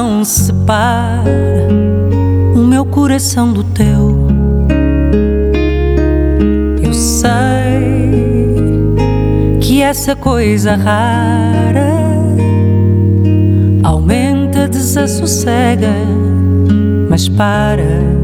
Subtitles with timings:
[0.00, 1.68] não separa
[2.54, 4.28] o meu coração do teu.
[6.80, 7.34] Eu sei
[9.60, 11.90] que essa coisa rara
[13.82, 15.90] aumenta, desassossega,
[17.10, 18.17] mas para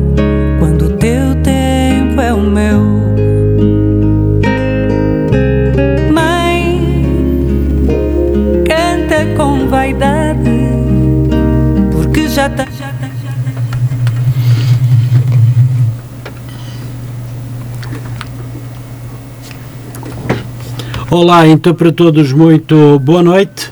[21.16, 23.70] Olá, então para todos, muito boa noite.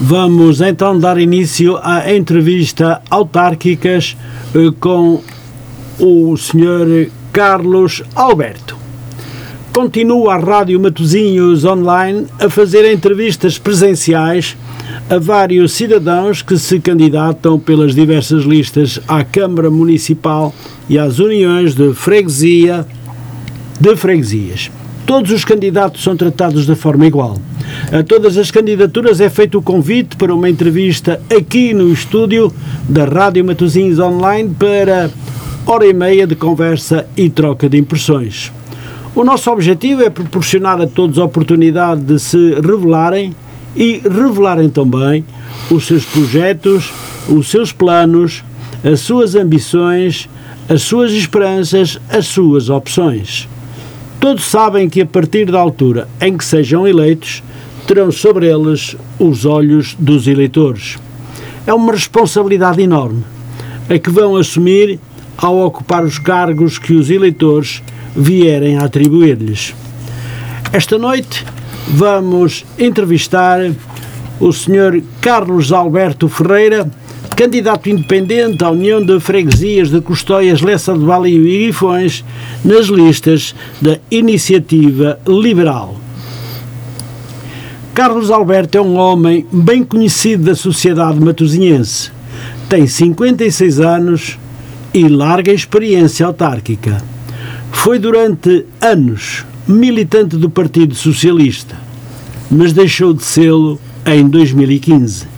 [0.00, 4.16] Vamos então dar início à entrevista autárquicas
[4.52, 5.22] eh, com
[6.00, 7.12] o Sr.
[7.32, 8.76] Carlos Alberto.
[9.72, 14.56] Continua a Rádio Matozinhos Online a fazer entrevistas presenciais
[15.08, 20.52] a vários cidadãos que se candidatam pelas diversas listas à Câmara Municipal
[20.88, 22.84] e às uniões de freguesia
[23.80, 24.81] de freguesias.
[25.12, 27.36] Todos os candidatos são tratados de forma igual.
[27.92, 32.50] A todas as candidaturas é feito o convite para uma entrevista aqui no estúdio
[32.88, 35.10] da Rádio Matosinhos Online para
[35.66, 38.50] hora e meia de conversa e troca de impressões.
[39.14, 43.36] O nosso objetivo é proporcionar a todos a oportunidade de se revelarem
[43.76, 45.26] e revelarem também
[45.70, 46.90] os seus projetos,
[47.28, 48.42] os seus planos,
[48.82, 50.26] as suas ambições,
[50.70, 53.51] as suas esperanças, as suas opções.
[54.22, 57.42] Todos sabem que a partir da altura em que sejam eleitos,
[57.88, 60.96] terão sobre eles os olhos dos eleitores.
[61.66, 63.24] É uma responsabilidade enorme,
[63.90, 65.00] a que vão assumir
[65.36, 67.82] ao ocupar os cargos que os eleitores
[68.14, 69.74] vierem a atribuir-lhes.
[70.72, 71.44] Esta noite
[71.88, 73.72] vamos entrevistar
[74.38, 75.02] o Sr.
[75.20, 76.88] Carlos Alberto Ferreira,
[77.34, 82.24] candidato independente à União de Freguesias de Custóias, Lessa de Vale e Grifões,
[82.64, 85.96] nas listas da Iniciativa Liberal.
[87.94, 92.10] Carlos Alberto é um homem bem conhecido da sociedade matosinhense.
[92.68, 94.38] Tem 56 anos
[94.94, 97.02] e larga experiência autárquica.
[97.70, 101.76] Foi durante anos militante do Partido Socialista,
[102.50, 105.31] mas deixou de sê-lo em 2015.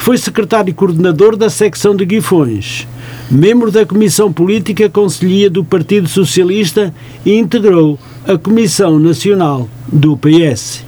[0.00, 2.88] Foi secretário e coordenador da secção de Guifões,
[3.30, 6.92] membro da Comissão Política Conselhia do Partido Socialista
[7.24, 10.86] e integrou a Comissão Nacional do PS.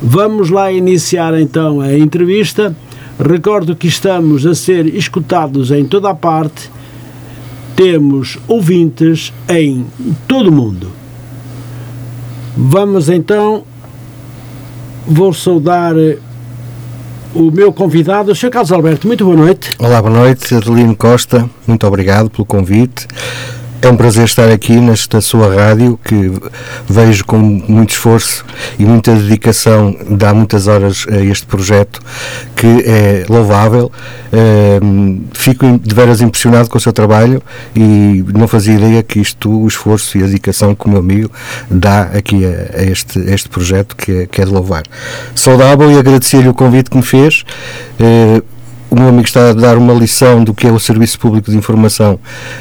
[0.00, 2.74] Vamos lá iniciar então a entrevista.
[3.20, 6.70] Recordo que estamos a ser escutados em toda a parte.
[7.76, 9.84] Temos ouvintes em
[10.26, 10.90] todo o mundo.
[12.56, 13.64] Vamos então,
[15.06, 15.94] vou saudar
[17.34, 18.50] o meu convidado, o Sr.
[18.50, 19.06] Carlos Alberto.
[19.06, 19.70] Muito boa noite.
[19.78, 20.54] Olá, boa noite.
[20.54, 23.06] Adelino Costa, muito obrigado pelo convite.
[23.82, 26.30] É um prazer estar aqui nesta sua rádio que
[26.88, 28.44] vejo com muito esforço
[28.78, 32.00] e muita dedicação, dá muitas horas a este projeto
[32.54, 33.90] que é louvável.
[34.32, 37.42] Uh, fico de veras impressionado com o seu trabalho
[37.74, 41.32] e não fazia ideia que isto, o esforço e a dedicação que o meu amigo
[41.68, 44.84] dá aqui a, este, a este projeto que é, que é de louvar.
[45.34, 47.44] Saudável e agradecer-lhe o convite que me fez.
[48.92, 51.56] O meu amigo está a dar uma lição do que é o Serviço Público de
[51.56, 52.20] Informação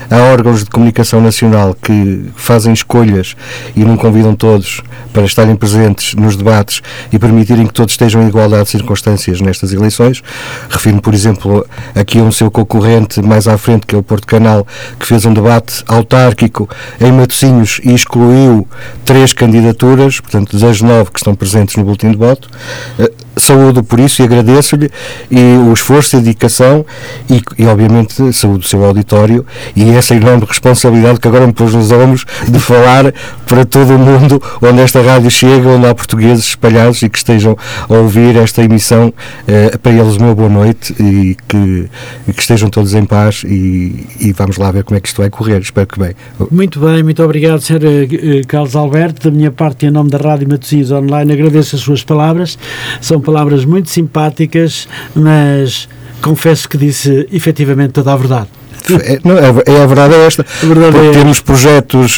[0.10, 3.36] a órgãos de comunicação nacional que fazem escolhas
[3.76, 4.82] e não convidam todos
[5.12, 6.82] para estarem presentes nos debates
[7.12, 10.24] e permitirem que todos estejam em igualdade de circunstâncias nestas eleições.
[10.70, 14.26] Refiro-me, por exemplo, aqui a um seu concorrente mais à frente, que é o Porto
[14.26, 14.66] Canal,
[14.98, 16.70] que fez um debate autárquico
[17.02, 18.66] em Matosinhos e excluiu
[19.04, 22.50] três candidaturas, portanto, das nove que estão presentes no boletim de voto.
[22.98, 24.90] Eh, saúdo por isso e agradeço-lhe
[25.30, 26.86] e o esforço e dedicação
[27.30, 29.46] e, e obviamente saúdo o seu auditório
[29.76, 33.14] e essa enorme responsabilidade que agora me pôs nos ombros de falar
[33.46, 37.58] para todo o mundo onde esta rádio chega, onde há portugueses espalhados e que estejam
[37.90, 39.14] a ouvir esta emissão
[39.48, 41.90] eh, para eles uma boa noite e que,
[42.28, 45.22] e que estejam todos em paz e, e, vamos lá ver como é que isto
[45.22, 46.14] vai correr, espero que bem.
[46.50, 47.84] Muito bem, muito obrigado Sr.
[47.84, 52.04] Eh, Carlos Alberto, da minha parte em nome da Rádio Matosinhos Online agradeço as suas
[52.04, 52.58] palavras,
[53.00, 55.88] são palavras muito simpáticas, mas
[56.22, 58.48] confesso que disse efetivamente toda a verdade.
[59.04, 60.46] É, não, é, é a verdade é esta.
[60.64, 62.18] A verdade é temos projetos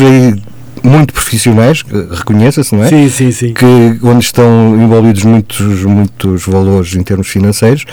[0.84, 2.90] muito profissionais, reconheça-se, não é?
[2.90, 3.54] Sim, sim, sim.
[3.54, 3.66] Que,
[4.04, 7.86] onde estão envolvidos muitos, muitos valores em termos financeiros,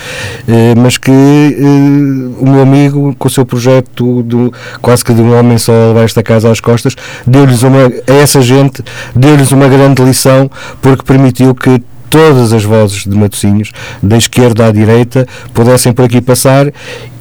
[0.49, 4.53] eh, mas que eh, o meu amigo, com o seu projeto do,
[4.83, 8.13] quase que de um homem só a levar esta casa às costas, deu-lhes uma, a
[8.13, 8.83] essa gente,
[9.15, 10.51] deu-lhes uma grande lição,
[10.83, 11.81] porque permitiu que
[12.11, 13.71] todas as vozes de Matosinhos,
[14.03, 16.67] da esquerda à direita, pudessem por aqui passar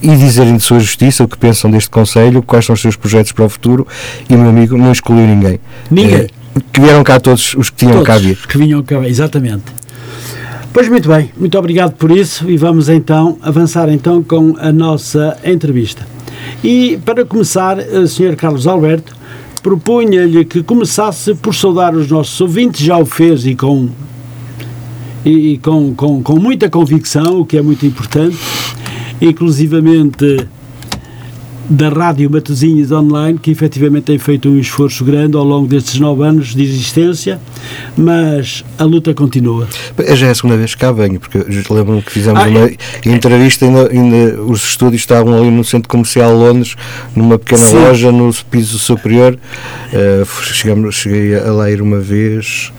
[0.02, 3.32] e dizerem de sua justiça o que pensam deste Conselho, quais são os seus projetos
[3.32, 3.88] para o futuro,
[4.28, 5.60] e meu amigo não excluiu ninguém.
[5.92, 6.22] Ninguém.
[6.22, 6.28] Eh,
[6.74, 8.38] que vieram cá todos os que tinham Todos cá vir.
[8.48, 9.64] que vinham cá, exatamente.
[10.74, 15.38] Pois muito bem, muito obrigado por isso e vamos então avançar então com a nossa
[15.44, 16.06] entrevista.
[16.64, 18.36] E para começar, eh, Sr.
[18.36, 19.16] Carlos Alberto,
[19.62, 23.90] propunha-lhe que começasse por saudar os nossos ouvintes, já o fez e com
[25.26, 28.38] e, e com, com, com muita convicção, o que é muito importante,
[29.22, 30.48] inclusivamente
[31.70, 36.24] da Rádio Matosinhos Online, que efetivamente tem feito um esforço grande ao longo destes nove
[36.24, 37.40] anos de existência,
[37.96, 39.68] mas a luta continua.
[40.00, 41.38] É já é a segunda vez que cá venho, porque
[41.72, 42.76] lembro-me que fizemos Ah, uma é?
[43.06, 46.76] entrevista, ainda, ainda os estúdios estavam ali no Centro Comercial Londres,
[47.16, 47.76] numa pequena Sim.
[47.76, 49.38] loja no piso superior.
[49.94, 52.74] Eh, chegamos, cheguei a lá ir uma vez,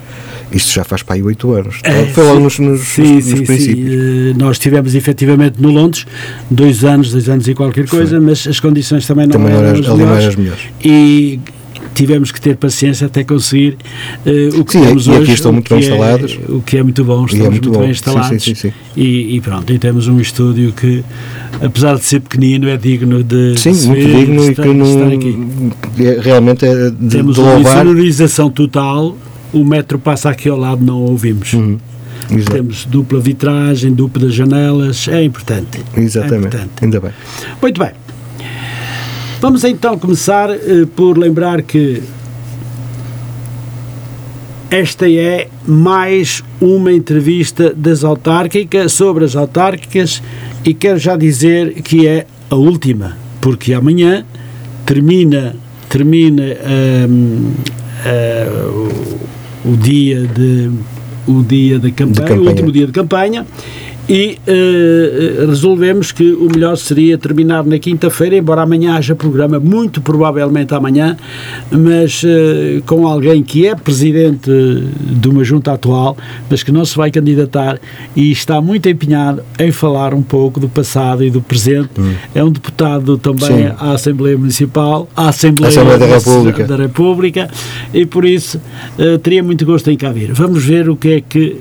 [0.53, 1.79] isto já faz para aí oito anos.
[1.85, 2.65] É, Foi logo sim.
[2.65, 3.45] nos, nos, Sim, nos sim, sim.
[3.45, 3.93] princípios.
[3.95, 6.07] Eh, Nós estivemos efetivamente no Londres,
[6.51, 9.81] dois anos, dois anos e qualquer coisa, mas as condições também não Também eram eram-
[9.81, 10.27] não eram melhores.
[10.27, 10.61] as melhores.
[10.85, 11.41] E
[11.95, 13.77] tivemos que ter paciência até conseguir
[14.25, 15.33] eh, o que Sim, temos e aqui hoje.
[15.33, 16.39] estão o muito que bem é- instalados.
[16.49, 17.79] O que é muito bom, é estamos muito muito, bom.
[17.81, 18.43] bem Sim, instalados.
[18.45, 18.73] sim, sim, sim.
[18.97, 21.03] E, e pronto, e temos um estúdio que,
[21.61, 25.39] apesar de ser pequenino, é digno de, Sim, de muito digno e que não, aqui.
[25.99, 27.75] é, realmente é de, Temos de uma louvar.
[27.85, 29.17] insonorização total,
[29.53, 31.53] o metro passa aqui ao lado, não o ouvimos.
[31.53, 31.79] Uhum,
[32.31, 32.53] exato.
[32.53, 35.81] Temos dupla vitragem, duplas janelas, é importante.
[35.97, 36.71] É Exatamente, importante.
[36.83, 37.13] ainda bem.
[37.61, 37.91] Muito bem.
[39.41, 42.03] Vamos então começar eh, por lembrar que
[44.71, 50.23] esta é mais uma entrevista das autárquicas sobre as autárquicas
[50.65, 54.25] e quero já dizer que é a última, porque amanhã
[54.87, 55.57] termina
[55.89, 56.57] termina
[57.09, 57.53] hum,
[58.07, 58.91] ah,
[59.65, 60.71] o, dia de
[61.27, 62.41] o dia da campanha, campanha.
[62.41, 63.47] o último dia de campanha
[64.11, 70.01] e eh, resolvemos que o melhor seria terminar na quinta-feira, embora amanhã haja programa, muito
[70.01, 71.17] provavelmente amanhã,
[71.71, 76.17] mas eh, com alguém que é presidente de uma junta atual,
[76.51, 77.79] mas que não se vai candidatar
[78.17, 81.91] e está muito empenhado em falar um pouco do passado e do presente.
[82.35, 83.73] É um deputado também Sim.
[83.79, 86.65] à Assembleia Municipal, à Assembleia, Assembleia da República.
[86.65, 87.51] da República
[87.95, 88.61] e por isso
[88.99, 90.33] eh, teria muito gosto em cá vir.
[90.33, 91.61] Vamos ver o que é que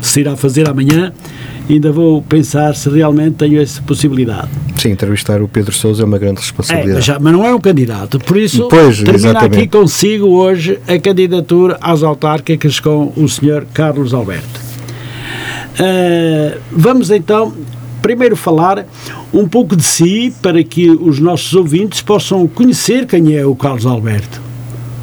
[0.00, 1.12] se irá fazer amanhã.
[1.70, 4.48] Ainda vou pensar se realmente tenho essa possibilidade.
[4.76, 6.94] Sim, entrevistar o Pedro Sousa é uma grande É, responsabilidade.
[6.96, 9.58] mas, já- mas não é um candidato, por isso Pois, termina exatamente.
[9.58, 13.64] aqui consigo hoje a candidatura às autárquicas com o Sr.
[13.72, 14.60] Carlos Alberto.
[15.78, 17.52] Eh, vamos então
[18.02, 18.86] primeiro falar
[19.32, 23.86] um pouco de si para que os nossos ouvintes possam conhecer quem é o Carlos
[23.86, 24.40] Alberto.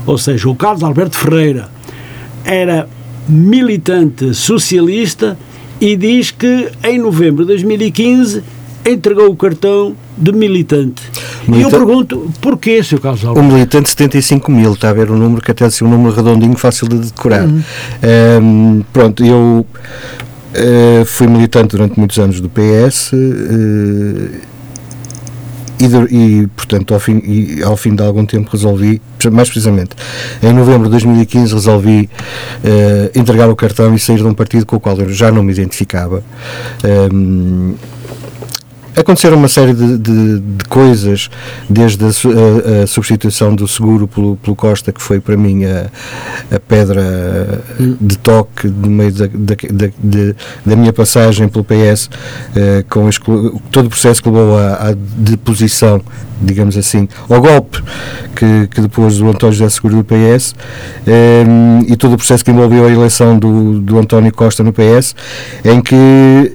[0.06, 1.69] Ou seja, o Carlos Alberto Ferreira
[2.44, 2.88] era
[3.30, 5.38] militante socialista
[5.80, 8.44] e diz que em novembro de 2015
[8.86, 11.02] entregou o cartão de militante.
[11.54, 13.00] E eu pergunto, porquê, Sr.
[13.00, 13.54] Carlos O Alberto?
[13.54, 16.88] militante 75 mil, está a ver o número que até assim um número redondinho, fácil
[16.88, 17.46] de decorar.
[17.46, 17.62] Uhum.
[18.02, 19.66] Ehm, pronto, eu
[20.54, 24.40] eh, fui militante durante muitos anos do PS eh,
[25.80, 29.02] e, e, portanto, ao fim, e, ao fim de algum tempo resolvi,
[29.32, 29.92] mais precisamente,
[30.42, 32.10] em novembro de 2015 resolvi
[32.64, 35.44] eh, entregar o cartão e sair de um partido com o qual eu já não
[35.44, 36.24] me identificava.
[36.84, 37.76] Ehm,
[38.97, 41.30] Aconteceram uma série de, de- de coisas,
[41.69, 45.85] desde a, a- a substituição do seguro pelo, pelo Costa, que foi para mim a,
[46.56, 47.61] a pedra
[48.01, 49.56] de toque no meio da, da,
[49.99, 50.33] da-
[50.66, 52.09] da minha passagem pelo PS,
[52.56, 56.01] eh, com exclu- todo o processo que levou à, à deposição,
[56.42, 57.81] digamos assim, ao golpe
[58.35, 60.56] que, que depois do António José Seguro do PS,
[61.06, 61.44] eh,
[61.87, 65.16] e todo o processo que envolveu a eleição do, do António Costa no PS,
[65.63, 66.54] em que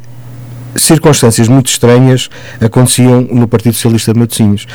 [0.76, 2.28] circunstâncias muito estranhas
[2.60, 4.66] aconteciam no Partido Socialista de Matosinhos,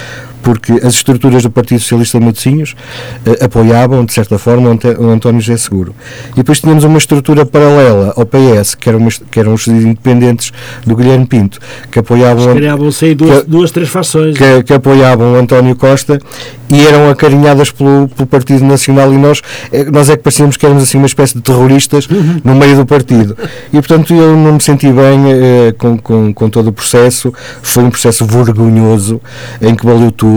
[0.48, 2.74] porque as estruturas do Partido Socialista de Matosinhos
[3.26, 5.94] eh, apoiavam, de certa forma, o António José Seguro.
[6.32, 10.54] E depois tínhamos uma estrutura paralela ao PS, que eram, que eram os independentes
[10.86, 11.60] do Guilherme Pinto,
[11.92, 14.38] que apoiavam Criavam-se aí duas, que- duas, três fações.
[14.38, 16.18] que, que apoiavam o António Costa
[16.70, 19.42] e eram acarinhadas pelo, pelo Partido Nacional e nós,
[19.74, 22.08] eh, nós é que parecíamos que éramos assim uma espécie de terroristas
[22.44, 23.36] no meio do partido.
[23.68, 27.84] E portanto eu não me senti bem eh, com, com, com todo o processo, foi
[27.84, 29.20] um processo vergonhoso
[29.62, 30.37] em que valeu tudo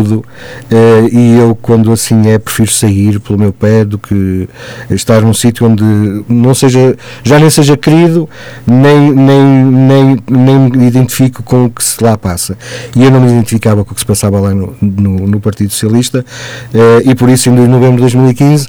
[0.71, 4.49] eh, e eu quando assim é prefiro sair pelo meu pé do que
[4.91, 5.85] estar num sítio onde
[6.29, 8.29] não seja, já nem seja querido
[8.67, 12.57] nem, nem, nem, nem me identifico com o que se lá passa.
[12.97, 15.71] E eu não me identificava com o que se passava lá no, no, no Partido
[15.71, 16.25] Socialista
[16.73, 18.69] eh, e por isso em novembro de 2015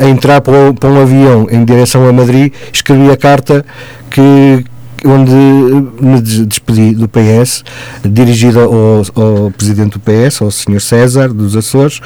[0.00, 3.64] a entrar para, para um avião em direção a Madrid, escrevi a carta
[4.10, 4.64] que,
[5.04, 7.64] onde me despedi do PS,
[8.04, 10.80] dirigida ao, ao, presidente do PS, ao Sr.
[10.80, 12.00] César dos Açores,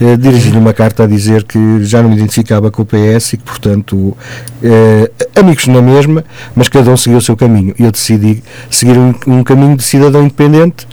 [0.00, 3.44] eh, uma carta a dizer que já não me identificava com o PS e que,
[3.44, 4.16] portanto,
[4.62, 6.24] eh, amigos na mesma,
[6.54, 7.74] mas cada um seguiu o seu caminho.
[7.78, 10.86] Eu decidi seguir um, um caminho de cidadão independente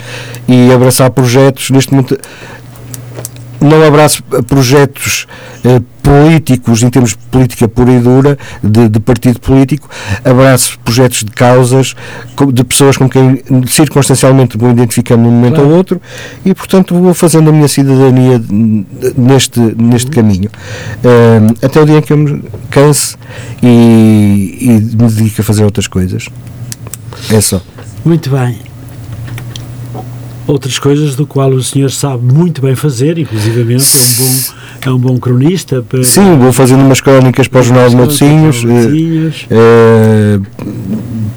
[0.47, 1.69] e abraçar projetos.
[1.69, 2.17] Neste momento,
[3.63, 5.25] não abraço projetos
[5.63, 9.89] eh, políticos, em termos de política pura e dura, de, de, partido político,
[10.23, 11.95] abraço projetos de causas,
[12.53, 15.69] de pessoas com quem circunstancialmente vou identificando num momento claro.
[15.69, 16.01] ou outro
[16.43, 18.41] e, portanto, vou fazendo a minha cidadania
[19.17, 20.49] neste, neste caminho.
[20.99, 23.15] Uh, até o dia em que eu me canse
[23.61, 26.27] e, e me dedique a fazer outras coisas.
[27.31, 27.61] É só.
[28.03, 28.72] Muito bem
[30.45, 34.89] outras coisas do qual o senhor sabe muito bem fazer, inclusivamente é um bom, é
[34.91, 35.81] um bom cronista.
[35.81, 38.63] Para, Sim, vou fazendo umas crónicas para o Jornal de Matosinhos.
[39.49, 40.39] É,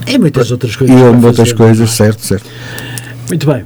[0.09, 0.97] é, e muitas outras coisas.
[0.97, 1.93] E outras fazer, coisas, é?
[1.93, 2.49] certo, certo.
[3.29, 3.65] Muito bem.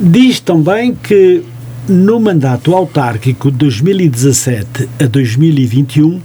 [0.00, 1.42] Diz também que
[1.88, 6.20] no mandato autárquico de 2017 a 2021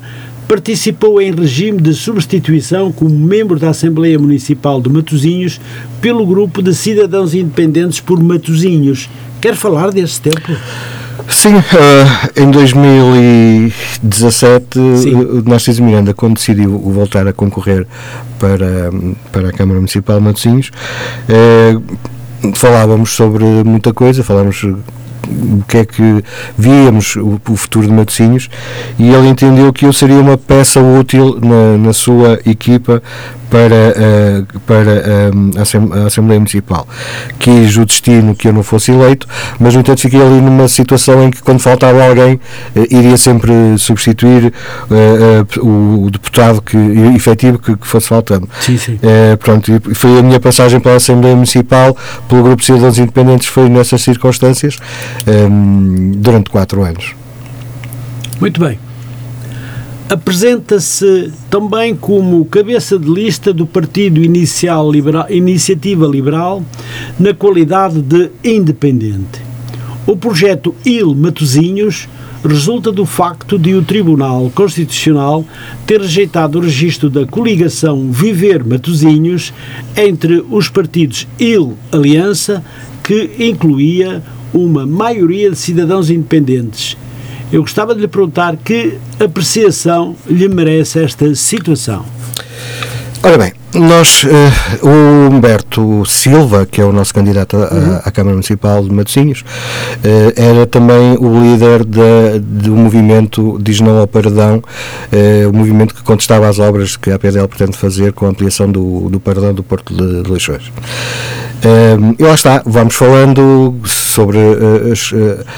[0.47, 5.61] participou em regime de substituição como membro da Assembleia Municipal de Matosinhos
[6.01, 9.09] pelo grupo de Cidadãos Independentes por Matosinhos.
[9.41, 10.55] Quer falar desse tempo?
[11.27, 11.61] Sim, uh,
[12.35, 17.87] em 2017 o Narciso Miranda, quando decidiu voltar a concorrer
[18.37, 18.91] para,
[19.31, 20.69] para a Câmara Municipal de Matosinhos,
[21.29, 21.81] uh,
[22.53, 24.63] falávamos sobre muita coisa, falávamos
[25.27, 26.23] o que é que
[26.57, 28.49] víamos o, o, futuro de Matosinhos
[28.97, 33.01] e ele entendeu que eu seria uma peça útil na, na sua equipa
[33.49, 33.93] para,
[34.65, 36.87] para a Assembleia Municipal.
[37.39, 39.27] Quis o destino que eu não fosse eleito,
[39.59, 42.39] mas no entanto fiquei ali numa situação em que quando faltava alguém uh,
[42.89, 44.53] iria sempre substituir
[45.61, 46.77] o, o, deputado que,
[47.15, 48.47] efetivo que, fosse faltando.
[48.61, 48.99] Sim, sim.
[49.39, 51.95] pronto, foi a minha passagem pela Assembleia Municipal,
[52.27, 54.77] pelo Grupo de Cidadãos Independentes, foi nessas circunstâncias
[56.17, 57.13] durante quatro anos.
[58.39, 58.84] Muito bem
[60.09, 66.63] apresenta-se também como cabeça de lista do Partido Inicial Liberal, Iniciativa Liberal
[67.19, 69.41] na qualidade de independente.
[70.05, 72.07] O projeto Il Matosinhos
[72.43, 75.43] resulta do facto de o Tribunal Constitucional
[75.87, 79.51] ter rejeitado o registro da coligação Viver Matosinhos
[79.97, 82.63] entre os partidos Il Aliança,
[83.03, 84.21] que incluía
[84.53, 86.95] uma maioria de cidadãos independentes
[87.51, 92.05] eu gostava de lhe perguntar que apreciação lhe merece esta situação.
[93.23, 97.99] Ora bem, nós, uh, o Humberto Silva, que é o nosso candidato uhum.
[98.03, 103.99] à, Câmara Municipal de Matosinhos, uh, era também o líder de, do movimento Diz Não
[103.99, 108.25] ao Paradão, uh, o movimento que contestava as obras que a APDL pretende fazer com
[108.25, 110.71] a ampliação do, do Paradão do Porto de, de Leixões.
[112.17, 114.37] e lá está, vamos falando sobre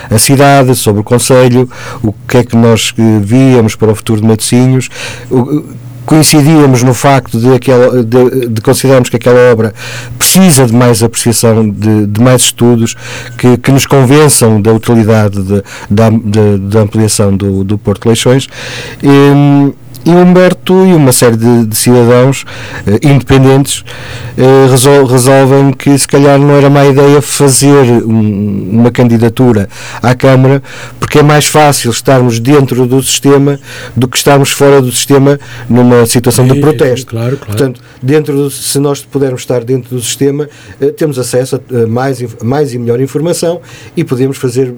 [0.10, 1.70] a cidade, sobre o Conselho,
[2.02, 4.90] o que é que nós víamos para o futuro de Matosinhos,
[6.08, 9.74] coincidíamos no facto de, aquela, de, de, considerarmos que aquela obra
[10.18, 12.96] precisa de mais apreciação, de, de mais estudos
[13.38, 18.48] que, que, nos convençam da utilidade de, da, ampliação do, do Porto Leixões.
[19.04, 22.46] E, e Humberto e uma série de, de cidadãos
[22.88, 23.84] eh, independentes
[24.38, 29.68] eh, resol, resolvem que se calhar não era má ideia fazer um, uma candidatura
[30.02, 30.64] à Câmara,
[30.98, 33.60] porque é mais fácil estarmos dentro do sistema
[33.98, 35.38] do que estarmos fora do sistema
[35.70, 37.08] numa situação é, de protesto.
[37.08, 37.46] Claro, claro.
[37.46, 40.48] Portanto, dentro do, se nós pudermos estar dentro do sistema,
[40.80, 43.60] eh, temos acesso a mais, mais e melhor informação
[43.96, 44.74] e podemos fazer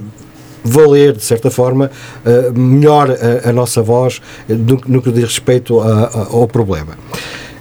[0.63, 1.89] valer, de certa forma,
[2.25, 6.98] uh, melhor a, a, nossa voz no, no, que diz respeito ao problema.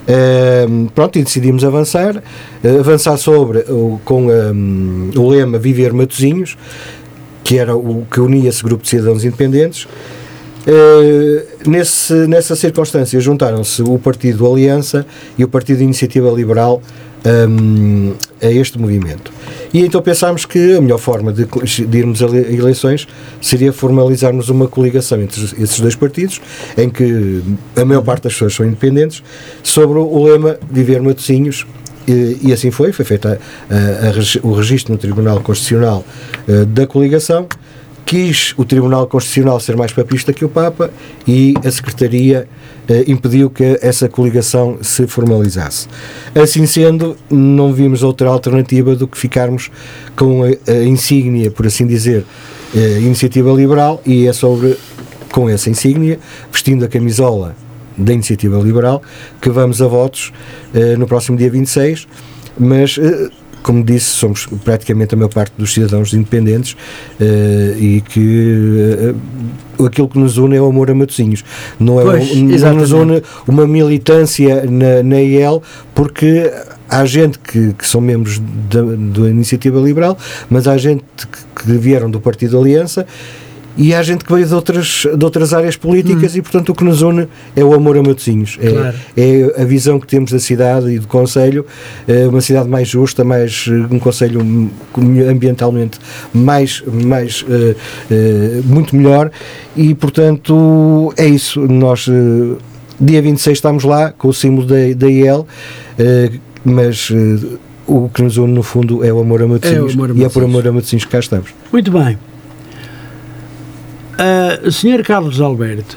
[0.09, 2.23] Uh, pronto, e decidimos avançar,
[2.81, 6.57] avançar sobre o, com um, o lema Viver Matozinhos,
[7.45, 9.85] que era o que unia esse grupo de cidadãos independentes.
[9.85, 15.07] Uh, nesse, nessa circunstância juntaram-se o Partido Aliança
[15.39, 16.83] e o Partido Iniciativa Liberal
[17.27, 19.33] um, a este movimento.
[19.73, 23.07] E então pensámos que a melhor forma de, de irmos a eleições
[23.41, 26.41] seria formalizarmos uma coligação entre esses dois partidos,
[26.77, 27.43] em que
[27.77, 29.23] a maior parte das pessoas são independentes,
[29.63, 31.67] sobre o lema Viver Matosinhos
[32.07, 36.03] e, e, assim foi, foi feito a, a, a, o registro no Tribunal Constitucional
[36.49, 37.47] uh, da coligação.
[38.09, 40.91] Quis o Tribunal Constitucional ser mais papista que o Papa
[41.27, 42.49] e a Secretaria
[42.89, 45.87] eh, impediu que essa coligação se formalizasse.
[46.35, 49.71] Assim sendo, não vimos outra alternativa do que ficarmos
[50.17, 52.25] com a, a insígnia, por assim dizer,
[52.75, 54.79] eh, iniciativa liberal e é sobre
[55.31, 56.19] com essa insígnia,
[56.51, 57.55] vestindo a camisola
[57.95, 59.03] da Iniciativa Liberal,
[59.39, 60.33] que vamos a votos
[60.75, 62.09] uh, no próximo dia 26,
[62.59, 63.31] mas uh,
[63.69, 69.15] como disse, somos praticamente a maior parte dos cidadãos independentes uh, e que
[69.79, 71.45] uh, aquilo que nos une é o amor a Matosinhos.
[71.79, 75.63] Não, é pois, não nos une uma militância na, na IEL,
[75.95, 76.51] porque
[76.89, 80.17] há gente que, que são membros da, da Iniciativa Liberal,
[80.49, 83.07] mas há gente que, que vieram do Partido Aliança
[83.79, 86.39] e há gente que veio de outras, de outras áreas políticas hum.
[86.39, 88.59] e, portanto, o que nos une é o amor a Matosinhos.
[88.61, 88.97] É, claro.
[89.17, 91.65] é a visão que temos da cidade e do Conselho,
[92.09, 94.41] é uma cidade mais justa, mais, um Conselho
[95.31, 96.01] ambientalmente
[96.35, 99.31] mais, mais uh, uh, muito melhor
[99.77, 101.61] e, portanto, é isso.
[101.61, 102.59] Nós, uh,
[103.01, 105.47] dia 26, estamos lá com o símbolo da, da IEL,
[106.65, 107.13] mas
[107.87, 110.21] o que nos une, no fundo, é o amor a Matosinhos, é Matosinhos.
[110.21, 111.51] e é por amor a Matosinhos que cá estamos.
[111.73, 112.19] Muito bem.
[114.19, 115.97] Uh, Senhor Carlos Alberto,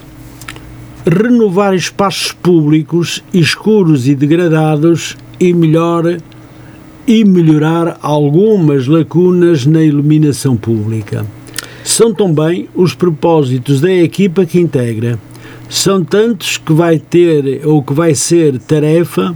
[1.07, 6.19] renovar espaços públicos escuros e degradados e melhor
[7.07, 11.25] e melhorar algumas lacunas na iluminação pública.
[11.83, 15.17] São também os propósitos da equipa que integra.
[15.67, 19.35] São tantos que vai ter ou que vai ser tarefa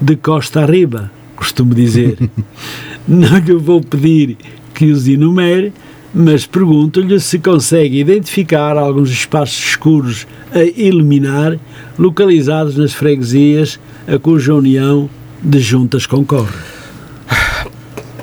[0.00, 2.16] de costa arriba, costumo dizer.
[3.08, 4.36] Não lhe vou pedir
[4.72, 5.72] que os enumere,
[6.14, 11.58] mas pergunto-lhe se consegue identificar alguns espaços escuros a eliminar,
[11.98, 15.08] localizados nas freguesias a cuja união
[15.42, 16.52] de juntas concorre.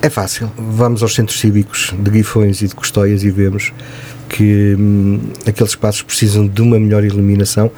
[0.02, 0.50] É fácil.
[0.58, 3.74] Vamos aos centros cívicos de Guifões e de Custóias e vemos
[4.30, 7.72] que hum, aqueles espaços precisam de uma melhor iluminação,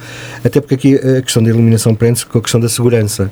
[0.44, 3.30] até porque aqui a questão da iluminação prende-se com a questão da segurança.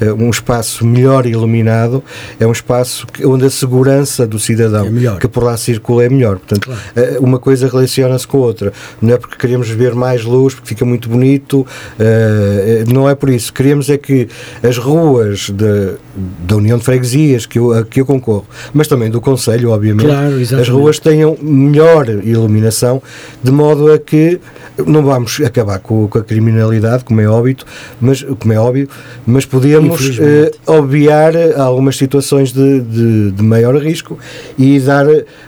[0.00, 2.04] Uh, um espaço melhor iluminado
[2.38, 6.38] é um espaço onde a segurança do cidadão é que por lá circula é melhor.
[6.38, 7.16] Portanto, claro.
[7.16, 8.72] uh, uma coisa relaciona-se com a outra.
[9.00, 13.30] Não é porque queremos ver mais luz, porque fica muito bonito, uh, não é por
[13.30, 13.52] isso.
[13.52, 14.28] Queremos é que
[14.62, 15.94] as ruas de,
[16.46, 20.06] da União de Freguesias, que eu, a que eu concorro, mas também do Conselho, obviamente,
[20.06, 23.02] claro, as ruas tenham melhor iluminação discriminação,
[23.42, 24.40] de modo a que
[24.86, 27.56] não vamos acabar com, com a criminalidade, como é óbvio,
[28.00, 28.88] mas, como é óbvio,
[29.26, 34.18] mas podemos eh, obviar algumas situações de, de, de, maior risco
[34.56, 35.06] e dar,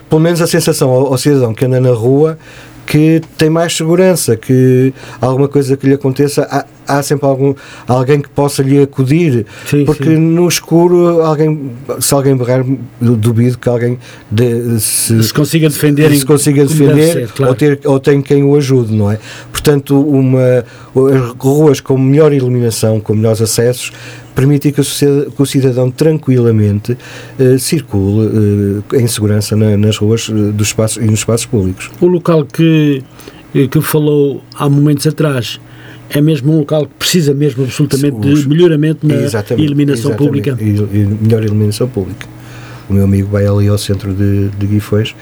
[0.09, 2.39] pelo menos, a sensação ao, ao cidadão que anda na rua
[2.87, 6.65] que tem mais segurança, que alguma coisa que lhe aconteça, há,
[6.99, 7.55] há sempre algum,
[7.87, 10.17] alguém que possa lhe acudir, sim, porque sim.
[10.17, 12.65] no escuro, alguém, se alguém berrar,
[13.01, 13.99] duvido que alguém
[14.31, 17.51] de, se, se, consiga defender, se consiga defender ser, claro.
[17.51, 19.19] ou, ter, ou tem quem o ajude, não é?
[19.51, 20.65] Portanto, uma,
[21.39, 23.93] ruas com melhor iluminação, com melhores acessos,
[24.35, 30.69] permitir que, o cidadão tranquilamente uh, circule uh, em segurança na, nas ruas uh, dos
[30.69, 31.91] espaços, e nos espaços públicos.
[32.01, 33.03] O local que,
[33.53, 35.61] que falou há momentos atrás
[36.11, 39.15] é mesmo um local que precisa mesmo absolutamente Os, de melhoramento na
[39.57, 40.57] iluminação pública.
[40.61, 42.27] E, e melhor iluminação pública.
[42.89, 45.15] O meu amigo vai ali ao centro de, de Guifões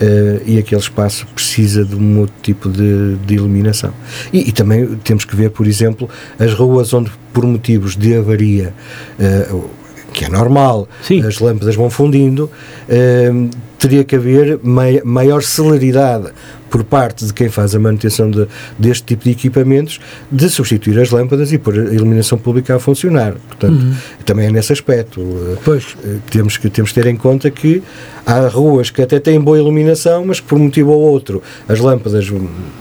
[0.00, 3.92] Uh, e aquele espaço precisa de um outro tipo de, de iluminação.
[4.32, 8.72] E, e, também temos que ver, por exemplo, as ruas onde, por motivos de avaria,
[9.18, 9.68] uh,
[10.12, 11.26] que é normal, Sim.
[11.26, 12.44] as lâmpadas vão fundindo,
[12.88, 14.60] uh, teria que haver
[15.04, 16.32] maior celeridade
[16.70, 18.46] por parte de quem faz a manutenção de,
[18.78, 23.34] deste tipo de equipamentos de substituir as lâmpadas e pôr a iluminação pública a funcionar.
[23.48, 23.94] Portanto, uhum.
[24.24, 25.58] também é nesse aspecto.
[25.64, 25.96] Pois.
[26.04, 27.82] Eh, temos que, temos que ter em conta que
[28.26, 31.80] há ruas que até têm boa iluminação, mas que por um motivo ou outro as
[31.80, 32.28] lâmpadas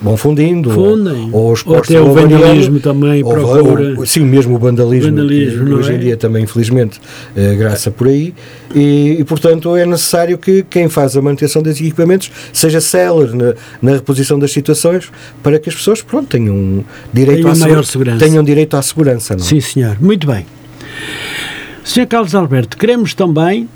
[0.02, 0.70] vão fundindo.
[0.72, 1.30] Fundem.
[1.32, 4.00] Ou, ou os ou até o vandalismo também ou, procura.
[4.00, 5.12] Ou, sim, mesmo o vandalismo.
[5.12, 5.96] vandalismo hoje é?
[5.96, 8.34] em dia também, infelizmente, uh, graça por aí.
[8.76, 13.54] E, e, portanto, é necessário que quem faz a manutenção desses equipamentos seja célere na,
[13.82, 15.12] na reposição das situações
[15.44, 18.26] para que as pessoas pronto, tenham direito tenham à maior segurança.
[18.26, 19.36] Tenham direito à segurança.
[19.36, 19.44] Não?
[19.44, 19.48] É?
[19.48, 19.98] Sim, senhor.
[20.00, 20.46] Muito bem.
[21.84, 22.06] Sr.
[22.06, 23.70] Carlos Alberto, queremos também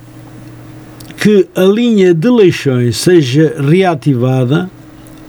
[1.17, 4.69] que a linha de Leixões seja reativada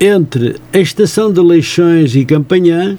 [0.01, 2.99] entre a estação de Leixões e Campanhã,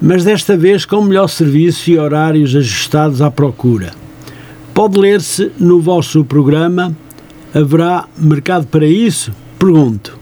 [0.00, 3.90] mas desta vez com melhor serviço e horários ajustados à procura.
[4.72, 6.94] Pode ler-se no vosso programa.
[7.54, 9.32] Haverá mercado para isso?
[9.58, 10.18] Pergunto.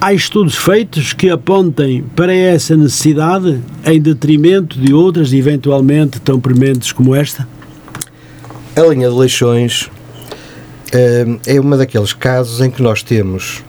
[0.00, 6.92] Há estudos feitos que apontem para essa necessidade em detrimento de outras eventualmente tão prementes
[6.92, 7.48] como esta?
[8.76, 9.88] A linha de Leixões
[10.92, 13.62] eh, é uma daqueles casos em que nós temos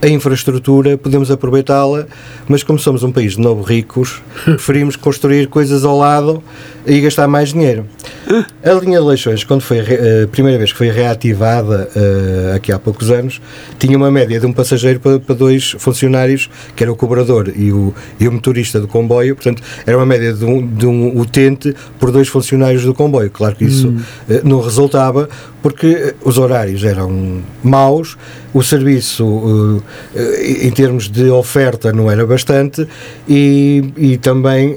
[0.00, 2.06] a infraestrutura, podemos aproveitá-la,
[2.48, 6.42] mas como somos um país de novo ricos, preferimos construir coisas ao lado
[6.86, 7.86] e gastar mais dinheiro.
[8.64, 12.72] A linha de Leixões, quando foi eh, a primeira vez que foi reativada uh, aqui
[12.72, 13.40] há poucos anos,
[13.78, 17.94] tinha uma média de um passageiro para, dois funcionários, que era o cobrador e o,
[18.18, 22.10] e o motorista do comboio, portanto, era uma média de um, de um utente por
[22.10, 23.30] dois funcionários do comboio.
[23.30, 24.00] Claro que isso hum.
[24.28, 25.28] uh, não resultava
[25.62, 28.16] porque os horários eram maus,
[28.58, 29.82] o serviço, uh,
[30.62, 32.86] em termos de oferta, não era bastante
[33.28, 34.76] e, e também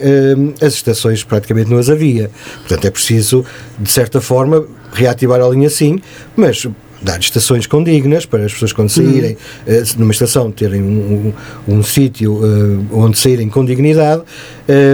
[0.62, 2.30] as estações praticamente não as havia.
[2.60, 3.46] Portanto, é preciso
[3.80, 6.00] de certa forma, reativar a linha sim,
[6.36, 6.68] mas
[7.02, 9.74] dar estações condignas para as pessoas quando saírem uhum.
[9.74, 11.34] uh, numa estação terem um,
[11.68, 14.22] um, um sítio uh, onde saírem com dignidade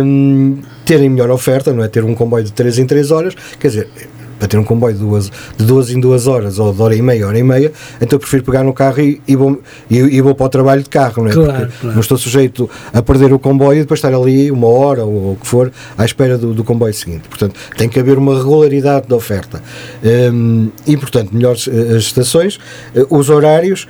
[0.03, 3.69] um, terem melhor oferta, não é ter um comboio de 3 em 3 horas quer
[3.69, 3.89] dizer,
[4.37, 7.01] para ter um comboio de duas, de duas em duas horas ou de hora e
[7.01, 7.71] meia, hora e meia,
[8.01, 10.83] então eu prefiro pegar no carro e, e, vou, e, e vou para o trabalho
[10.83, 11.33] de carro, não é?
[11.33, 11.93] Claro, Porque claro.
[11.95, 15.37] não estou sujeito a perder o comboio e depois estar ali uma hora ou, o
[15.39, 17.27] que for à espera do, do, comboio seguinte.
[17.29, 19.61] Portanto, tem que haver uma regularidade da oferta.
[20.03, 22.59] Um, e, portanto, melhores eh, as estações,
[22.95, 23.87] eh, os horários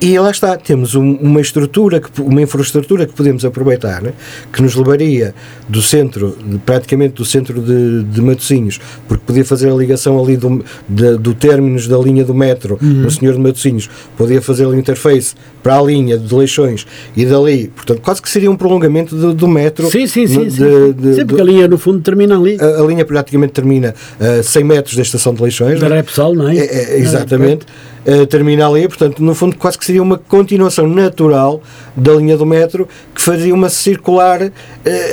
[0.00, 4.12] e lá está, temos um, uma estrutura, que, uma infraestrutura que podemos aproveitar, né?
[4.52, 5.34] que nos levaria
[5.68, 10.64] do centro, praticamente do centro de, de Matosinhos, porque podia fazer a ligação ali do,
[10.88, 12.88] de, do términos da linha do metro, uhum.
[12.88, 17.68] no Senhor de Matosinhos, podia fazer a interface para a linha de Leixões e dali,
[17.74, 19.90] portanto, quase que seria um prolongamento do, do metro.
[19.90, 20.44] Sim, sim, sim.
[20.44, 21.14] De, sim.
[21.14, 22.56] Sim porque a linha, no fundo, termina ali.
[22.60, 25.80] A, a linha praticamente termina a 100 metros da estação de Leixões.
[25.80, 26.56] Da Repsol, não é?
[26.56, 27.66] é, é exatamente.
[28.08, 31.62] Uh, termina ali, portanto, no fundo, quase que seria uma continuação natural
[31.96, 34.50] da linha do metro que faria uma circular uh,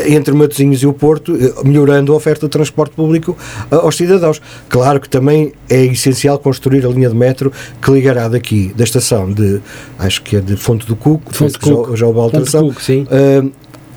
[0.08, 3.38] entre Matosinhos e o Porto, uh, melhorando a oferta de transporte público
[3.70, 4.42] aos cidadãos.
[4.70, 9.32] Claro que também é essencial construir a linha de metro que ligará daqui, da estação
[9.32, 9.62] de,
[10.00, 11.92] acho que é de Fonte do Cuco, Fonte Cuco.
[11.92, 13.08] já, já houve alteração, Cuco, sim.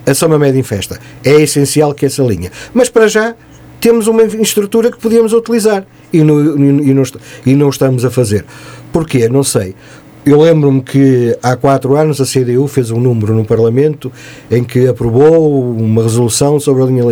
[0.06, 0.98] a São Mamed em Festa.
[1.24, 2.50] É essencial que essa linha.
[2.72, 3.34] Mas para já
[3.81, 7.05] temos uma estrutura que podíamos utilizar e não, e não,
[7.47, 8.45] e não estamos a fazer.
[8.93, 9.29] Porquê?
[9.29, 9.75] Não sei.
[10.27, 14.12] Eu lembro-me que há quatro anos a CDU fez um número no Parlamento
[14.51, 17.03] em que aprovou uma resolução sobre a linha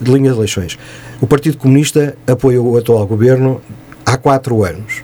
[0.00, 0.78] de linha de eleições.
[1.20, 3.60] O Partido Comunista apoia o atual governo
[4.04, 5.02] há quatro anos.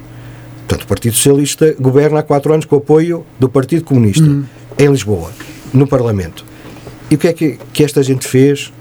[0.66, 4.44] Portanto, o Partido Socialista governa há quatro anos com o apoio do Partido Comunista uhum.
[4.79, 5.33] em Lisboa,
[5.73, 6.44] no Parlamento.
[7.11, 8.73] E o que é que, que esta gente fez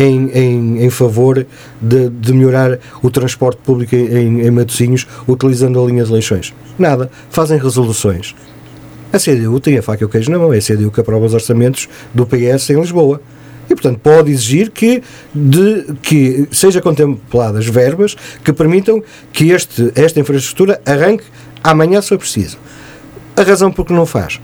[0.00, 1.46] em, em, em favor
[1.80, 6.54] de, de, melhorar o transporte público em, em Matosinhos utilizando a linha de leixões?
[6.78, 7.10] Nada.
[7.28, 8.34] Fazem resoluções.
[9.12, 10.54] A CDU tem a faca e o queijo na mão.
[10.54, 13.20] É a CDU que aprova os orçamentos do PS em Lisboa.
[13.68, 15.02] E, portanto, pode exigir que,
[15.34, 21.24] de, que seja contempladas verbas que permitam que este, esta infraestrutura arranque
[21.62, 22.56] amanhã se for preciso.
[23.36, 24.40] A razão por que não faz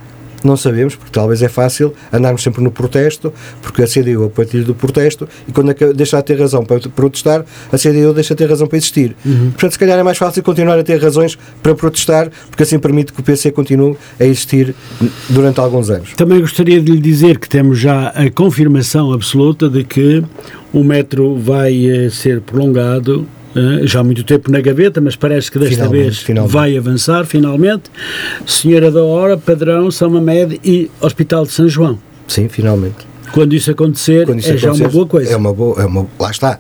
[0.47, 3.33] não sabemos, porque talvez é fácil andarmos sempre no protesto,
[3.63, 6.81] porque a CDU é o partido do protesto e quando deixar de ter razão para
[6.89, 9.17] protestar, a CDU deixa de ter razão para existir.
[9.25, 9.51] Uhum.
[9.51, 13.13] Portanto, se calhar é mais fácil continuar a ter razões para protestar, porque assim permite
[13.13, 14.75] que o PC continue a existir
[15.29, 16.13] durante alguns anos.
[16.15, 20.23] Também gostaria de lhe dizer que temos já a confirmação absoluta de que
[20.73, 23.27] o metro vai eh, ser prolongado
[23.85, 26.53] já há muito tempo na gaveta, mas parece que desta finalmente, vez finalmente.
[26.53, 27.85] vai avançar finalmente.
[28.47, 31.99] Senhora da Hora, Padrão, São Mamed e Hospital de São João.
[32.27, 33.07] Sim, finalmente.
[33.33, 35.33] Quando isso acontecer, Quando isso é acontecer, já uma boa coisa.
[35.33, 36.59] É uma boa, é uma, lá está.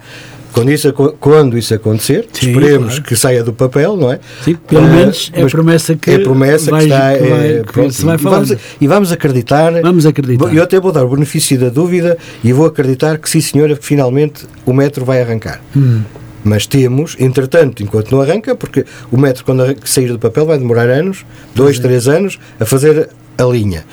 [0.56, 3.02] Quando isso, quando isso acontecer, Sim, esperemos claro.
[3.02, 4.18] que saia do papel, não é?
[4.42, 7.90] Sim, pelo uh, menos é a promessa que é promessa que está que vai, é,
[7.90, 8.42] se vai falar.
[8.42, 9.82] E vamos, e vamos acreditar.
[9.82, 10.54] Vamos acreditar.
[10.54, 13.84] Eu até vou dar o benefício da dúvida e vou acreditar que sim, senhora, que
[13.84, 15.60] finalmente o metro vai arrancar.
[15.76, 16.00] Hum.
[16.46, 20.88] Mas temos, entretanto, enquanto não arranca, porque o metro, quando sair do papel, vai demorar
[20.88, 23.84] anos, dois, três anos, a fazer a linha.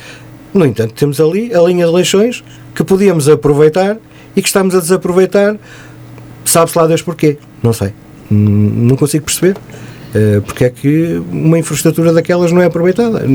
[0.53, 2.43] No entanto, temos ali a linha de leixões
[2.75, 3.97] que podíamos aproveitar
[4.35, 5.57] e que estamos a desaproveitar.
[6.45, 7.39] Sabe-se lá Deus porquê?
[7.63, 7.91] Não sei.
[8.29, 9.57] Não consigo perceber.
[10.13, 13.25] Uh, porque é que uma infraestrutura daquelas não é aproveitada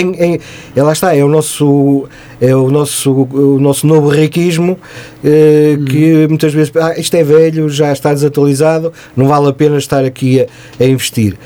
[0.00, 0.40] em, em,
[0.74, 2.06] é, lá está, é o nosso,
[2.40, 4.78] é o nosso, o nosso novo riquismo
[5.24, 6.28] eh, que hum.
[6.28, 10.40] muitas vezes ah, isto é velho, já está desatualizado, não vale a pena estar aqui
[10.40, 10.46] a,
[10.78, 11.36] a investir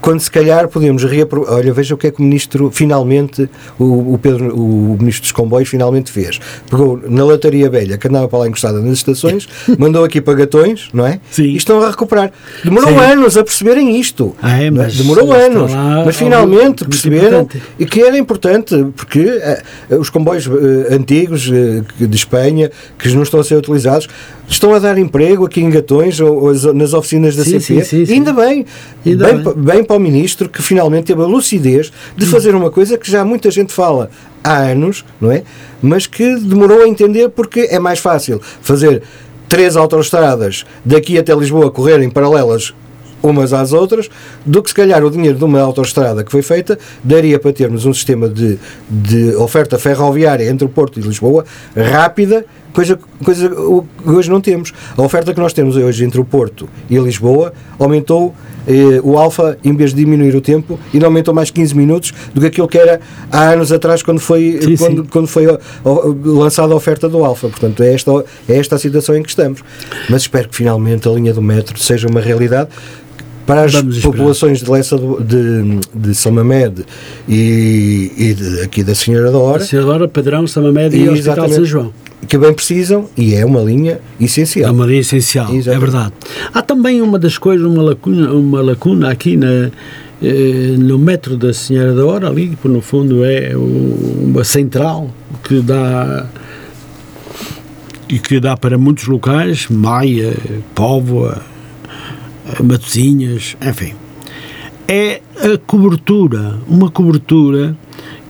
[0.00, 1.56] quando se calhar podemos reaproveitar.
[1.56, 5.32] Olha, veja o que é que o ministro finalmente, o, o, Pedro, o ministro dos
[5.32, 6.40] comboios finalmente fez.
[6.70, 10.88] Pegou na lataria velha que andava para lá encostada nas estações, mandou aqui para gatões,
[10.92, 11.20] não é?
[11.30, 11.44] Sim.
[11.44, 12.32] E estão a recuperar.
[12.64, 12.98] Demorou Sim.
[12.98, 14.34] anos a perceberem isto.
[14.40, 15.72] Ah, é, mas Demorou anos.
[15.72, 19.40] Lá, mas finalmente perceberam e que era importante, porque
[19.90, 20.50] uh, os comboios uh,
[20.90, 24.08] antigos uh, de Espanha, que não estão a ser utilizados,
[24.48, 27.84] estão a dar emprego aqui em Gatões ou, ou nas oficinas da sim, CP.
[27.84, 28.64] Sim, sim, ainda bem,
[29.04, 29.54] ainda bem, bem.
[29.54, 32.28] bem para o Ministro que finalmente teve a lucidez de hum.
[32.28, 34.10] fazer uma coisa que já muita gente fala
[34.42, 35.42] há anos, não é?
[35.82, 39.02] Mas que demorou a entender porque é mais fácil fazer
[39.48, 42.74] três autoestradas daqui até Lisboa correrem paralelas
[43.22, 44.08] umas às outras,
[44.44, 47.84] do que se calhar o dinheiro de uma autoestrada que foi feita daria para termos
[47.84, 48.58] um sistema de,
[48.88, 51.44] de oferta ferroviária entre o Porto e Lisboa
[51.76, 52.44] rápida,
[52.78, 54.72] coisa, coisa que hoje não temos.
[54.96, 58.32] A oferta que nós temos hoje entre o Porto e Lisboa aumentou
[58.68, 62.12] eh, o Alfa, em vez de diminuir o tempo, e não aumentou mais 15 minutos
[62.32, 63.00] do que aquilo que era
[63.32, 65.08] há anos atrás quando foi, Sim, quando, sim.
[65.10, 65.46] quando foi
[66.24, 67.48] lançada a oferta do Alfa.
[67.48, 68.12] Portanto, é esta,
[68.48, 69.64] é esta a situação em que estamos.
[70.08, 72.68] Mas espero que finalmente a linha do metro seja uma realidade
[73.46, 74.66] para as populações de
[74.98, 76.84] do- de, de São Mamed
[77.26, 81.54] e, e de- aqui da Senhora da Hora Senhora Padrão, Samamed e Hospital de Exatamente.
[81.54, 81.92] São João.
[82.26, 84.72] Que bem precisam e é uma linha É essencial.
[84.74, 85.80] uma linha essencial, é Exatamente.
[85.90, 86.12] verdade.
[86.52, 89.70] Há também uma das coisas, uma lacuna, uma lacuna aqui na,
[90.22, 95.10] eh, no metro da Senhora da Hora, ali, que no fundo é o- uma central
[95.44, 96.26] que dá
[98.08, 100.34] e que dá para muitos locais, Maia,
[100.74, 101.42] Póvoa,
[102.58, 103.92] eh, Matosinhas, enfim.
[104.86, 107.76] É a cobertura, uma cobertura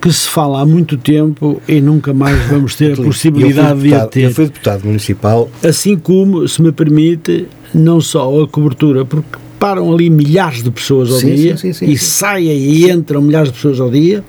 [0.01, 3.99] que se fala há muito tempo e nunca mais vamos ter a possibilidade de a
[4.05, 4.21] deputado- ter.
[4.25, 5.51] Eu fui deputado municipal.
[5.63, 11.11] Assim como, se me permite, não só a cobertura, porque param ali milhares de pessoas
[11.11, 14.23] ao Sim, dia sim, sim, e saem e entram milhares de pessoas ao dia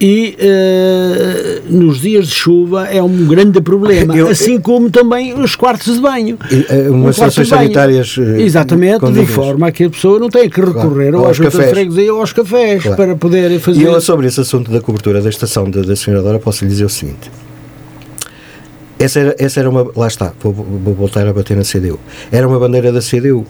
[0.00, 5.56] e eh, nos dias de chuva é um grande problema, Eu- assim como também os
[5.56, 6.38] quartos de banho.
[6.50, 10.28] E, eh, Um umas situações sanitárias eh, Exatamente, de forma a que a pessoa não
[10.28, 11.70] tenha que recorrer Ou ou aos cafés.
[11.70, 12.96] freguesia ou aos cafés Claro.
[12.96, 13.82] para poder E fazer.
[13.84, 16.84] eu, sobre esse assunto da cobertura da estação da, da Senhora Dora, posso lhe dizer
[16.84, 17.30] o seguinte.
[18.98, 19.86] Essa era, essa era uma.
[19.96, 21.98] Lá está, vou, vou voltar a bater na CDU.
[22.32, 23.46] Era uma bandeira da CDU.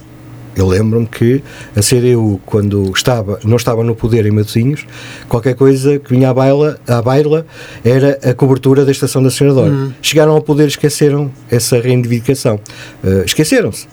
[0.58, 1.40] Eu lembro-me que
[1.76, 4.84] a CDU, quando estava, não estava no poder em Matosinhos,
[5.28, 7.46] qualquer coisa que vinha à baila, à baila
[7.84, 9.92] era a cobertura da estação da Senhora Dora.
[10.02, 12.58] Chegaram ao poder e esqueceram essa reivindicação.
[13.04, 13.86] Eh, Esqueceram-se.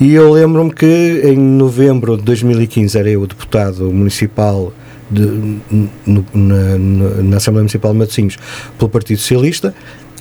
[0.00, 4.72] E eu lembro-me que em novembro de 2015 era eu deputado municipal
[5.10, 5.58] de-
[6.06, 8.38] no- na, na- na Assembleia Municipal de Matosinhos
[8.78, 9.74] pelo Partido Socialista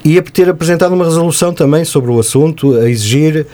[0.03, 3.45] e a ter apresentado uma resolução também sobre o assunto, a exigir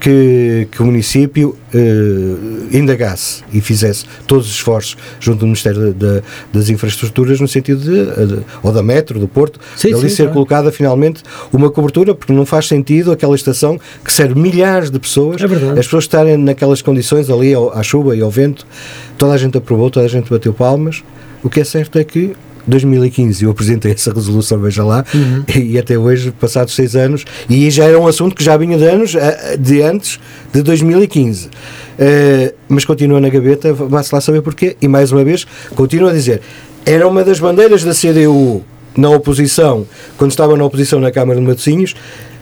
[0.00, 6.14] que, que o município eh, indagasse e fizesse todos os esforços junto do Ministério da-
[6.14, 9.94] da- das Infraestruturas no sentido de, eh, de- ou da metro, do Porto, Sim, de
[9.94, 10.32] ali sim, ser claro.
[10.34, 15.40] colocada finalmente uma cobertura, porque não faz sentido aquela estação que serve milhares de pessoas,
[15.42, 15.44] É
[15.78, 18.66] as pessoas estarem naquelas condições ali ao- à chuva e ao vento,
[19.18, 21.02] toda a gente aprovou, toda a gente bateu palmas.
[21.42, 22.32] O que é certo é que
[22.66, 25.42] 2015 eu apresentei essa resolução, veja lá, Uhum.
[25.56, 28.84] e até hoje, passados seis anos, e já era um assunto que já vinha de
[28.84, 30.18] anos, eh, de antes
[30.52, 31.48] de 2015.
[31.98, 36.12] Eh, mas continua na gaveta, vai-se lá saber porquê, e mais uma vez, continuo a
[36.12, 36.40] dizer,
[36.86, 38.62] era uma das bandeiras da CDU
[38.96, 39.86] na oposição,
[40.18, 41.94] quando estava na oposição na Câmara de Matosinhos,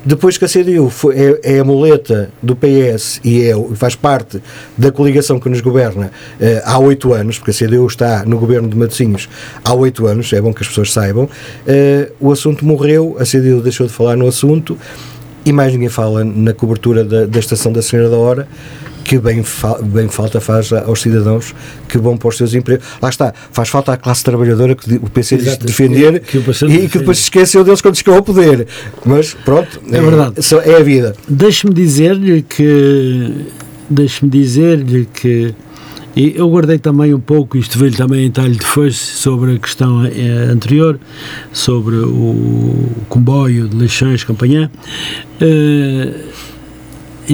[0.05, 4.43] depois que a CDU foi- é, é a muleta do PS e é, faz parte
[4.77, 6.11] da coligação que nos governa
[6.41, 9.29] eh, há oito anos, porque a CDU está no governo de Matosinhos
[9.65, 11.29] há oito anos, é bom que as pessoas saibam,
[11.67, 14.77] eh, o assunto morreu, a CDU deixou de falar no assunto
[15.45, 18.49] e mais ninguém fala na cobertura da, da estação da Senhora da Hora,
[19.05, 21.55] que bem, fa- bem falta faz aos cidadãos
[21.89, 22.87] que vão para os seus empregos.
[23.03, 26.69] Lá está, faz falta à classe trabalhadora que o PC diz defender que PC e
[26.69, 26.89] defende.
[26.89, 28.67] que depois se esqueceu deles quando chegou ao poder.
[29.05, 30.43] Mas pronto, É verdade.
[30.43, 31.15] só- é a vida.
[31.29, 33.47] Deixe-me dizer-lhe que
[33.89, 35.55] deixe-me dizer-lhe que
[36.17, 39.59] e eu guardei também um pouco, isto veio também em talho de foice sobre a
[39.59, 40.99] questão eh, anterior,
[41.53, 44.69] sobre o comboio de Leixões, Campanhã.
[45.41, 46.13] Eh,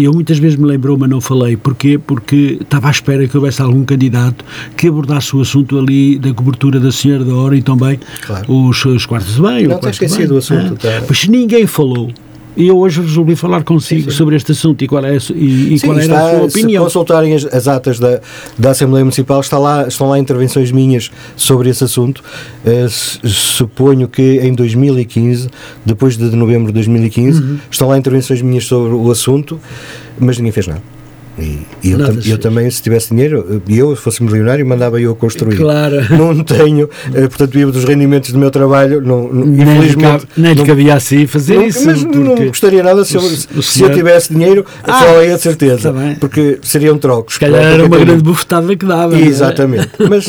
[0.05, 1.57] eu muitas vezes me lembrou, mas não falei.
[1.57, 1.99] Porquê?
[1.99, 4.45] Porque estava à espera que houvesse algum candidato
[4.77, 8.45] que abordasse o assunto ali da cobertura da Senhora da Hora e também Claro.
[8.53, 9.69] os, os quartos de banho.
[9.71, 10.77] Não, tem esquecido o assunto, ah.
[10.77, 11.03] tá.
[11.07, 12.11] Pois ninguém falou.
[12.57, 15.87] E eu hoje resolvi falar consigo sobre este assunto e qual, é e, e Sim,
[15.89, 16.85] qual era está, a sua se opinião.
[16.85, 18.21] consultarem as, as atas da,
[18.59, 22.25] da Assembleia Municipal, está lá, estão lá intervenções minhas sobre esse assunto.
[22.89, 25.49] Su- suponho que em 2015,
[25.85, 27.59] depois de novembro de 2015, Uhum.
[27.71, 29.61] estão lá intervenções minhas sobre o assunto,
[30.19, 30.83] mas ninguém fez nada.
[31.39, 34.99] E, e eu, tam- eu também, se tivesse dinheiro, e eu, se fosse milionário, mandava
[35.01, 35.57] eu construir.
[35.59, 35.97] Claro.
[36.17, 40.27] Não tenho, eh, portanto, vivo dos rendimentos do meu trabalho, não, não- Nem lhe infelizmente.
[40.37, 41.85] nem lhe cabia assim fazer não- isso.
[41.85, 45.19] mas não gostaria nada se eu, o- se o eu senhor- tivesse dinheiro, Ah, só
[45.19, 47.35] aí a certeza, porque seriam trocos.
[47.35, 49.15] se calhar era uma grande bufetada que dava.
[49.17, 49.21] é?
[49.21, 49.91] Exatamente.
[50.09, 50.27] Mas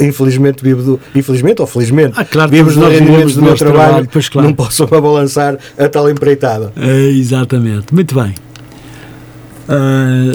[0.00, 1.00] infelizmente vivo do.
[1.14, 4.48] Infelizmente ou felizmente, Ah, claro, vivo dos rendimentos do meu trabalho, trabalho, pois claro.
[4.48, 6.72] não posso abalançar a tal empreitada.
[6.76, 7.92] É, exatamente.
[7.92, 8.34] Muito bem.
[9.68, 10.32] Ah,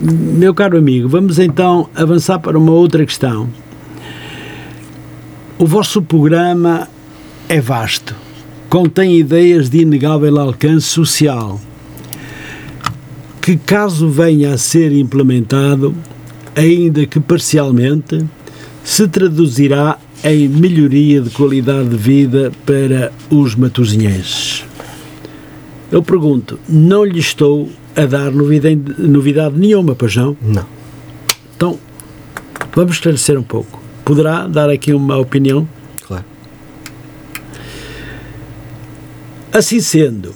[0.00, 3.48] meu caro amigo, vamos então avançar para uma outra questão.
[5.58, 6.88] O vosso programa
[7.48, 8.14] é vasto,
[8.68, 11.60] contém ideias de inegável alcance social,
[13.40, 15.94] que, caso venha a ser implementado,
[16.56, 18.24] ainda que parcialmente,
[18.82, 24.53] se traduzirá em melhoria de qualidade de vida para os matosinhenses.
[25.94, 30.36] Eu pergunto, não lhe estou a dar novidade, novidade nenhuma, pois não?
[30.42, 30.66] Não.
[31.56, 31.78] Então,
[32.74, 33.80] vamos esclarecer um pouco.
[34.04, 35.68] Poderá dar aqui uma opinião?
[36.04, 36.24] Claro.
[39.52, 40.34] Assim sendo,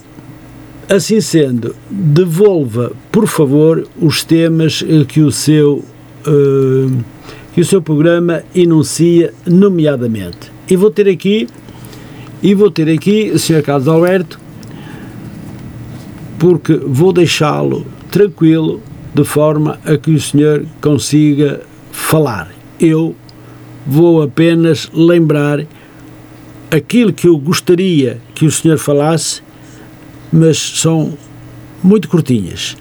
[0.87, 5.83] assim sendo, devolva, por favor, os temas eh, que o seu
[6.25, 7.03] uh,
[7.53, 10.53] que o seu programa enuncia nomeadamente.
[10.69, 11.49] E vou ter aqui
[12.41, 13.61] e vou ter aqui o Sr.
[13.61, 14.39] Carlos Alberto
[16.39, 18.81] porque vou deixá-lo tranquilo
[19.13, 22.49] de forma a que o senhor consiga falar.
[22.79, 23.15] Eu
[23.85, 25.65] vou apenas lembrar
[26.71, 29.41] aquilo que eu gostaria que o senhor falasse,
[30.31, 31.17] mas são
[31.83, 32.77] muito curtinhas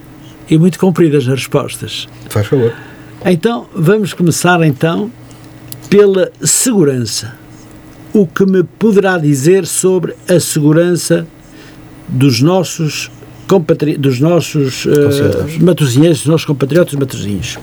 [0.48, 2.06] e muito compridas as respostas.
[2.28, 2.72] Faz favor.
[3.24, 5.10] Então, vamos começar então
[5.90, 7.34] pela segurança.
[8.12, 11.26] O que me poderá dizer sobre a segurança
[12.08, 13.10] dos nossos
[13.48, 14.90] compatri dos nossos uh,
[15.60, 17.58] matosinhos, dos nossos compatriotas matosinhos?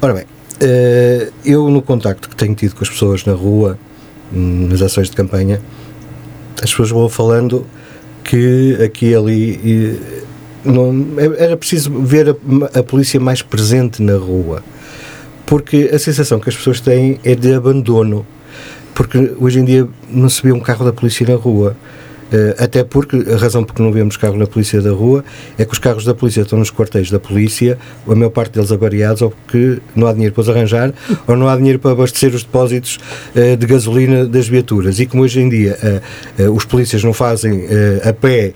[0.00, 3.78] Ora bem, uh, eu no contacto que tenho tido com as pessoas na rua,
[4.32, 5.60] hum, nas ações de campanha,
[6.62, 7.64] as pessoas vão falando
[8.24, 9.98] que aqui e ali
[10.64, 10.94] não,
[11.36, 14.62] era preciso ver a, a, polícia mais presente na rua,
[15.44, 18.24] porque a sensação que as pessoas têm é de abandono,
[18.94, 21.76] porque hoje em dia não se vê um carro da polícia na rua.
[22.32, 25.22] Eh, até porque, a razão porque não vemos carro na polícia da rua
[25.58, 28.72] é que os carros da polícia estão nos quartéis da polícia, a maior parte deles
[28.72, 30.94] avariados, ou porque não há dinheiro para os arranjar,
[31.28, 32.98] ou não há dinheiro para abastecer os depósitos
[33.36, 34.98] uh, de gasolina das viaturas.
[34.98, 35.76] E como hoje em dia
[36.38, 37.66] uh, os polícias não fazem
[38.04, 38.52] a pé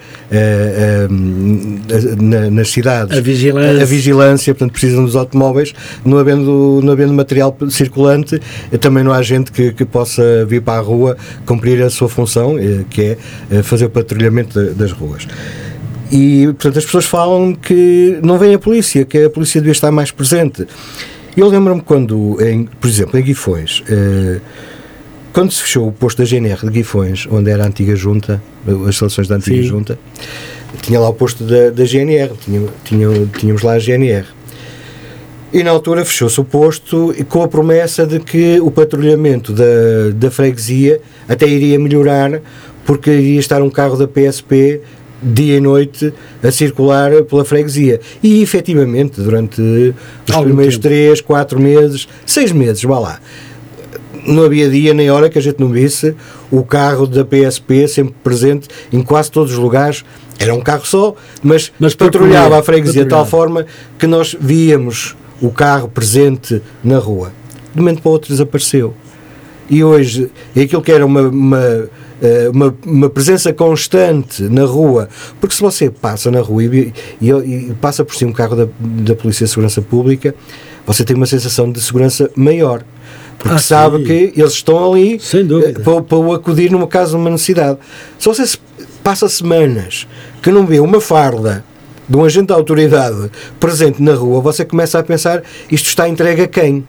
[2.20, 3.82] na, nas cidades a vigilância.
[3.82, 8.40] a vigilância, portanto precisam dos automóveis, não havendo, não havendo material circulante,
[8.80, 12.56] também não há gente que, que possa vir para a rua cumprir a sua função,
[12.88, 13.18] que é
[13.66, 15.26] fazer o patrulhamento das ruas.
[16.10, 19.90] E, portanto, as pessoas falam que não vem a polícia, que a polícia devia estar
[19.90, 20.66] mais presente.
[21.36, 24.40] Eu lembro-me quando, em, por exemplo, em Guifões, eh,
[25.32, 28.42] quando se fechou o posto da GNR de Guifões, onde era a antiga junta,
[28.88, 29.68] as seleções da antiga Sim.
[29.68, 29.98] junta,
[30.80, 34.24] tinha lá o posto da, da GNR, tinha, tinha, tínhamos lá a GNR.
[35.52, 39.64] E na altura fechou-se o posto com a promessa de que o patrulhamento da,
[40.14, 42.40] da freguesia até iria melhorar
[42.86, 44.80] porque iria estar um carro da PSP
[45.22, 48.00] dia e noite a circular pela freguesia.
[48.22, 50.88] E efetivamente, durante os Algum primeiros tempo.
[50.88, 53.20] 3, 4 meses, 6 meses, vá lá,
[54.26, 56.14] não havia dia nem hora que a gente não visse
[56.50, 60.04] o carro da PSP sempre presente em quase todos os lugares.
[60.38, 63.66] Era um carro só, mas, mas patrulhava a freguesia de tal forma
[63.98, 67.32] que nós víamos o carro presente na rua.
[67.74, 68.94] De um momento para o outro desapareceu.
[69.68, 71.88] E hoje, aquilo que era uma, uma
[72.22, 77.30] eh, uma, uma, presença constante na rua, porque se você passa na rua e, e,
[77.30, 80.34] e passa por si um carro da, da Polícia de Segurança Pública,
[80.86, 82.82] você tem uma sensação de segurança maior.
[83.38, 84.04] Porque ah, sabe sim.
[84.04, 87.78] que eles estão ali eh, para, para o acudir numa caso de uma necessidade.
[88.18, 88.58] Se você
[89.04, 90.06] passa semanas
[90.42, 91.62] que não vê uma farda
[92.08, 96.42] de um agente da autoridade presente na rua, você começa a pensar isto está entregue
[96.42, 96.86] a quem?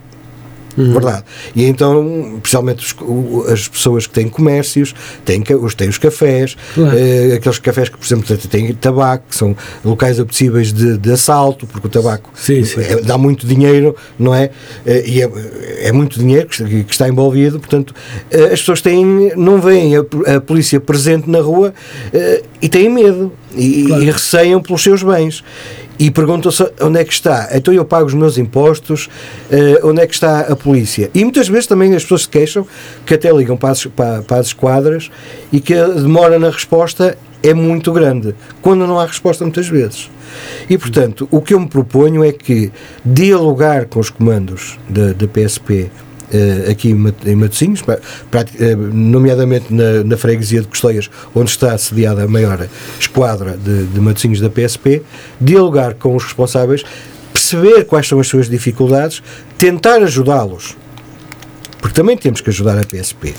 [0.78, 0.94] Uhum.
[0.94, 1.24] Verdade.
[1.56, 4.94] E então, especialmente os, as pessoas que têm comércios,
[5.26, 6.96] têm, os, têm os cafés, claro.
[6.96, 11.66] uh, aqueles cafés que, por exemplo, têm tabaco, que são locais apetecíveis de, de assalto,
[11.66, 12.82] porque o tabaco sim, sim.
[12.82, 14.52] É, dá muito dinheiro, não é?
[14.86, 15.32] Uh, e é,
[15.88, 17.92] é, muito dinheiro que, que, está envolvido, portanto,
[18.32, 20.02] uh, as pessoas têm, não veem a,
[20.36, 21.74] a polícia presente na rua
[22.62, 24.04] e têm medo e, claro.
[24.04, 25.44] e receiam pelos seus bens
[26.00, 27.50] e perguntam-se onde é que está.
[27.54, 29.10] Então eu pago os meus impostos,
[29.52, 31.10] uh, onde é que está a polícia?
[31.14, 32.68] E muitas vezes também as pessoas se queixam
[33.06, 35.10] que até ligam para as, para, para as esquadras
[35.52, 40.10] e que a demora na resposta é muito grande, quando não há resposta muitas vezes.
[40.70, 42.72] E, portanto, o que eu me proponho é que
[43.06, 45.90] dialogar com os comandos da, PSP
[46.70, 52.68] aqui em Matosinhos, uh, nomeadamente na, na, freguesia de Costeias, onde está sediada a maior
[53.00, 55.02] esquadra de, de Matosinhos da PSP,
[55.40, 56.84] dialogar com os responsáveis,
[57.32, 59.22] perceber quais são as suas dificuldades,
[59.58, 60.76] tentar ajudá-los.
[61.80, 63.34] Porque também temos que ajudar a PSP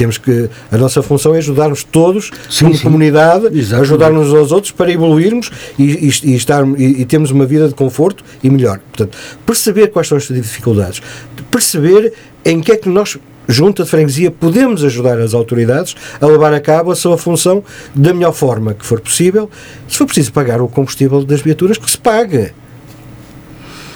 [0.00, 2.82] temos que a nossa função é ajudarmos todos sim, como sim.
[2.84, 7.68] comunidade, ajudar-nos aos outros para evoluirmos e, e, e estar e, e termos uma vida
[7.68, 8.78] de conforto e melhor.
[8.78, 11.02] Portanto, perceber quais são as dificuldades,
[11.50, 12.14] perceber
[12.44, 13.18] em que é que nós
[13.48, 17.64] junta de freguesia, podemos ajudar as autoridades a levar a cabo a sua função
[17.94, 19.50] da melhor forma que for possível.
[19.88, 22.52] Se for preciso pagar o combustível das viaturas, que se pague.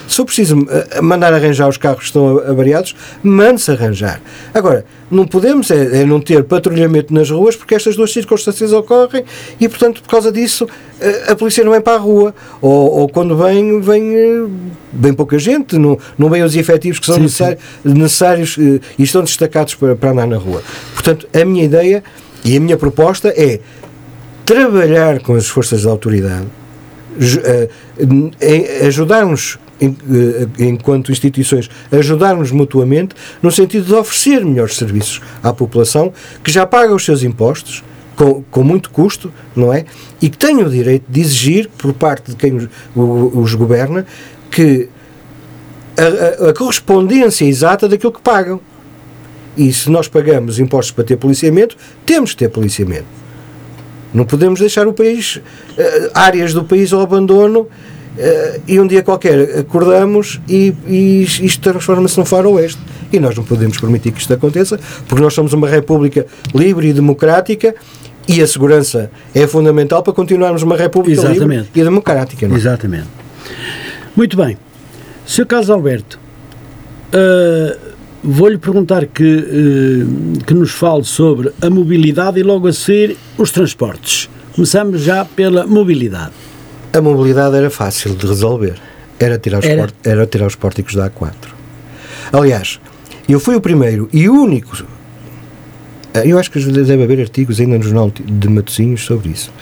[0.07, 4.21] Se for preciso eh, mandar arranjar os carros que estão avariados, mande-se arranjar.
[4.53, 9.25] Agora, não podemos é, é, não ter patrulhamento nas ruas porque estas duas circunstâncias ocorrem
[9.61, 10.69] e, portanto, por causa disso,
[11.01, 12.35] a, eh, a polícia não vem para a rua.
[12.61, 14.47] Ou, ou, quando vem, vem eh,
[14.93, 17.95] bem pouca gente, não, não vem os efetivos que são sim, necessários, sim.
[17.95, 20.63] necessários e estão destacados para, para andar na rua.
[20.93, 22.05] Portanto, a minha ideia
[22.45, 23.61] e a minha proposta é
[24.45, 26.47] trabalhar com as forças de autoridade,
[28.87, 29.64] ajudar-nos eh,
[30.59, 36.13] enquanto instituições, ajudar-nos mutuamente no sentido de oferecer melhores serviços à população
[36.43, 37.83] que já paga os seus impostos
[38.17, 39.85] com, com muito custo, não é?
[40.23, 44.07] E que tem o direito de exigir, por parte de quem os, os governa,
[44.51, 44.89] que
[45.97, 48.61] a, a, a correspondência exata daquilo que pagam.
[49.57, 53.07] E se nós pagamos impostos para ter policiamento, temos que ter policiamento.
[54.13, 55.43] Não podemos deixar o país, uh,
[56.15, 57.69] áreas do país ao abandono
[58.15, 62.81] Uh, e um dia qualquer acordamos e, e isto transforma-se num faroeste.
[63.13, 66.93] E nós não podemos permitir que isto aconteça, porque nós somos uma república livre e
[66.93, 67.75] democrática
[68.27, 71.67] e a segurança é fundamental para continuarmos uma república Exatamente.
[71.67, 72.49] livre e democrática.
[72.49, 72.55] Não?
[72.55, 72.59] É?
[72.59, 73.09] Exatamente.
[74.17, 74.57] Muito bem.
[75.27, 75.47] Sr.
[75.47, 76.19] Carlos Alberto,
[77.13, 77.79] uh,
[78.23, 83.51] vou-lhe perguntar que, uh, que nos fale sobre a mobilidade e logo a seguir os
[83.51, 84.29] transportes.
[84.55, 86.33] Começamos já pela mobilidade.
[86.95, 88.77] A mobilidade era fácil de resolver.
[89.19, 89.83] Era tirar os, era.
[89.83, 91.33] Port, era tirar os pórticos da A4.
[92.33, 92.81] Aliás,
[93.29, 94.85] eu fui o primeiro e único.
[96.15, 99.53] Eh, eu acho que deve haver artigos ainda no Jornal de Matosinhos sobre isso.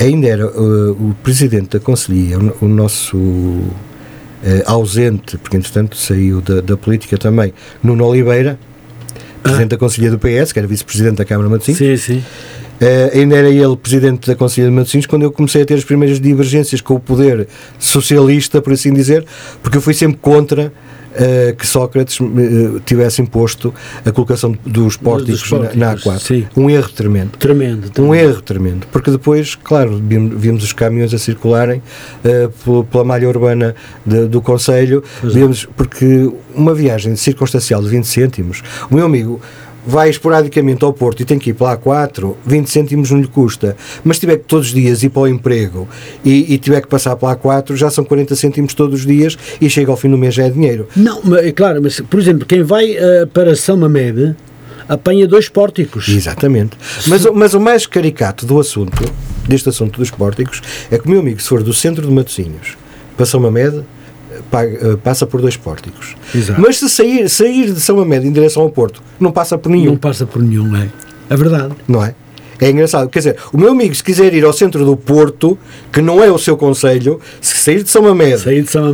[0.00, 3.70] Ainda era uh, o presidente da Conselhia, o, o nosso uh,
[4.64, 7.52] ausente, porque entretanto saiu da, da política também,
[7.82, 8.58] Nuno Oliveira,
[9.42, 9.76] presidente ah.
[9.76, 12.00] da Conselhia do PS, que era vice-presidente da Câmara de Matosinhos.
[12.00, 12.24] Sim, sim
[12.80, 15.84] Uh, ainda era ele presidente da Conselho de Matosinhos quando eu comecei a ter as
[15.84, 17.46] primeiras divergências com o poder
[17.78, 19.24] socialista, por assim dizer,
[19.62, 20.72] porque eu fui sempre contra
[21.14, 23.72] uh, que Sócrates uh, tivesse imposto
[24.04, 26.18] a colocação dos pórticos, dos pórticos na, na, A4.
[26.18, 26.46] Sim.
[26.56, 27.30] Um erro tremendo.
[27.38, 28.02] Tremendo, tremendo.
[28.02, 28.86] Um erro tremendo.
[28.90, 31.82] Porque depois, claro, vimos, vimos os caminhões a circularem
[32.24, 35.26] uh, pela malha urbana de, do Conselho, é.
[35.28, 39.40] vimos, porque uma viagem circunstancial de 20 cêntimos, o meu amigo
[39.86, 43.28] vai esporadicamente ao Porto e tem que ir para lá 4, 20 cêntimos não lhe
[43.28, 43.76] custa.
[44.02, 45.88] Mas se tiver que todos os dias ir para o emprego
[46.24, 49.36] e, e tiver que passar para lá 4, já são 40 cêntimos todos os dias
[49.60, 50.88] e chega ao fim do mês já é dinheiro.
[50.96, 54.34] Não, é claro, mas por exemplo, quem vai uh, para São Mamede
[54.88, 56.08] apanha dois pórticos.
[56.08, 56.76] Exatamente.
[57.06, 59.04] Mas, mas o mais caricato do assunto,
[59.48, 62.76] deste assunto dos pórticos, é que o meu amigo, se for do centro de Matosinhos
[63.16, 63.82] para São Mamede,
[64.52, 66.16] eh, passa por dois pórticos.
[66.34, 66.60] Exato.
[66.60, 69.92] Mas se sair, sair de São Amédio em direção ao Porto, não passa por nenhum.
[69.92, 70.88] Não passa por nenhum, é.
[71.28, 71.74] É verdade.
[71.88, 72.14] Não é?
[72.60, 73.08] É engraçado.
[73.08, 75.58] Quer dizer, o meu amigo, se quiser ir ao centro do Porto,
[75.92, 78.42] que não é o seu conselho, se sair de São Mamede.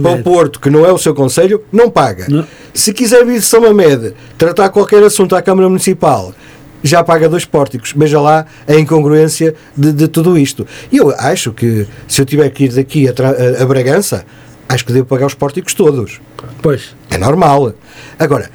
[0.03, 2.26] para o Porto, que não é o seu conselho, não paga.
[2.28, 2.46] Não.
[2.72, 6.34] Se quiser vir de São Mamede tratar qualquer assunto à Câmara Municipal,
[6.82, 7.92] já paga dois pórticos.
[7.94, 10.66] Veja lá a incongruência de, de tudo isto.
[10.90, 14.24] E eu acho que se eu tiver que ir daqui a, a, a Bragança,
[14.70, 16.20] acho que devo pagar os pórticos todos.
[16.62, 16.94] Pois.
[17.10, 17.74] É normal.
[18.18, 18.48] Agora,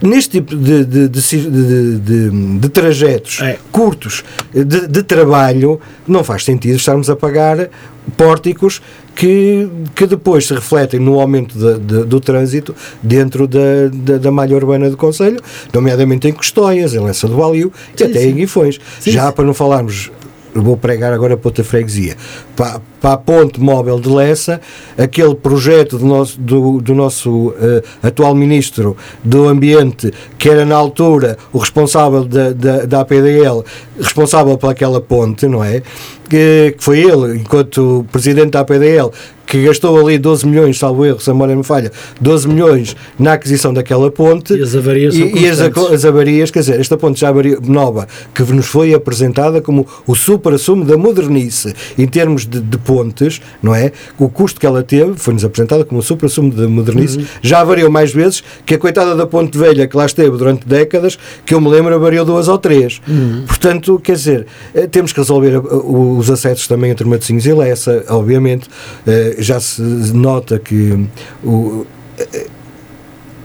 [0.00, 3.58] neste tipo de, de, de, de trajetos é.
[3.72, 4.22] curtos
[4.54, 7.68] de, trabalho, não faz sentido estarmos a pagar
[8.16, 8.80] pórticos
[9.14, 14.96] que, que depois se refletem no aumento do trânsito dentro da, da, malha urbana do
[14.96, 15.40] Conselho,
[15.74, 18.78] nomeadamente em Custóias, em Lença do Valio e até em Guifões.
[19.04, 20.10] Já para não falarmos
[20.54, 22.16] vou pregar agora para outra freguesia,
[22.56, 24.60] para, para a ponte móvel de Lessa,
[24.98, 30.76] aquele projeto do nosso, do, do nosso uh, atual Ministro do Ambiente, que era na
[30.76, 33.64] altura o responsável da, da, da APDL,
[33.98, 35.82] responsável pelaquela ponte, não é?
[36.28, 39.10] Que, que foi ele, enquanto Presidente da APDL,
[39.50, 41.90] que gastou ali 12 milhões, salvo erro, se a memória me falha,
[42.20, 44.54] 12 milhões na aquisição daquela ponte.
[44.54, 47.32] E as avarias e, e as, as, avarias, quer dizer, esta ponte já
[47.66, 53.42] nova, que nos foi apresentada como o super-assumo da modernice em termos de, de, pontes,
[53.60, 53.90] não é?
[54.16, 57.18] O custo que ela teve foi-nos apresentada como o super-assumo da modernice.
[57.18, 57.24] Uhum.
[57.42, 61.18] Já avariou mais vezes que a coitada da ponte velha que lá esteve durante décadas,
[61.44, 63.00] que eu me lembro, avariou duas ou três.
[63.08, 63.46] Uhum.
[63.48, 68.04] Portanto, quer dizer, eh, temos que resolver eh, os acessos também entre Matosinhos e Lessa,
[68.10, 68.68] obviamente
[69.04, 71.06] eh, já se nota que
[71.42, 71.86] o,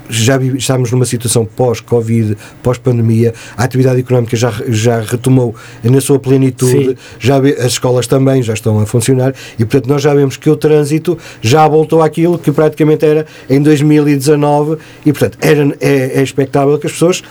[0.10, 6.96] já estamos numa situação pós-Covid, pós-pandemia, a atividade económica já, já retomou na sua plenitude,
[7.20, 10.56] já as escolas também já estão a funcionar e, portanto, nós já vemos que o
[10.56, 16.78] trânsito já voltou àquilo que praticamente era em 2019 e, portanto, era, é, é expectável
[16.78, 17.24] que as pessoas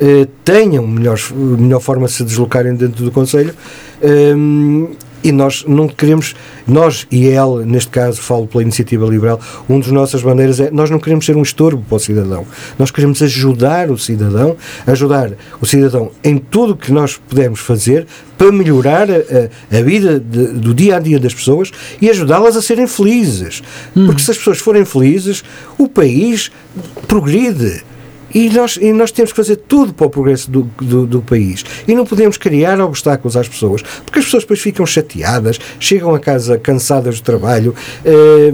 [0.00, 3.54] eh, tenham melhor, melhor forma de se deslocarem dentro do Conselho.
[4.02, 4.88] Um,
[5.24, 9.90] e nós não queremos, nós e ele, neste caso falo pela iniciativa liberal, um dos
[9.90, 12.46] nossas bandeiras é nós não queremos ser um estorbo para o cidadão,
[12.78, 14.56] nós queremos ajudar o cidadão,
[14.86, 18.06] ajudar o cidadão em tudo o que nós pudermos fazer
[18.36, 21.70] para melhorar a, a vida de, do dia a dia das pessoas
[22.00, 23.62] e ajudá-las a serem felizes.
[23.96, 24.06] Hum.
[24.06, 25.42] Porque se as pessoas forem felizes,
[25.78, 26.50] o país
[27.06, 27.82] progride.
[28.34, 31.64] E nós, e nós temos que fazer tudo para o progresso do, do, do, país.
[31.86, 36.18] E não podemos criar obstáculos às pessoas, porque as pessoas depois ficam chateadas, chegam a
[36.18, 37.74] casa cansadas do trabalho,
[38.04, 38.50] eh,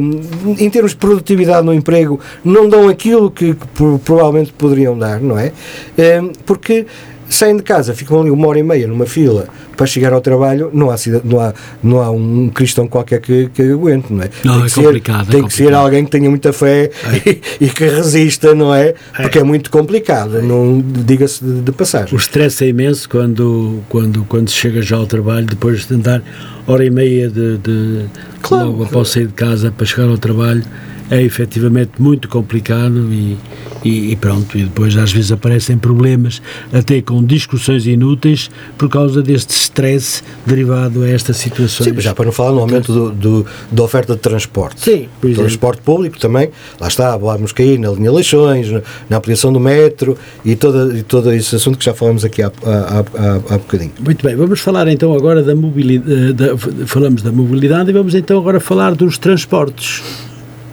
[0.58, 3.66] em termos de produtividade no emprego, não dão aquilo que, que
[4.04, 5.52] provavelmente poderiam dar, não é?
[5.96, 6.86] Eh, porque
[7.30, 10.70] saem de casa, ficam ali uma hora e meia numa fila para chegar ao trabalho,
[10.74, 14.30] não há, não há, não há um cristão qualquer que, que aguente, não é?
[14.44, 15.30] Não, tem é que ser, complicado.
[15.30, 17.30] Tem é que ser alguém que tenha muita fé é.
[17.30, 18.88] e, e, que resista, não é?
[18.88, 19.22] é.
[19.22, 22.14] Porque é muito complicado, não diga-se de, de, passagem.
[22.14, 26.22] O stress é imenso quando, quando, quando se chega já ao trabalho, depois de andar
[26.66, 28.04] hora e meia de, de
[28.42, 30.64] claro, logo após sair de casa para chegar ao trabalho
[31.10, 33.36] é efetivamente muito complicado e,
[33.84, 36.40] e, e, pronto, e depois às vezes aparecem problemas
[36.72, 38.48] até com discussões inúteis
[38.78, 41.90] por causa deste stress derivado a estas situações.
[41.90, 44.80] Sim, já para não falar no aumento do, do, da oferta de transporte.
[44.80, 49.52] Sim, por Transporte público também, lá está, vamos cair na linha Leixões, na, na ampliação
[49.52, 53.54] do metro e, toda, e todo esse assunto que já falamos aqui há, há, há,
[53.54, 53.92] há bocadinho.
[53.98, 58.14] Muito bem, vamos falar então agora da mobilidade, eh, da, falamos da mobilidade e vamos
[58.14, 60.02] então agora falar dos transportes.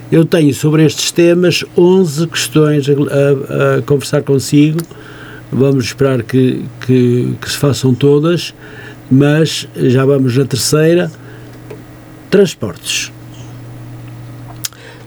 [0.10, 4.80] Eu tenho sobre estes temas 11 questões a, a, conversar consigo.
[5.52, 8.54] Vamos esperar que, que, que se façam todas,
[9.12, 11.12] mas já vamos na terceira.
[12.30, 13.12] Transportes.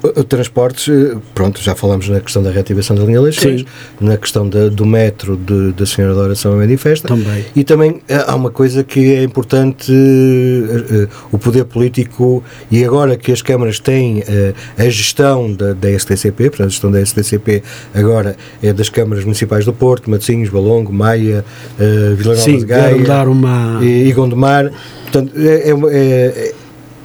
[0.02, 3.64] O, transportes, eh, pronto, já falamos na questão da reativação da linha Leixões,
[4.00, 7.08] na questão da, do metro de, da Senhora da Oração Manifesta.
[7.08, 7.44] Também.
[7.54, 9.92] E também eh, há uma coisa que é importante,
[11.30, 14.24] o poder político, e agora que as câmaras têm
[14.78, 17.62] a gestão da, da STCP, portanto, a gestão da STCP
[17.94, 21.44] agora é das câmaras municipais do Porto, Matosinhos, Balongo, Maia,
[22.16, 23.78] Vila Nova de Gaia dar uma...
[23.82, 24.70] e, e Gondomar.
[25.02, 26.54] Portanto, é, é, é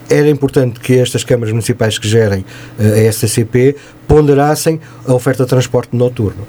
[0.10, 2.46] era importante que estas câmaras municipais que gerem
[2.80, 3.76] eh, a STCP
[4.08, 6.46] ponderassem a oferta de transporte noturno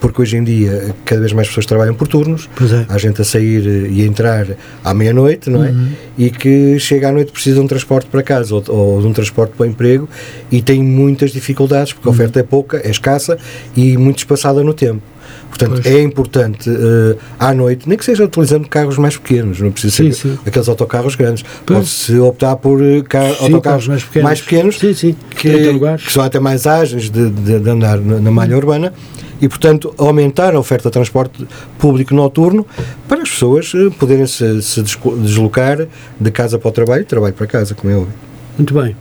[0.00, 2.86] porque hoje em dia cada vez mais pessoas trabalham por turnos, é.
[2.88, 4.46] há gente a sair eh, e a entrar
[4.82, 5.68] à meia-noite, não é?
[5.68, 5.92] Uhum.
[6.16, 9.12] E que chega à noite precisa de um transporte para casa ou, ou de um
[9.12, 10.08] transporte para o emprego
[10.50, 12.16] e tem muitas dificuldades, porque a uhum.
[12.16, 13.38] oferta é pouca, é escassa
[13.76, 15.02] e muito espaçada no tempo.
[15.50, 15.86] Portanto, pois.
[15.86, 20.12] é importante uh, à noite, nem que seja utilizando carros mais pequenos, não precisa sim,
[20.12, 20.38] ser sim.
[20.46, 21.44] aqueles autocarros grandes.
[21.66, 26.38] Pode-se optar por uh, car sim, autocarros mais pequenos, mais pequenos que, que, são até
[26.40, 28.92] mais ágeis de, de, de andar na, na malha urbana
[29.40, 31.46] e, portanto, aumentar a oferta de transporte
[31.78, 32.66] público noturno
[33.08, 35.86] para as pessoas uh, poderem se, se, deslocar
[36.18, 38.14] de casa para o trabalho e trabalho para casa, como é óbvio.
[38.56, 38.94] Muito bem.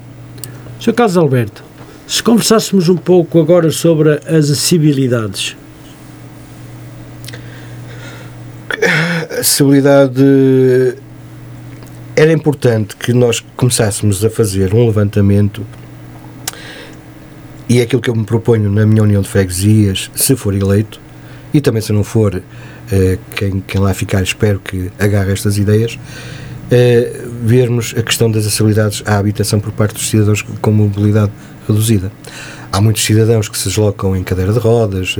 [0.79, 0.93] Sr.
[0.93, 1.63] Carlos Alberto,
[2.07, 5.55] se conversássemos um pouco agora sobre as acessibilidades
[9.39, 10.23] acessibilidade
[12.15, 15.65] era importante que nós começássemos a fazer um levantamento
[17.69, 20.99] e é aquilo que eu me proponho na minha união de freguesias, se for eleito,
[21.53, 22.41] e também se não for,
[22.91, 25.99] eh, quem, quem lá ficar espero que agarre estas ideias,
[26.71, 31.31] eh, vermos a questão das acessibilidades à habitação por parte dos cidadãos com mobilidade
[31.67, 32.11] reduzida.
[32.71, 35.15] Há muitos cidadãos que se deslocam em cadeira de rodas,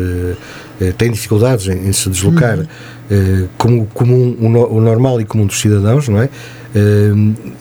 [0.80, 2.60] eh, têm dificuldades em, em se deslocar.
[2.60, 2.68] Uhum
[3.12, 6.30] eh, como comum, o, normal e comum dos cidadãos, não é?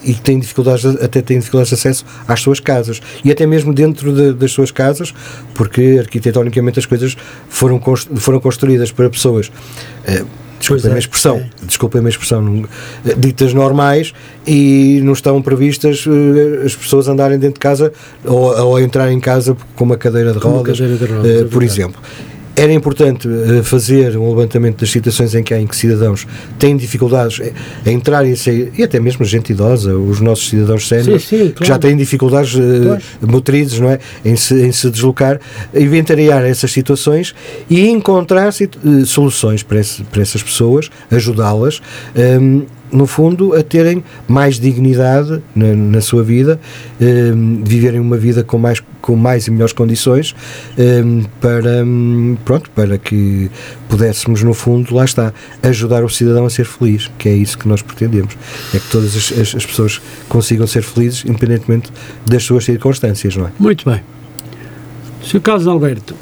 [0.03, 3.73] E que têm dificuldades, até têm dificuldades de acesso às suas casas e até mesmo
[3.73, 5.11] dentro de, das suas casas,
[5.55, 7.17] porque arquitetonicamente as coisas
[7.49, 7.81] foram,
[8.17, 9.51] foram construídas para pessoas.
[10.59, 11.49] Desculpem é, a expressão, é.
[11.65, 12.65] desculpem a expressão,
[13.17, 14.13] ditas normais
[14.45, 17.93] e não estão previstas uh, as pessoas andarem dentro de casa
[18.25, 21.63] ou, ou entrar em casa com uma cadeira de rodas, cadeira de rodas uh, por
[21.63, 22.01] exemplo.
[22.59, 26.75] Era importante uh, fazer um levantamento das situações em que há em que cidadãos têm
[26.75, 27.39] dificuldades
[27.85, 31.53] a entrar e a sair, e até mesmo gente idosa, os nossos cidadãos séniores, claro.
[31.53, 33.99] que já têm dificuldades uh, motrizes não é?
[34.25, 35.39] em, se, em se deslocar,
[35.73, 37.33] inventariar essas situações
[37.69, 38.51] e encontrar
[39.05, 41.81] soluções para, esse, para essas pessoas, ajudá-las.
[42.13, 46.59] Um, ehm, no fundo, a terem mais dignidade na, na sua vida,
[46.99, 50.35] um, viverem uma vida com mais, com mais e melhores condições,
[50.77, 51.85] um, para,
[52.45, 53.49] pronto, para que
[53.87, 55.33] pudéssemos, no fundo, lá está,
[55.63, 58.35] ajudar o cidadão a ser feliz, que é isso que nós pretendemos.
[58.73, 61.91] É que todas as, as, as pessoas consigam ser felizes, independentemente
[62.25, 63.51] das suas circunstâncias, não é?
[63.59, 64.01] Muito bem.
[65.23, 65.41] Sr.
[65.41, 66.15] Carlos Alberto,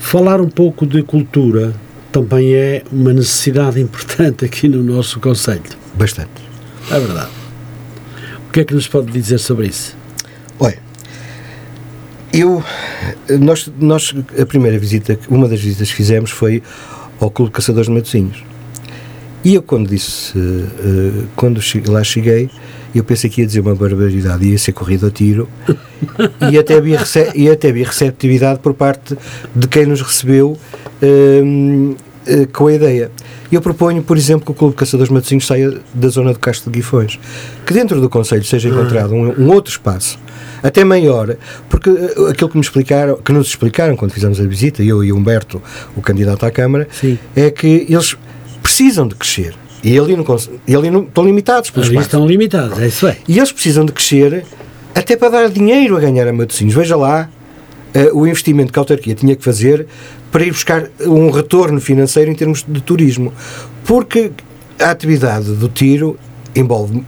[0.00, 1.74] falar um pouco de cultura
[2.12, 5.62] também é uma necessidade importante aqui no nosso Conselho.
[5.94, 6.30] Bastante.
[6.90, 7.30] É verdade.
[8.48, 9.96] O que é que nos pode dizer sobre isso?
[10.60, 10.78] Olha,
[12.32, 12.62] eu,
[13.40, 16.62] nós, nós, a primeira visita, uma das visitas que fizemos foi
[17.18, 18.44] ao Clube de Caçadores de Matosinhos.
[19.42, 22.48] E eu, quando disse, uh, quando lá cheguei,
[22.94, 25.48] eu pensei que ia dizer uma barbaridade, ia ser corrido a tiro,
[26.50, 27.00] e até havia,
[27.34, 29.16] e até havia receptividade por parte
[29.56, 30.58] de quem nos recebeu
[32.52, 33.10] com a ideia.
[33.50, 36.70] Eu proponho, por exemplo, que o Clube de Caçadores Matosinhos saia da zona do Castro
[36.70, 37.18] de Guifões,
[37.66, 40.18] que dentro do Conselho seja encontrado um, um outro espaço
[40.62, 41.36] até maior,
[41.68, 45.12] porque uh, aquilo que me explicaram, que nos explicaram quando fizemos a visita, eu e
[45.12, 45.60] Humberto,
[45.96, 47.18] o candidato à Câmara, Sim.
[47.34, 48.16] é que eles
[48.62, 49.54] precisam de crescer.
[49.82, 50.24] E ali não,
[50.66, 53.16] e ali não estão limitados pelos Ali estão limitados, é isso é.
[53.26, 54.44] E eles precisam de crescer
[54.94, 56.72] até para dar dinheiro a ganhar a Matosinhos.
[56.72, 57.28] Veja lá
[57.94, 59.86] uh, o investimento que a autarquia tinha que fazer
[60.32, 63.32] para ir buscar um retorno financeiro em termos de turismo.
[63.84, 64.32] Porque
[64.80, 66.18] a atividade do tiro
[66.56, 67.04] envolve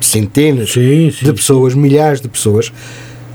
[0.00, 1.24] centenas Sim, sim.
[1.24, 2.72] de pessoas, milhares de pessoas.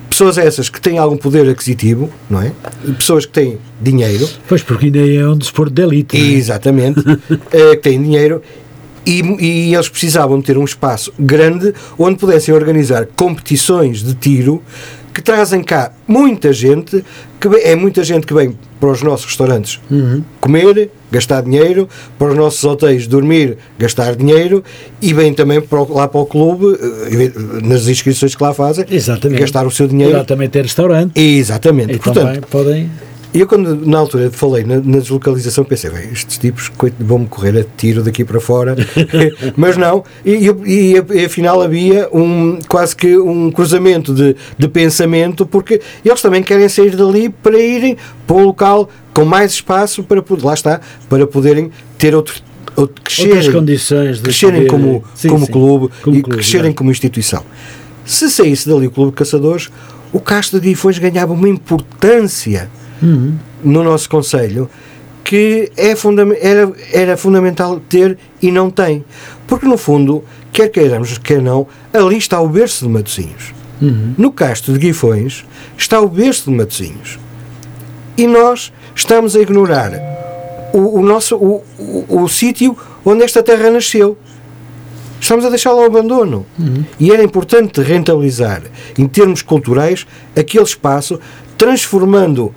[0.10, 2.52] Pessoas essas que têm algum poder aquisitivo, não é?
[2.98, 4.28] Pessoas que têm dinheiro.
[4.48, 6.18] Pois, porque ainda é um desporto de elite.
[6.18, 6.20] é?
[6.20, 7.00] Exatamente.
[7.52, 8.42] eh, que têm dinheiro.
[9.06, 14.62] E, e eles precisavam ter um espaço grande onde pudessem organizar competições de tiro
[15.14, 17.04] que trazem cá muita gente,
[17.40, 20.24] que é muita gente que vem para os nossos restaurantes Uhum.
[20.40, 24.64] comer, gastar dinheiro, para os nossos hotéis dormir, gastar dinheiro
[25.02, 26.78] e vem também para o- lá para o clube,
[27.12, 27.32] eh,
[27.68, 29.40] nas inscrições que lá fazem, Exatamente.
[29.40, 30.14] gastar o seu E dinheiro.
[30.18, 31.12] lá também ter restaurante.
[31.20, 31.94] Exatamente.
[31.94, 32.92] E Portanto, também podem.
[33.34, 37.58] E eu quando na altura falei na, na deslocalização pensei, bem, estes tipos vão-me correr
[37.60, 38.76] a tiro daqui para fora,
[39.56, 45.46] mas não, e, e, e afinal havia um, quase que um cruzamento de, de pensamento,
[45.46, 50.22] porque eles também querem sair dali para irem para um local com mais espaço para
[50.22, 52.36] poder, lá está, para poderem ter outro,
[53.04, 55.52] crescerem, Outras condições de crescerem poder- como, Sim, como sim.
[55.52, 56.76] clube Como e clube, crescerem exato.
[56.78, 57.44] como instituição.
[58.06, 59.70] Se saísse dali o Clube de Caçadores,
[60.12, 62.70] o Castro de Guifões ganhava uma importância
[63.02, 63.36] Uhum.
[63.64, 64.70] no nosso Conselho
[65.24, 69.06] que é fundam- era, era fundamental ter e não tem.
[69.48, 73.54] Porque, no fundo, quer queiramos, quer não, ali está o berço de Matosinhos.
[73.82, 74.16] Uhum.
[74.18, 75.46] No Castro de Guifões
[75.78, 77.20] está o berço de Matosinhos.
[78.18, 79.92] E nós estamos a ignorar
[80.74, 82.76] o, o nosso o, o, o sítio
[83.06, 84.18] onde esta terra nasceu.
[85.22, 86.46] Estamos a deixá-lo ao abandono.
[87.00, 88.64] E era importante rentabilizar,
[88.98, 91.20] em termos culturais, aquele espaço,
[91.58, 92.54] transformando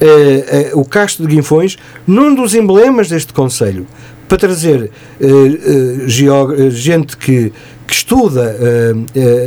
[0.00, 1.76] eh, eh, o Castro de Guinfões
[2.06, 3.86] num dos emblemas deste Conselho,
[4.28, 4.90] para trazer
[5.20, 7.52] eh, gente que,
[7.86, 8.56] que estuda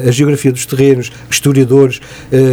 [0.06, 2.02] a geografia dos terrenos, historiadores,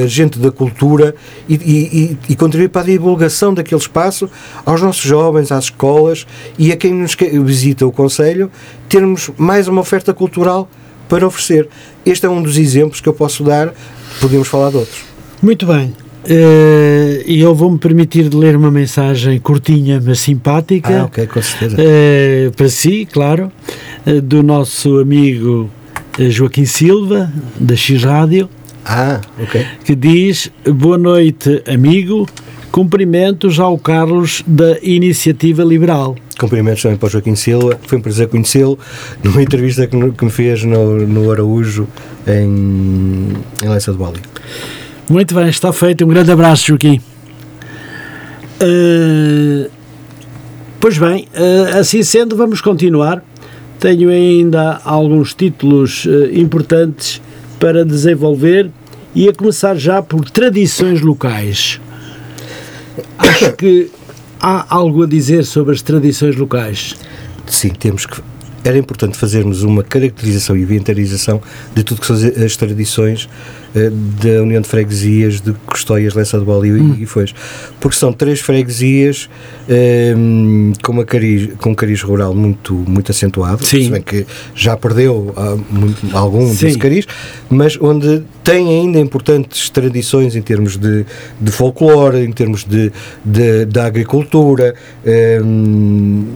[0.07, 1.14] gente da cultura
[1.48, 4.30] e, e, e- contribuir para a divulgação daquele espaço
[4.64, 6.26] aos nossos jovens, às escolas
[6.57, 8.48] e a quem nos visita o Conselho,
[8.88, 10.70] termos mais uma oferta cultural
[11.09, 11.68] para oferecer.
[12.07, 13.74] Este é um dos exemplos que eu posso dar,
[14.20, 15.03] podemos falar de outros.
[15.42, 15.92] Muito bem.
[16.28, 21.02] Eh, E eu vou-me permitir de ler uma mensagem curtinha, mas simpática.
[21.02, 21.76] Ah, ok, com certeza.
[21.78, 23.50] Eh, para si, claro,
[24.06, 25.70] eh, do nosso amigo
[26.18, 28.48] Joaquim Silva, da X Rádio,
[28.84, 29.64] Ah, ok.
[29.84, 32.26] que diz: Boa noite, amigo.
[32.72, 36.14] Cumprimentos ao Carlos da Iniciativa Liberal.
[36.38, 37.76] Cumprimentos também para o Joaquim Silva.
[37.84, 38.78] Foi um prazer conhecê-lo
[39.24, 41.88] numa entrevista que, me fez no, no Araújo,
[42.28, 43.32] em,
[43.64, 44.20] em Leça de Bali.
[45.11, 46.04] Muito bem, está feito.
[46.04, 47.00] Um grande abraço, Joaquim.
[48.61, 49.68] Eh,
[50.78, 53.20] pois bem, eh, assim sendo, vamos continuar.
[53.80, 57.20] Tenho ainda alguns títulos eh, importantes
[57.58, 58.70] para desenvolver
[59.12, 61.80] e a começar já por tradições locais.
[63.18, 63.90] Acho que
[64.40, 66.94] há algo a dizer sobre as tradições locais.
[67.48, 68.22] Sim, temos que.
[68.62, 71.42] Era importante fazermos uma caracterização e inventarização
[71.74, 73.28] de tudo que são as, tradições
[73.74, 77.34] da União de Freguesias de Custóias, Leça de Bali e Guifões.
[77.80, 79.28] Porque são três freguesias
[79.68, 80.14] eh,
[80.82, 83.84] com, uma cariz, com um cariz rural muito, muito acentuado, Sim.
[83.84, 86.66] se bem que já perdeu ah, muito- algum Sim.
[86.66, 87.06] desse cariz,
[87.48, 91.04] mas onde tem ainda importantes tradições em termos de,
[91.40, 92.90] de folclore, em termos de,
[93.24, 95.40] de, da agricultura eh,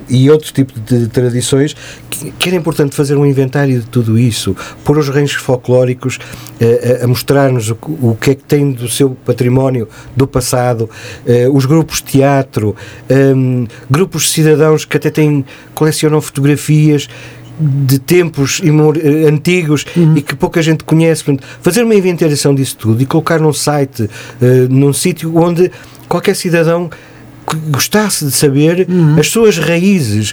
[0.08, 1.74] e outros tipos de tradições
[2.10, 6.18] que, que era importante fazer um inventário de tudo isso, pôr os reinos folclóricos
[6.60, 10.26] eh, a, a mostrar-nos o, que- o que é que tem do seu património do
[10.26, 10.88] passado,
[11.26, 12.76] eh, os grupos de teatro,
[13.08, 13.32] eh,
[13.90, 15.44] grupos de cidadãos que até têm,
[15.74, 17.08] colecionam fotografias
[17.58, 21.24] de tempos eh, antigos e que pouca gente conhece.
[21.24, 24.08] Portanto, fazer uma inventarização disso tudo e colocar num site,
[24.42, 25.70] eh, num sítio onde
[26.08, 26.90] qualquer cidadão
[27.54, 28.86] que gostasse de saber
[29.18, 30.32] as suas raízes,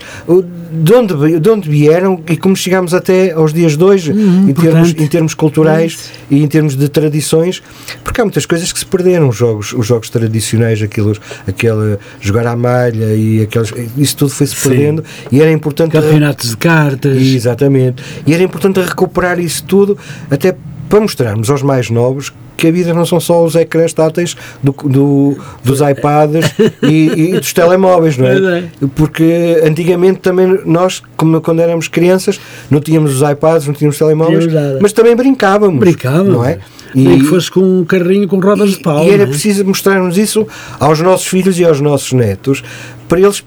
[0.72, 4.89] de onde, de onde vieram e como chegámos até aos dias de hoje, em, termos,
[4.89, 7.61] em termos culturais e em termos de tradições,
[8.03, 11.15] porque há muitas coisas que se perderam, os jogos, os jogos tradicionais, aquilo,
[11.47, 16.57] aquele jogar à malha e aqueles, isso tudo foi-se perdendo e era importante Campeonatos de
[16.57, 17.17] cartas.
[17.17, 18.03] Exatamente.
[18.26, 19.97] E era importante recuperar isso tudo,
[20.30, 20.55] até
[20.89, 24.72] para mostrarmos aos mais novos que a vida não são só os ecrãs táteis do,
[24.72, 26.53] do- dos iPads
[26.84, 28.64] e, e dos telemóveis, não Pois é?
[28.95, 32.39] Porque antigamente também nós, como quando éramos crianças,
[32.70, 34.45] não tínhamos os iPads, não tínhamos telemóveis,
[34.80, 35.80] mas também brincávamos.
[35.80, 36.32] Brincávamos.
[36.32, 36.59] Não é?
[36.93, 39.03] Nem que fosse com um carrinho com rodas de pau.
[39.03, 39.26] E era é?
[39.26, 40.45] preciso mostrarmos isso
[40.80, 42.64] aos nossos filhos e aos nossos netos
[43.07, 43.43] para eles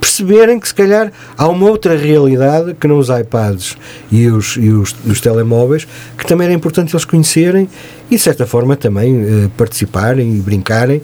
[0.00, 3.76] perceberem que se calhar há uma outra realidade que não os iPads
[4.10, 5.86] e os, e os, os telemóveis
[6.16, 7.68] que também era importante eles conhecerem
[8.10, 11.02] e de certa forma também eh, participarem e brincarem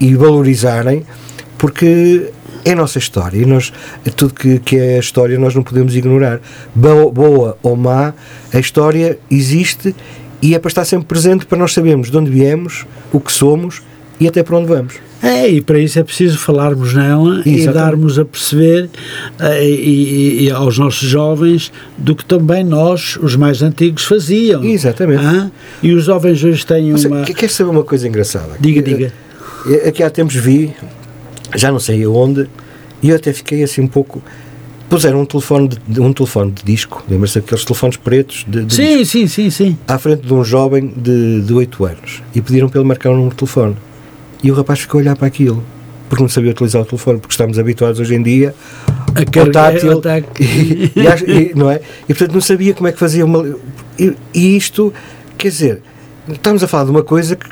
[0.00, 1.04] e valorizarem
[1.58, 2.30] porque
[2.64, 3.72] é a nossa história e nós,
[4.14, 6.40] tudo que, que é a história nós não podemos ignorar
[6.74, 8.14] boa, boa ou má
[8.52, 9.94] a história existe
[10.40, 13.82] e é para estar sempre presente para nós sabermos de onde viemos, o que somos
[14.20, 15.05] e até para onde vamos.
[15.22, 17.72] É, e para isso é preciso falarmos nela e Exatamente.
[17.72, 18.90] darmos a perceber
[19.40, 24.62] eh, e, e- e aos nossos jovens do que também nós, os mais antigos, faziam.
[24.62, 25.24] Exatamente.
[25.24, 25.50] Hã?
[25.82, 27.22] E os jovens hoje têm Você, uma.
[27.22, 28.52] que- Queres saber uma coisa engraçada?
[28.60, 29.12] Diga, diga.
[29.68, 30.72] Eh, Aqui há tempos vi,
[31.56, 32.46] já não sei aonde,
[33.02, 34.22] e eu até fiquei assim um pouco.
[34.88, 39.04] Puseram um telefone de, um telefone de disco, lembra-se daqueles telefones pretos de, de Sim,
[39.04, 39.76] sim, sim, sim.
[39.88, 43.14] à frente de um jovem de, de 8 anos e pediram para ele marcar um
[43.16, 43.76] número de telefone.
[44.46, 45.60] E o rapaz ficou a olhar para aquilo,
[46.08, 48.54] porque não sabia utilizar o telefone, porque estamos habituados hoje em dia
[49.12, 50.30] A ao carregar- tátil, ao tátil.
[50.40, 50.92] e,
[51.26, 51.80] e e, não é?
[52.08, 53.56] E portanto não sabia como é que fazia uma.
[53.98, 54.94] E, e isto,
[55.36, 55.82] quer dizer,
[56.28, 57.46] estamos a falar de uma coisa que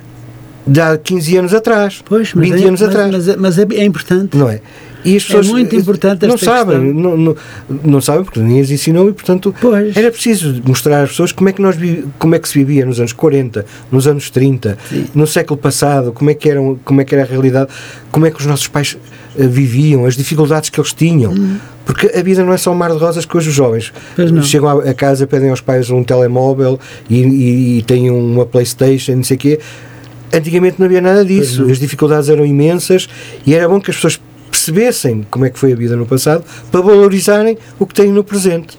[0.67, 3.11] de há 15 anos atrás, Pois, mas 20 é, anos mas, atrás.
[3.13, 4.37] Mas, é, mas é, é importante.
[4.37, 4.61] não é?
[5.05, 7.37] E as pessoas muito importante não sabem, não, não,
[7.85, 9.97] não sabem porque ninguém as ensinou e portanto Pois.
[9.97, 11.77] era preciso mostrar às pessoas como é que nós
[12.19, 14.79] como é que se vivia nos anos 40, nos anos 30,
[15.15, 17.71] no século passado, como é que eram, como é que era a realidade,
[18.11, 18.97] como é que os nossos pais
[19.37, 21.35] eh, viviam, as dificuldades que eles tinham.
[21.85, 23.93] Porque a vida não é só um mar de rosas que hoje os jovens
[24.43, 26.81] chegam a, casa, pedem aos pais um telemóvel
[27.11, 29.61] e, e, e têm uma Playstation, não sei o quê.
[30.33, 31.65] Antigamente não havia nada disso.
[31.71, 33.09] As dificuldades eram imensas
[33.47, 34.21] e era bom que as pessoas
[34.65, 38.25] percebessem como é que foi a vida no passado para valorizarem o que têm no
[38.25, 38.79] presente.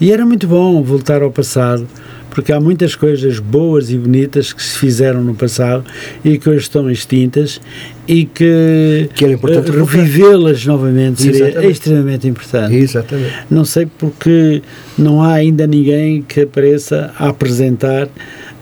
[0.00, 1.86] E era muito bom voltar ao passado,
[2.30, 5.84] porque há muitas coisas boas e bonitas que se fizeram no passado
[6.24, 7.60] e que hoje estão extintas
[8.08, 9.38] e que, Que eh,
[9.86, 11.72] revivê-las novamente seria Exatamente.
[11.72, 12.74] extremamente importante.
[12.74, 13.34] Exatamente.
[13.50, 14.62] Não sei porque
[14.96, 18.08] não há ainda ninguém que apareça a apresentar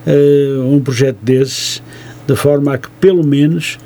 [0.06, 1.80] eh, um projeto desses,
[2.26, 3.78] de forma a que pelo menos,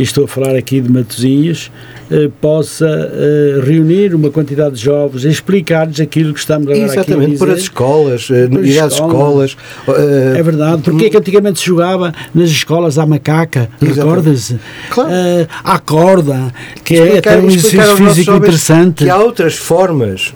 [0.00, 1.70] e estou a falar aqui de Matosinhos,
[2.10, 7.02] eh, possa eh, reunir uma quantidade de jovens, explicar-lhes aquilo que estamos agora aqui a
[7.02, 7.44] Exatamente, dizer.
[7.44, 9.56] para as escolas, eh, Para ir às escolas.
[9.88, 13.98] eh, É verdade, porque é que antigamente se jogava nas escolas à macaca, Exatamente.
[14.00, 14.56] recorda-se?
[14.88, 15.10] Claro.
[15.12, 19.04] Eh, à corda, que é explicar- até um exercício físico interessante.
[19.04, 20.32] Que há outras formas,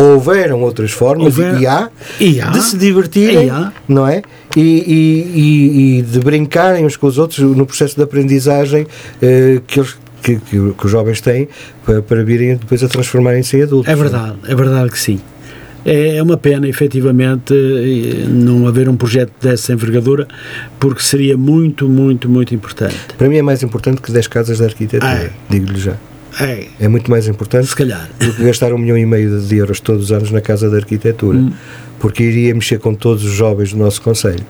[0.00, 1.88] houveram outras formas, Houver- e, há,
[2.20, 2.50] e há.
[2.50, 4.22] de se divertirem, E não é?
[4.56, 8.86] E, e- e- de brincarem uns com os outros no processo de aprendizagem
[9.22, 11.48] eh, que, eles, que, que- que os jovens têm
[11.84, 13.92] para, para virem depois a transformarem-se em adultos.
[13.92, 15.20] É verdade, é verdade que sim.
[15.84, 17.54] É é uma pena, efetivamente,
[18.28, 20.28] não haver um projeto dessa envergadura,
[20.78, 22.94] porque seria muito, muito, muito importante.
[23.16, 25.30] Para mim é mais importante que 10 casas de arquitetura, É.
[25.48, 25.94] digo-lhe já.
[26.40, 28.08] É, É muito mais importante se calhar.
[28.18, 30.76] do que gastar um milhão e meio de euros todos os anos na Casa da
[30.78, 31.52] Arquitetura, Hum.
[31.98, 34.44] porque iria mexer com todos os jovens do nosso Conselho.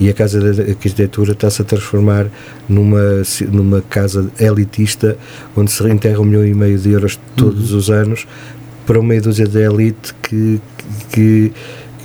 [0.00, 2.26] E a Casa da Arquitetura está-se a transformar
[2.68, 3.22] numa,
[3.52, 5.16] numa casa elitista,
[5.56, 7.78] onde se enterra um milhão e meio de euros todos Uhum.
[7.78, 8.26] os anos
[8.86, 10.60] para uma meia dúzia de elite que,
[11.12, 11.52] que,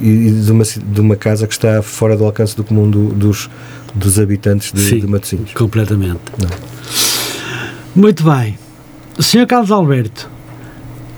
[0.02, 3.50] e de, uma, de uma casa que está fora do alcance do comum do- dos,
[3.96, 5.00] dos habitantes de, Sim.
[5.00, 5.52] de Matosinhos.
[5.54, 6.20] Completamente.
[6.42, 6.50] Não.
[7.96, 8.58] Muito bem.
[9.22, 9.46] Sr.
[9.46, 10.30] Carlos Alberto,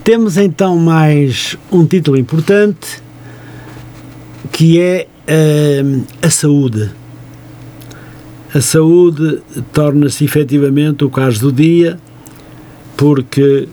[0.04, 3.00] temos então mais um título importante
[4.52, 5.84] que é eh,
[6.20, 6.90] a saúde.
[8.56, 12.00] A saúde torna-se efetivamente o caso do dia,
[12.98, 13.70] porque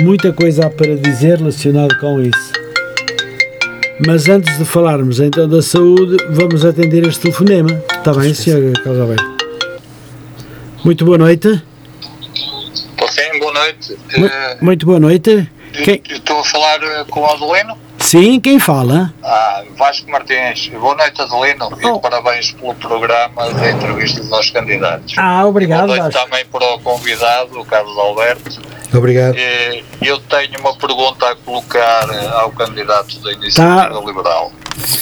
[0.00, 2.52] muita coisa há para dizer relacionado com isso.
[4.06, 7.82] Mas antes de falarmos então da saúde, vamos atender este telefonema.
[7.96, 8.74] Está bem, Sr.
[8.84, 9.38] Carlos Alberto?
[10.84, 11.67] Muito boa noite.
[13.18, 13.98] Sim, boa noite.
[14.16, 15.48] Mu- Eh, Muito boa noite.
[15.84, 16.02] Quem?
[16.08, 17.76] Estou a falar eh, com o Adelino.
[17.98, 19.12] Sim, quem fala?
[19.22, 20.68] Ah, Vasco Martins.
[20.68, 21.68] Boa noite, Adelino.
[21.82, 21.96] Oh.
[21.96, 25.14] E parabéns pelo programa de entrevistas aos candidatos.
[25.18, 26.28] Ah, obrigado, Boa noite Vasco.
[26.30, 28.60] também para o convidado, o Carlos Alberto.
[28.94, 29.36] Obrigado.
[30.00, 34.00] Eu tenho uma pergunta a colocar eh, ao candidato da Iniciativa Tá.
[34.06, 34.52] Liberal.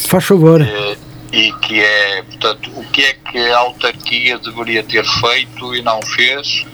[0.09, 0.61] Faz favor.
[0.63, 0.97] Eh,
[1.33, 6.01] E que é, portanto, o que é que a autarquia deveria ter feito e não
[6.03, 6.65] fez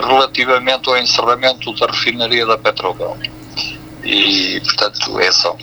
[0.00, 3.16] relativamente ao encerramento da refinaria da Petrobel.
[4.04, 5.56] E, portanto, é só.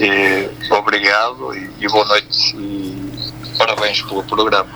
[0.00, 3.08] Eh, obrigado e, e boa noite e
[3.56, 4.68] parabéns pelo programa.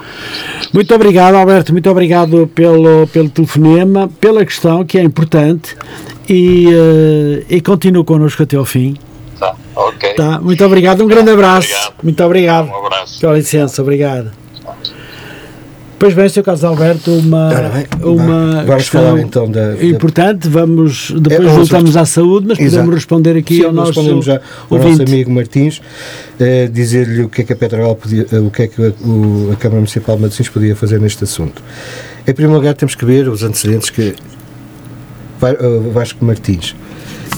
[0.73, 1.73] Muito obrigado, Alberto.
[1.73, 5.77] Muito obrigado pelo, pelo telefonema, pela questão que é importante
[6.29, 8.97] e, eh, e continue connosco até ao fim.
[9.39, 10.15] Tá, ok.
[10.15, 10.41] Tá?
[10.41, 11.03] Muito obrigado.
[11.03, 11.69] Um grande abraço.
[11.69, 11.95] Obrigado.
[12.03, 12.69] Muito obrigado.
[12.69, 13.21] Um abraço.
[13.21, 14.42] Com licença, obrigado.
[16.03, 16.43] Pois bem, Sr.
[16.43, 20.49] Carlos Alberto, uma, bem, uma vamos falar então da- da- importante.
[20.49, 22.73] Vamos, depois É, voltamos à saúde, mas Exato.
[22.79, 25.81] podemos responder aqui Sim, ao nosso respondemos já ao nosso amigo Martins,
[26.41, 28.89] eh, dizer-lhe o que é que a Petrobel podia, eh, o que é que a,
[29.07, 31.63] o- a Câmara Municipal de Matosinhos podia fazer neste assunto.
[32.27, 34.13] Em primeiro lugar, temos que ver os antecedentes que
[35.41, 35.57] eh,
[35.93, 36.75] Vasco Martins.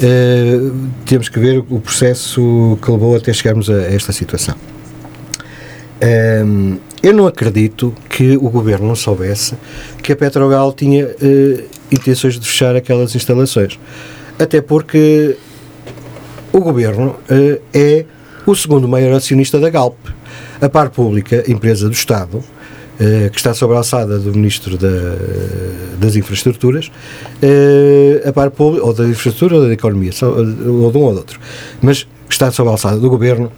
[0.02, 0.70] Eh,
[1.04, 4.54] temos que ver o processo que levou até chegarmos a, a esta situação.
[6.00, 9.54] Ehm, eu não acredito que o governo não soubesse
[10.02, 13.78] que a Petrogal tinha eh, intenções de fechar aquelas instalações.
[14.38, 15.36] Até porque
[16.50, 18.04] o governo eh, é
[18.46, 19.98] o segundo maior acionista da Galp.
[20.60, 22.42] A par pública, empresa do Estado,
[22.98, 24.88] eh, que está sob a alçada do Ministro da-
[26.00, 26.90] das Infraestruturas,
[28.26, 31.38] a par pública, ou da Infraestrutura ou da Economia, ou de um ou do outro,
[31.82, 33.50] mas está sob a alçada do governo,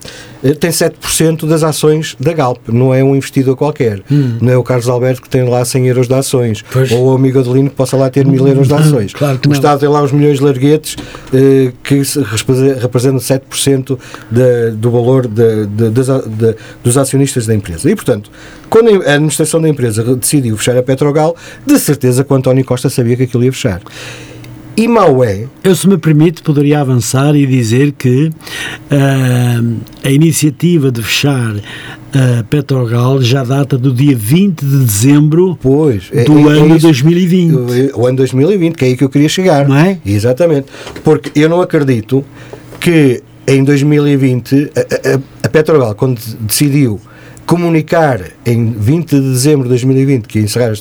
[0.45, 4.03] eh, tem 7% das ações da Galp, não é um investidor qualquer,
[4.41, 6.91] não é o Carlos Alberto que tem lá 100 euros de ações, Pois.
[6.93, 9.13] ou o amigo Adelino que possa lá ter 1000 euros de ações.
[9.13, 9.53] Claro que o.
[9.53, 10.97] Estado tem lá os milhões de larguetes
[11.33, 13.99] eh, que se repre- representam 7%
[14.31, 16.55] da, do valor das a- da-
[16.85, 17.91] dos acionistas da empresa.
[17.91, 18.31] E, portanto,
[18.69, 22.91] quando a administração da empresa decidiu fechar a Petrogal, de certeza que o António Costa
[22.91, 23.81] sabia que aquilo ia fechar.
[24.77, 28.31] E mau é, Eu, se me permite, poderia avançar e dizer que
[28.91, 29.63] ah,
[30.05, 31.55] a iniciativa de fechar
[32.13, 36.77] a Petrogal já data do dia 20 de dezembro pois, é- do é- é ano
[36.77, 36.87] isso.
[36.87, 37.55] 2020.
[37.95, 39.67] o ano 2020, que é aí que eu queria chegar.
[39.67, 39.99] Não é?
[40.05, 40.67] Exatamente.
[41.03, 42.23] Porque eu não acredito
[42.79, 47.01] que em 2020 a, a, a Petrogal, quando decidiu
[47.47, 50.81] comunicar em 20 de dezembro de 2020 que ia encerrar as,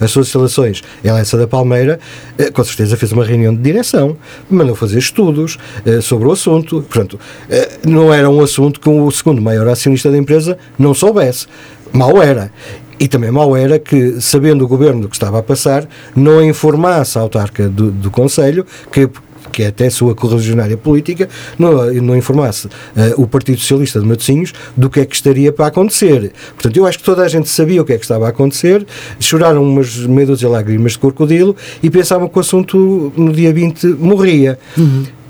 [0.00, 2.00] as suas instalações em Lença da Palmeira,
[2.36, 4.16] eh, com certeza fez uma reunião de direção,
[4.50, 6.82] mandou fazer estudos eh, sobre o assunto.
[6.82, 11.46] Portanto, eh, não era um assunto que o segundo maior acionista da empresa não soubesse.
[11.92, 12.52] Mal era.
[12.98, 17.18] E também mal era que, sabendo o governo do que estava a passar, não informasse
[17.18, 19.08] a autarca do, do Conselho que
[19.52, 21.28] que é até sua correligionária política,
[21.58, 25.66] não, não informasse eh, o Partido Socialista de Matosinhos do que é que estaria para
[25.66, 26.32] acontecer.
[26.54, 28.84] Portanto, eu acho que toda a gente sabia o que é que estava a acontecer,
[29.20, 33.86] choraram umas meia dúzia lágrimas de crocodilo e pensavam que o assunto no dia 20
[33.98, 34.58] morria.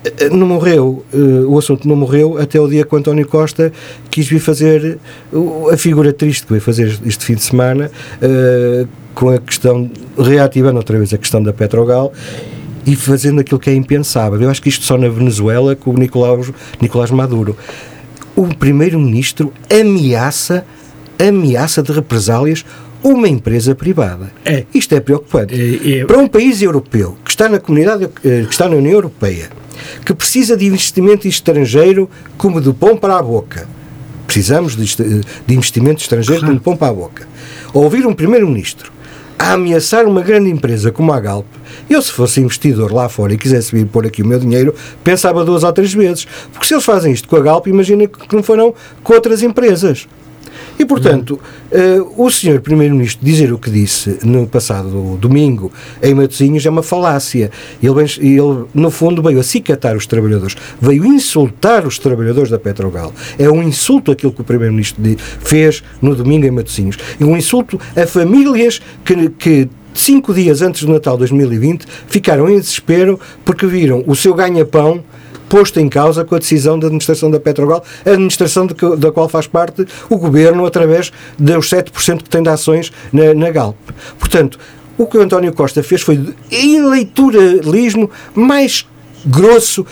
[0.04, 1.16] Eh, Não morreu, eh,
[1.46, 3.72] o assunto não morreu até o dia que o António Costa
[4.10, 4.98] quis vir fazer
[5.72, 7.90] a figura triste que veio fazer este fim de semana
[9.14, 12.12] com a questão, reativando outra vez a questão da Petrogal
[12.86, 14.40] e fazendo aquilo que é impensável.
[14.40, 17.56] Eu acho que isto só na Venezuela com o Nicolás, Nicolás Maduro.
[18.34, 20.64] O primeiro-ministro ameaça,
[21.18, 22.64] ameaça de represálias
[23.02, 24.32] uma empresa privada.
[24.44, 24.64] É.
[24.72, 25.54] Isto é preocupante.
[25.54, 26.04] É, é.
[26.04, 29.50] Para um país europeu que está na comunidade, eh, que está na União Europeia,
[30.04, 32.08] que precisa de investimento estrangeiro
[32.38, 33.66] como do pão para a boca.
[34.26, 35.00] Precisamos de, est-
[35.46, 37.26] de investimento estrangeiro como do pão para a boca.
[37.74, 38.92] Ouvir um primeiro-ministro
[39.38, 41.46] a ameaçar uma grande empresa como a Galp,
[41.88, 45.44] eu se fosse investidor lá fora e quisesse vir pôr aqui o meu dinheiro, pensava
[45.44, 46.26] duas ou três vezes.
[46.52, 50.06] Porque se eles fazem isto com a Galp, imagina que não farão com outras empresas.
[50.78, 51.38] E, portanto,
[51.70, 55.70] eh, o senhor Primeiro-Ministro dizer o que disse no passado domingo
[56.02, 57.50] em Matosinhos é uma falácia.
[57.82, 63.12] Ele, ele, no fundo, veio acicatar os trabalhadores, veio insultar os trabalhadores da Petrogal.
[63.38, 65.02] É um insulto aquilo que o Primeiro-Ministro
[65.40, 66.96] fez no domingo em Matosinhos.
[67.18, 72.48] E um insulto a famílias que, que cinco dias antes do Natal de 2020 ficaram
[72.48, 75.02] em desespero porque viram o seu ganha-pão
[75.52, 79.28] posto em causa com a decisão da administração da Petrogal, a administração que- da qual
[79.28, 83.76] faz parte o governo através dos 7% que tem de ações na, na Galp.
[84.18, 84.58] Portanto,
[84.96, 86.18] o que o António Costa fez foi
[86.50, 88.86] eleitoralismo mais
[89.26, 89.84] grosso,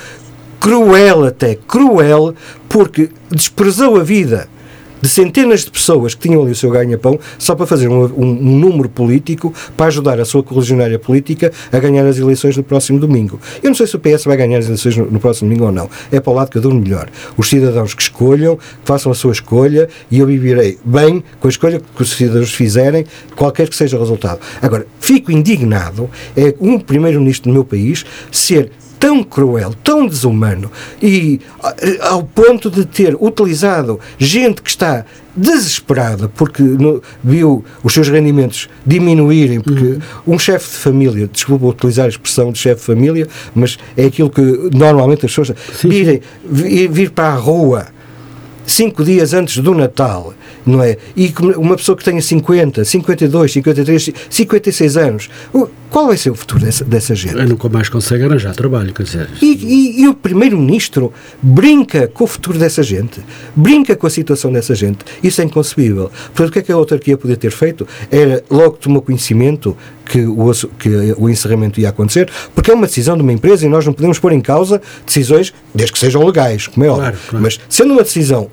[0.59, 2.35] cruel até, cruel,
[2.67, 4.49] porque desprezou a vida
[5.01, 8.25] de centenas de pessoas que tinham ali o seu ganha-pão só para fazer um, um,
[8.25, 12.99] um, número político para ajudar a sua correligionária política a ganhar as eleições no próximo
[12.99, 13.41] domingo.
[13.63, 15.73] Eu não sei se o PS vai ganhar as eleições no, no próximo domingo ou
[15.73, 15.89] não.
[16.11, 17.09] É para o lado que eu dou melhor.
[17.37, 21.51] Os cidadãos que escolham, que façam a sua escolha e eu viverei bem com a
[21.51, 23.05] escolha que os cidadãos fizerem,
[23.37, 24.41] qualquer que seja o resultado.
[24.61, 28.71] Agora, fico indignado é um primeiro-ministro do meu país ser
[29.01, 30.71] tão cruel, tão desumano
[31.03, 31.41] e
[32.03, 38.69] ao ponto de ter utilizado gente que está desesperada porque no, viu os seus rendimentos
[38.87, 39.85] diminuírem, porque
[40.27, 40.35] uhum.
[40.35, 44.29] um chefe de família, desculpa utilizar a expressão de chefe de família, mas é aquilo
[44.29, 44.43] que
[44.75, 47.87] normalmente as pessoas virem, vir, vir para a rua
[48.67, 50.35] cinco dias antes do Natal,
[50.65, 50.97] não é?
[51.17, 55.31] E uma pessoa que tenha 50, 52, 53, 56 anos,
[55.91, 57.37] qual vai ser o futuro dessa, dessa gente?
[57.37, 59.29] Eu nunca mais consegue arranjar trabalho, quer dizer.
[59.43, 63.21] E, e, e o Primeiro-Ministro brinca com o futuro dessa gente,
[63.57, 64.99] brinca com a situação dessa gente.
[65.23, 66.11] Isso é inconcebível.
[66.27, 67.87] Portanto, o que é que a autarquia podia ter feito?
[68.11, 73.17] Era logo tomar conhecimento que o, que o encerramento ia acontecer, porque é uma decisão
[73.17, 76.67] de uma empresa e nós não podemos pôr em causa decisões, desde que sejam legais,
[76.67, 77.03] como é óbvio.
[77.05, 77.43] Claro, claro.
[77.43, 78.49] Mas sendo uma decisão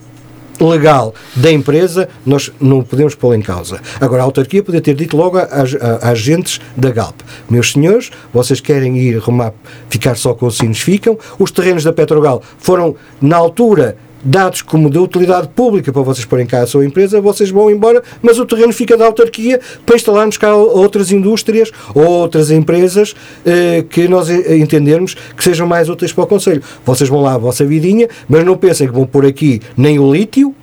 [0.59, 3.79] legal da empresa, nós não podemos pô-la em causa.
[3.99, 8.97] Agora, a autarquia podia ter dito logo às, agentes da Galp: meus senhores, vocês querem
[8.97, 9.53] ir arrumar,
[9.89, 11.17] ficar só com os sinos, ficam.
[11.37, 16.45] Os terrenos da Petrogal foram, na altura, dados como de utilidade pública para vocês porem
[16.45, 20.37] cá a sua empresa, vocês vão embora, mas o terreno fica da autarquia para instalarmos
[20.37, 23.15] cá outras indústrias ou outras empresas
[23.45, 26.61] eh, que nós entendermos que sejam mais úteis para o Conselho.
[26.85, 30.11] Vocês vão lá a vossa vidinha, mas não pensem que vão pôr aqui nem o
[30.11, 30.53] lítio,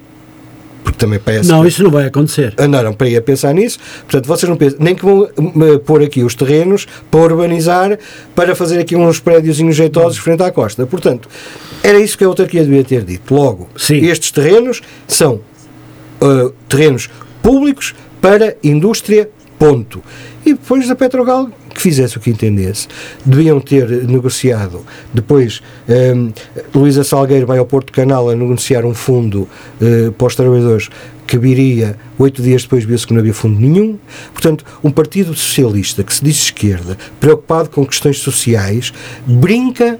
[0.85, 1.49] porque também parece.
[1.49, 2.55] Não, isso não vai acontecer.
[2.59, 6.03] Andaram para ir a pensar nisso, portanto, vocês não pensam, nem que vão uh, pôr
[6.03, 7.99] aqui os terrenos para urbanizar,
[8.35, 10.87] para fazer aqui uns prédios jeitosos frente à costa.
[10.87, 11.29] Portanto,
[11.83, 13.35] era isso que a autarquia devia ter dito.
[13.35, 13.97] Logo, Sim.
[14.07, 15.41] estes terrenos são
[16.21, 17.09] uh, terrenos
[17.43, 19.29] públicos para indústria,
[19.59, 20.03] ponto.
[20.45, 22.87] E depois a Petrogal que fizesse o que entendesse.
[23.25, 24.81] Deviam ter negociado.
[25.13, 26.33] Depois, um,
[26.75, 29.49] Luísa Salgueiro vai ao Porto Canal a negociar um fundo
[29.81, 30.89] uh, para os trabalhadores
[31.27, 33.99] que viria, oito dias depois viu-se que não havia fundo nenhum.
[34.33, 38.93] Portanto, um Partido Socialista que se diz esquerda, preocupado com questões sociais,
[39.27, 39.99] brinca,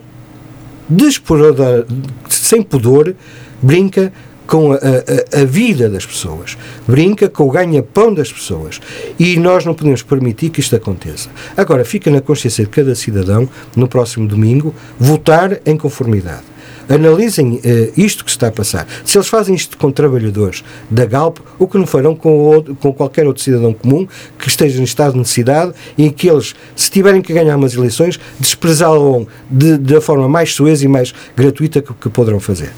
[2.29, 3.15] sem pudor,
[3.63, 4.13] brinca
[4.47, 8.81] com a, a, a, vida das pessoas, brinca com o ganha-pão das pessoas.
[9.19, 11.29] E nós não podemos permitir que isto aconteça.
[11.57, 16.55] Agora, fica na consciência de cada cidadão, no próximo domingo, votar em conformidade.
[16.89, 17.61] Analisem uh,
[17.97, 18.87] isto que está a passar.
[19.05, 23.27] Se eles fazem isto com trabalhadores da Galp, o que não farão com, com qualquer
[23.27, 24.07] outro cidadão comum
[24.39, 28.21] que esteja em estado de necessidade e que eles, se tiverem que ganhar umas eleições,
[28.39, 32.71] desprezá-lo de, da forma mais suez e mais gratuita que, que poderão fazer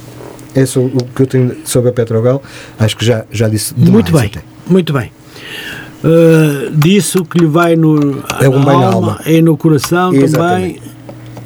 [0.57, 2.43] é o que eu tenho sobre a Petrogal.
[2.79, 4.43] Acho que já, já disse demais, Muito bem, até.
[4.67, 5.11] muito bem.
[6.03, 10.15] Uh, disse o que lhe vai no, é um bem alma, alma, é no coração
[10.15, 10.81] Exatamente.
[10.81, 10.97] também.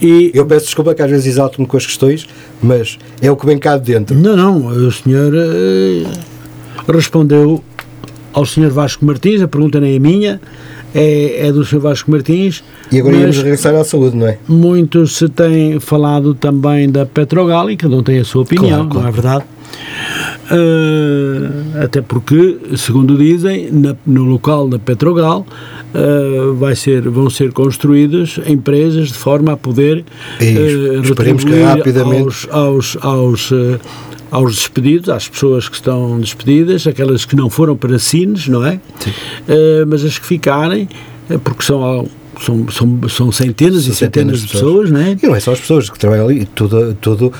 [0.00, 0.30] E...
[0.34, 2.26] Eu peço desculpa que às vezes exalto-me com as questões,
[2.62, 4.16] mas é o que vem cá de dentro.
[4.16, 7.62] Não, não, o senhor uh, respondeu
[8.32, 10.40] ao senhor Vasco Martins, a pergunta nem é minha,
[10.95, 11.78] é, é do Sr.
[11.78, 12.62] Vasco Martins.
[12.91, 14.38] E agora íamos regressar à saúde, não é?
[14.49, 18.88] Muito se tem falado também da Petrogal e cada um tem a sua opinião, claro,
[18.88, 19.03] claro.
[19.03, 19.45] não é verdade?
[20.51, 25.47] Uh, até porque, segundo dizem, na, no local da Petrogal
[25.95, 30.05] uh, vai ser, vão ser construídas empresas de forma a poder
[30.41, 33.53] uh, esperemos que rapidamente aos, aos, aos
[34.31, 38.74] aos despedidos, às pessoas que estão despedidas, aquelas que não foram para Sines, não é?
[38.74, 40.89] Uh, mas as que ficarem,
[41.28, 42.09] eh, porque são
[42.41, 45.16] são, são, são centenas são e centenas, centenas de pessoas, pessoas, não é?
[45.22, 47.33] E não é só as pessoas que trabalham ali, tudo, tudo,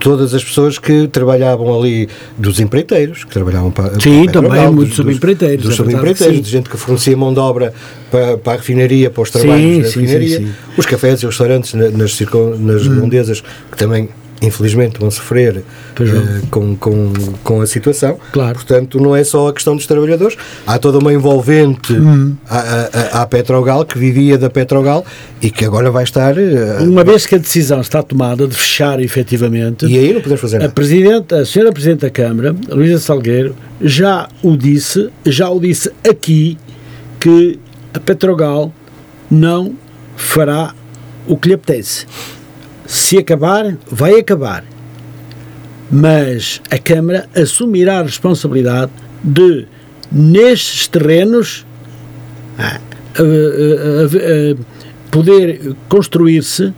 [0.00, 2.08] todas as pessoas que trabalhavam ali,
[2.38, 4.00] dos empreiteiros, que trabalhavam para.
[4.00, 5.64] Sim, para também, Petrogal, muitos subempreiteiros.
[5.64, 7.72] Dos, é subempreiteiros, de gente que fornecia mão de obra
[8.10, 11.26] para, para a refinaria, para os trabalhos sim, da sim, refinaria, sim, os cafés e
[11.26, 12.94] os restaurantes nas, nas hum.
[12.94, 14.08] redondezas, que também
[14.42, 17.12] infelizmente vão sofrer uh, com, com,
[17.44, 18.18] com a situação.
[18.32, 18.54] Claro.
[18.54, 20.36] Portanto, não é só a questão dos trabalhadores,
[20.66, 22.34] há toda uma envolvente hum.
[22.48, 25.04] à, à, à Petrogal, que vivia da Petrogal
[25.42, 26.36] e que agora vai estar.
[26.36, 29.86] Uh, uma vez que a decisão está tomada de fechar efetivamente.
[29.86, 30.70] E aí não podemos fazer nada.
[30.70, 35.90] A, presidente, a senhora Presidente da Câmara, Luísa Salgueiro, já o disse, já o disse
[36.08, 36.58] aqui,
[37.18, 37.58] que
[37.92, 38.72] a Petrogal
[39.30, 39.74] não
[40.16, 40.74] fará
[41.26, 42.06] o que lhe apetece
[42.90, 44.64] se acabar, vai acabar.
[45.88, 48.90] Mas a Câmara assumirá a responsabilidade
[49.22, 49.64] de,
[50.10, 51.64] nestes terrenos,
[52.58, 52.80] ah,
[55.08, 56.74] poder construir-se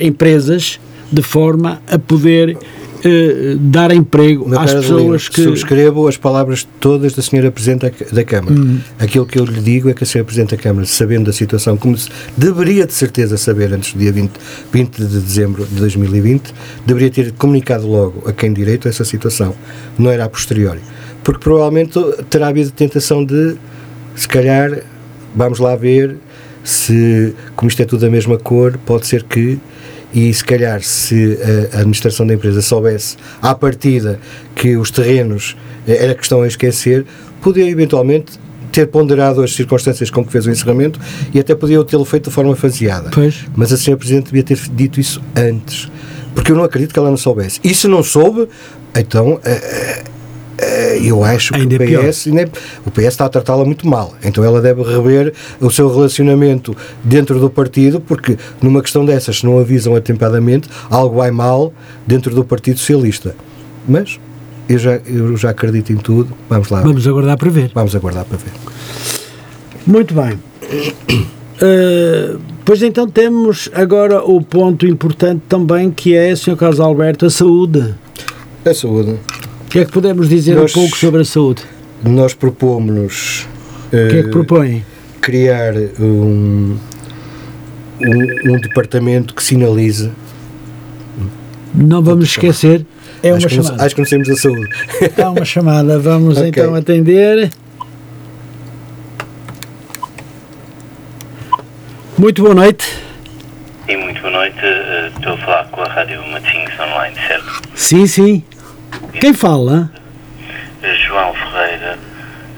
[0.00, 0.80] empresas
[1.12, 2.56] de forma a poder
[3.04, 5.42] eh, dar emprego Meu às pessoas Adelino, que.
[5.42, 8.54] Subscrevo as palavras todas da senhora Presidente da- da Câmara.
[8.54, 8.78] Hum.
[8.98, 11.76] Aquilo que eu lhe digo é que a senhora Presidente da Câmara, sabendo da situação,
[11.76, 14.32] como se deveria de certeza saber antes do dia 20,
[14.72, 16.52] 20 de dezembro de 2020,
[16.86, 19.54] deveria ter comunicado logo a quem direito essa situação.
[19.98, 20.80] Não era a posteriori.
[21.22, 21.98] Porque provavelmente
[22.30, 23.54] terá havido tentação de,
[24.16, 24.82] se calhar,
[25.34, 26.16] vamos lá ver
[26.64, 29.58] se, como isto é tudo da mesma cor, pode ser que
[30.12, 31.38] e se calhar se
[31.72, 34.18] a administração da empresa soubesse à partida
[34.54, 35.56] que os terrenos
[35.86, 37.04] eh, era questão a esquecer,
[37.40, 38.38] podia eventualmente
[38.70, 41.00] ter ponderado as circunstâncias com que fez o encerramento
[41.34, 43.10] e até podia tê-lo feito de forma faseada.
[43.12, 43.46] Pois.
[43.56, 45.90] Mas a senhora Presidente devia ter dito isso antes.
[46.34, 47.58] Porque eu não acredito que ela não soubesse.
[47.64, 48.48] E se não soube,
[48.94, 50.04] então eh, eh,
[51.02, 52.04] eu acho que Ainda o é pior.
[52.04, 52.48] PS, ainda é-
[52.84, 54.14] o PS está a tratá-la muito mal.
[54.22, 59.46] Então ela deve rever o seu relacionamento dentro do partido, porque numa questão dessas, se
[59.46, 61.72] não avisam atempadamente, algo vai mal
[62.06, 63.34] dentro do Partido Socialista.
[63.88, 64.18] Mas
[64.68, 66.32] eu já, eu já acredito em tudo.
[66.48, 66.80] Vamos lá.
[66.82, 67.70] Vamos aguardar para ver.
[67.74, 68.52] Vamos aguardar para ver.
[69.86, 70.38] Muito bem.
[71.62, 76.56] Eh, pois então temos agora o ponto importante também que é, Sr.
[76.56, 77.94] Carlos Alberto, a saúde.
[78.64, 79.16] A saúde.
[79.70, 81.62] O que é que podemos dizer Nós- um pouco sobre a saúde?
[82.02, 83.46] Nós propomos-nos
[83.86, 84.84] O que é que eh, propõem?
[85.20, 86.76] criar um,
[88.00, 90.10] um, um departamento que sinalize.
[91.72, 92.84] Não vamos esquecer,
[93.22, 93.84] é uma acho, que não, chamada.
[93.84, 94.68] acho que não temos a saúde.
[95.16, 96.00] É uma chamada.
[96.00, 96.48] Vamos Ok.
[96.48, 97.48] então atender.
[102.18, 102.88] Muito boa noite.
[103.88, 107.62] E muito boa noite, eh, estou a falar com a Rádio Matinhos Online, certo?
[107.76, 108.42] Sim, sim.
[109.20, 109.90] Quem fala?
[111.06, 111.98] João Ferreira,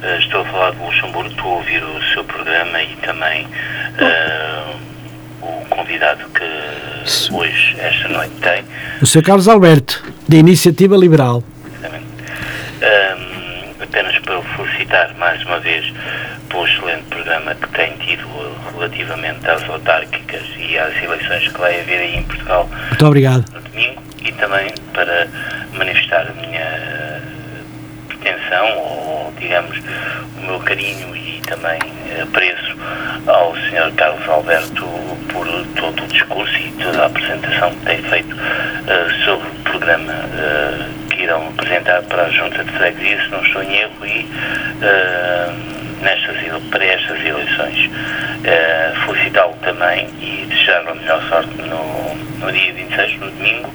[0.02, 3.48] eh, estou a falar do Luxemburgo, estou a ouvir o seu programa e também
[3.98, 4.62] eh,
[5.40, 8.64] o convidado que hoje, esta noite, tem.
[9.00, 9.22] O Sr.
[9.22, 11.42] Carlos Alberto, da Iniciativa Liberal.
[11.66, 12.06] Exatamente.
[12.82, 15.92] Ahm, apenas para o felicitar mais uma vez
[16.48, 18.26] pelo excelente programa que tem tido
[18.74, 23.44] relativamente às autárquicas e às eleições que vai haver aí em Portugal Muito obrigado.
[23.52, 25.26] no domingo e também para
[25.72, 27.22] manifestar a minha
[28.08, 29.78] pretensão ou, digamos,
[30.38, 31.78] o meu carinho e também
[32.22, 32.76] apreço
[33.26, 33.92] ao Sr.
[33.96, 34.86] Carlos Alberto
[35.32, 35.46] por
[35.76, 38.36] todo o discurso e toda a apresentação que tem feito
[38.86, 40.12] eh, sobre o programa
[41.10, 44.26] que irão apresentar para a Junta de Freguesia, se não estou em erro, e
[44.82, 45.52] eh,
[46.02, 46.36] nestas,
[46.70, 47.90] para estas eleições.
[48.44, 53.70] Eh, Felicitá-lo também e desejar-lhe a melhor sorte no, no dia 26, no domingo,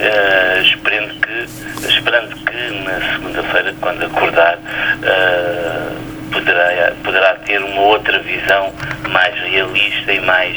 [0.00, 4.58] eh, esperando, que, esperando que na segunda-feira, quando acordar,
[5.02, 5.88] eh,
[6.32, 8.72] poderá, poderá ter uma outra visão
[9.10, 10.56] mais realista e mais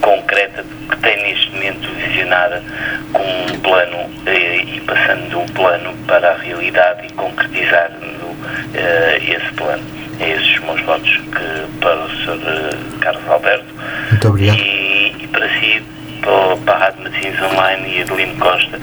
[0.00, 2.62] concreta do que tem neste momento visionada
[3.12, 7.90] com um plano eh, e passando de um plano para a realidade e concretizar
[8.74, 9.82] eh, esse plano.
[10.20, 12.98] É esses os meus votos que, para o Sr.
[13.00, 13.74] Carlos Alberto
[14.10, 14.58] Muito obrigado.
[14.58, 15.82] e, e para si,
[16.20, 17.00] para, para a Rádio
[17.52, 18.78] Online e Adelino Costa,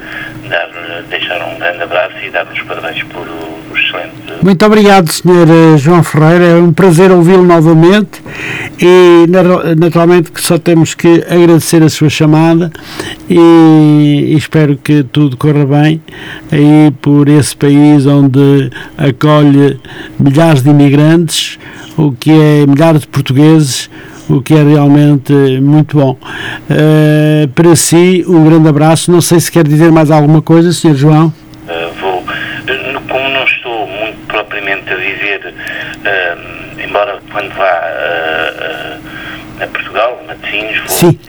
[0.50, 0.70] dar,
[1.10, 4.12] deixar um grande abraço e dar os parabéns por o, o excelente
[4.44, 5.78] Muito obrigado, Sr.
[5.78, 6.46] João Ferreira.
[6.46, 8.22] É um prazer ouvi-lo novamente
[8.80, 12.72] e na- naturalmente que só temos que agradecer a sua chamada
[13.30, 13.36] e,
[14.34, 16.02] e espero que tudo corra bem
[16.52, 19.80] aí por esse país onde acolhe
[20.20, 21.60] milhares de imigrantes,
[21.98, 23.90] o que é milhares de portugueses,
[24.30, 26.18] o que é realmente muito bom.
[26.70, 29.12] Eh, para si, um grande abraço.
[29.12, 30.96] Não sei se quer dizer mais alguma coisa, Sr.
[30.96, 31.28] João.
[31.68, 37.82] Uh, vou, uh, no- como não estou muito propriamente a viver, uh, embora quando vá
[37.82, 41.20] uh, uh, a Portugal, Matosinhos, vou Sim.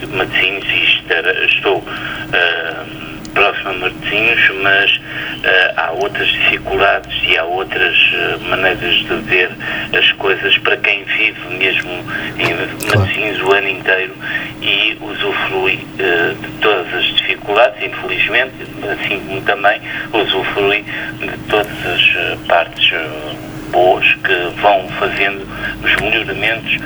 [0.00, 1.84] de Matosinhos e estar- estou uh,
[3.66, 9.50] a Matosinhos, mas uh, há outras dificuldades e há outras uh, maneiras de ver
[9.96, 11.90] as coisas para quem vive mesmo
[12.38, 12.54] em
[12.86, 14.14] Matosinhos o ano inteiro
[14.62, 18.54] e usufrui uh, de todas as dificuldades, infelizmente,
[18.92, 19.80] assim como também
[20.12, 20.84] usufrui
[21.18, 22.92] de todas as partes
[23.72, 25.46] boas que vão fazendo
[25.82, 26.78] os melhoramentos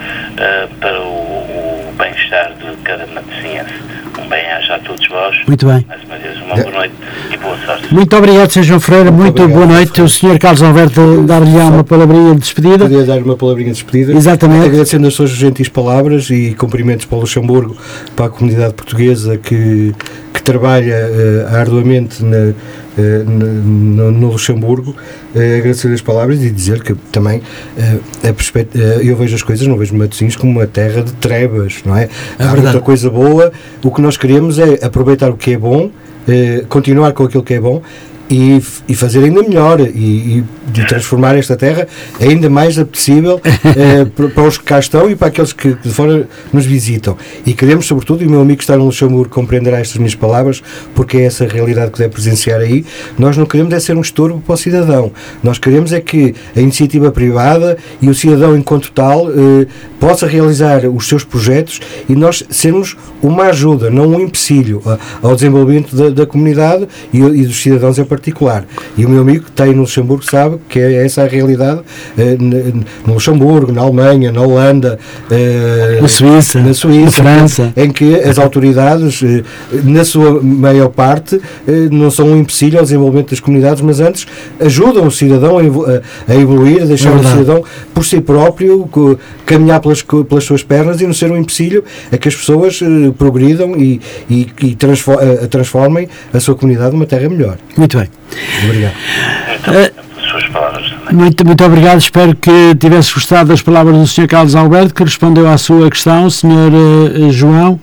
[0.81, 3.75] para o, o bem-estar de cada matosinhense.
[4.19, 5.37] Um bem-aja a todos vós.
[5.47, 5.85] Muito bem.
[5.87, 6.95] Mais uma vez, uma boa noite
[7.31, 7.95] e boa sorte.
[7.95, 8.63] Muito obrigado, Sr.
[8.63, 9.11] João Freire.
[9.11, 10.03] Muito, obrigado, boa noite.
[10.03, 10.39] O Sr.
[10.39, 12.85] Carlos Alberto dar-lhe uma palavrinha de despedida.
[12.85, 14.13] Podia dar uma palavrinha de despedida.
[14.13, 14.67] Exatamente.
[14.67, 17.77] Agradecendo as suas gentis palavras e cumprimentos para o Luxemburgo,
[18.17, 19.95] para a comunidade portuguesa que,
[20.33, 22.55] que trabalha eh, arduamente na,
[22.99, 24.95] no, no, Luxemburgo,
[25.35, 27.43] eh, agradecer as palavras e dizer que também
[28.23, 28.33] a
[29.03, 32.09] eu vejo as coisas, não vejo Matosinhos como uma terra de trevas, não é?
[32.39, 33.53] é Há muita coisa boa,
[33.83, 35.91] o que nós queremos é aproveitar o que é bom,
[36.69, 37.83] continuar com aquilo que é bom
[38.31, 40.45] e, e fazer ainda melhor e, e,
[40.87, 41.89] transformar esta terra
[42.21, 46.29] ainda mais apetecível eh, para os que cá estão e para aqueles que de fora
[46.53, 47.17] nos visitam.
[47.45, 50.63] E queremos, sobretudo, e o meu amigo que está no Luxemburgo compreenderá estas minhas palavras,
[50.95, 52.85] porque é essa realidade que deve presenciar aí,
[53.19, 55.13] nós não queremos é ser um estorbo para o cidadão.
[55.43, 59.67] Nós queremos é que a iniciativa privada e o cidadão, enquanto tal, eh,
[59.99, 64.81] possa realizar os seus projetos e nós sermos uma ajuda, não um empecilho
[65.21, 68.65] ao desenvolvimento da, da comunidade e, e dos cidadãos em particular particular.
[68.97, 71.81] E o meu amigo que tem no Luxemburgo sabe que é essa a realidade
[72.17, 72.37] eh,
[73.07, 74.99] no Luxemburgo, na Alemanha, na Holanda,
[75.31, 79.43] eh, na Suíça, na, Suíça, na França, em que as autoridades, eh,
[79.83, 81.41] na sua maior parte,
[81.91, 84.27] não são um empecilho ao desenvolvimento das comunidades, mas antes
[84.61, 87.65] ajudam o cidadão a, evoluir, a deixar é o cidadão
[87.95, 88.89] por si próprio
[89.47, 91.83] caminhar pelas, pelas suas pernas e não ser um empecilho
[92.13, 92.81] a que as pessoas
[93.17, 94.77] progridam e, e, e
[95.49, 97.57] transformem a sua comunidade numa terra melhor.
[97.77, 98.10] Muito bem.
[98.65, 98.95] Obrigado.
[99.59, 99.75] Então,
[100.31, 100.90] suas palavras.
[101.13, 101.99] Muito, muito obrigado.
[101.99, 104.29] Espero que tivesse gostado das palavras do Sr.
[104.29, 106.49] Carlos Alberto, que respondeu à sua questão, Sr.
[106.49, 107.81] Uh, João.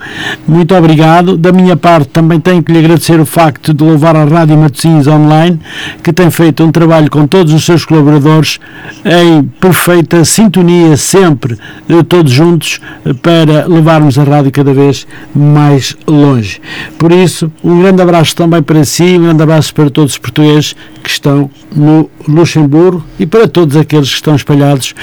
[0.48, 1.38] Muito obrigado.
[1.38, 5.08] Da minha parte, também tenho que lhe agradecer o facto de louvar a Rádio Matosinhos
[5.08, 5.60] Online,
[6.02, 8.60] que tem feito um trabalho com todos os seus colaboradores
[9.04, 11.58] em perfeita sintonia, sempre
[11.90, 15.06] uh, todos juntos, uh, para levarmos a rádio cada vez
[15.36, 16.62] mais longe.
[16.98, 20.76] Por isso, um grande abraço também para si, um grande abraço para todos os portugueses
[21.04, 24.94] que estão no Luxemburgo e para todos aqueles que estão espalhados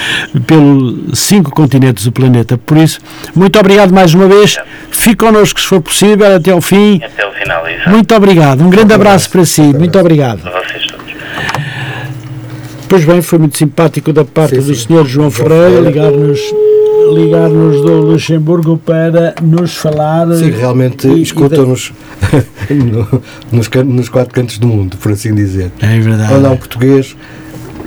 [0.47, 2.59] pelos cinco continentes do planeta.
[2.59, 3.01] Por isso,
[3.35, 4.59] muito obrigado mais uma vez.
[4.91, 7.01] Fique connosco se for possível até ao fim.
[7.03, 7.91] Até ao final, exato.
[7.91, 8.63] Muito obrigado.
[8.63, 9.63] Um grande abraço para si.
[9.63, 10.41] Muito obrigado.
[10.41, 11.05] Para vocês todos.
[12.89, 15.07] Pois bem, foi muito simpático da parte sim, do Sr.
[15.07, 16.41] João Ferreira ligar-nos
[17.13, 20.33] ligar-nos do Luxemburgo para nos falar.
[20.35, 21.93] Sim, realmente escutam-nos
[22.71, 23.23] no,
[23.53, 25.71] nos, nos, quatro cantos do mundo, por assim dizer.
[25.81, 26.29] É verdade.
[26.29, 27.17] Quando há um português,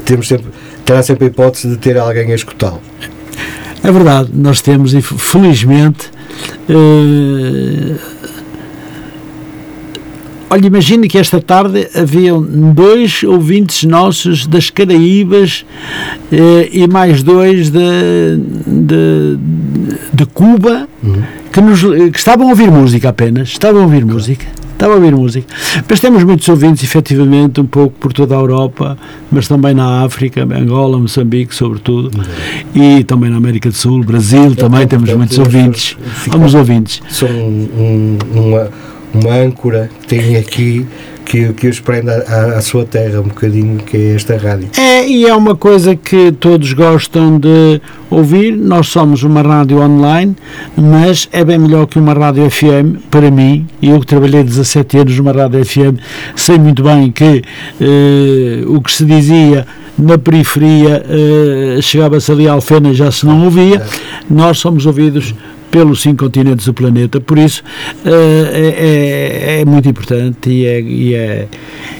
[0.07, 0.47] temos sempre,
[0.85, 2.81] terá sempre a hipótese de ter alguém a escutá-lo.
[3.83, 6.09] É verdade, nós temos, e felizmente.
[6.69, 8.17] Uh,
[10.49, 15.65] Olha, imagine que esta tarde haviam dois ouvintes nossos das Caraíbas
[16.31, 17.79] eh, e mais dois de,
[18.65, 19.37] de,
[20.13, 21.21] de Cuba uhum.
[21.51, 24.45] que, nos, que estavam a ouvir música apenas, estavam a ouvir música.
[24.77, 25.47] Estavam a ouvir música.
[25.89, 28.95] Mas temos muitos ouvintes, efetivamente, um pouco por toda a Europa,
[29.31, 32.11] mas também na África, Angola, Moçambique, sobretudo,
[32.75, 35.97] e também na América do Sul, Brasil, também temos muitos ouvintes.
[36.27, 37.01] Vamos ouvintes.
[37.09, 38.69] São um, uma
[39.13, 40.85] uma âncora que tem aqui
[41.27, 44.69] que, que os prenda à, à, sua terra um bocadinho, que é esta rádio.
[44.77, 48.55] É, e é uma coisa que todos gostam de ouvir.
[48.55, 50.35] Nós somos uma rádio online,
[50.75, 53.67] mas é bem melhor que uma rádio FM para mim.
[53.81, 55.99] Eu que trabalhei 17 anos numa rádio FM,
[56.35, 57.43] sei muito bem que
[57.81, 59.67] eh, o que se dizia
[59.99, 63.83] na periferia eh, chegava-se ali a Alfena já se não ouvia.
[64.29, 65.35] Nós somos ouvidos
[65.71, 67.63] pelos cinco continentes do planeta, por isso
[68.05, 68.09] uh,
[68.53, 71.47] é, é, muito importante e é, e é,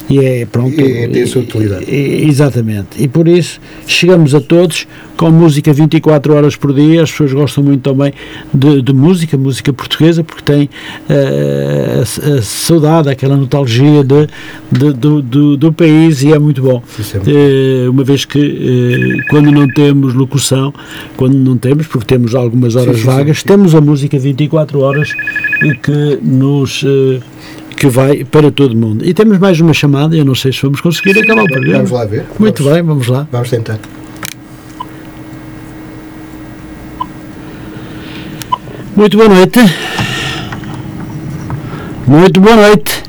[0.10, 0.80] e é pronto.
[0.80, 1.86] E tem a sua utilidade.
[1.94, 2.88] exatamente.
[2.98, 4.88] E por isso chegamos a todos
[5.18, 7.04] com música 24 horas por dia.
[7.04, 8.14] As pessoas gostam muito também
[8.54, 10.70] de, de música, música portuguesa, porque tem
[11.10, 14.28] uh, a, a, saudade, aquela nostalgia de,
[14.72, 16.82] de do, do, do, país e é muito bom.
[17.16, 20.74] Uh, uma vez que quando não temos locução,
[21.18, 24.80] quando não temos, porque temos algumas horas sim, sim, vagas, sim, temos a música 24
[24.82, 25.12] horas
[25.82, 26.86] que nos
[27.76, 29.04] que vai para todo mundo.
[29.04, 31.78] E temos mais uma chamada, eu não sei se vamos conseguir acabar o programa.
[31.78, 32.26] Vamos lá ver.
[32.38, 33.28] Muito vamos, bem, vamos lá.
[33.32, 33.80] Vamos tentar.
[38.96, 39.60] Muito boa noite.
[42.06, 43.04] Muito boa noite.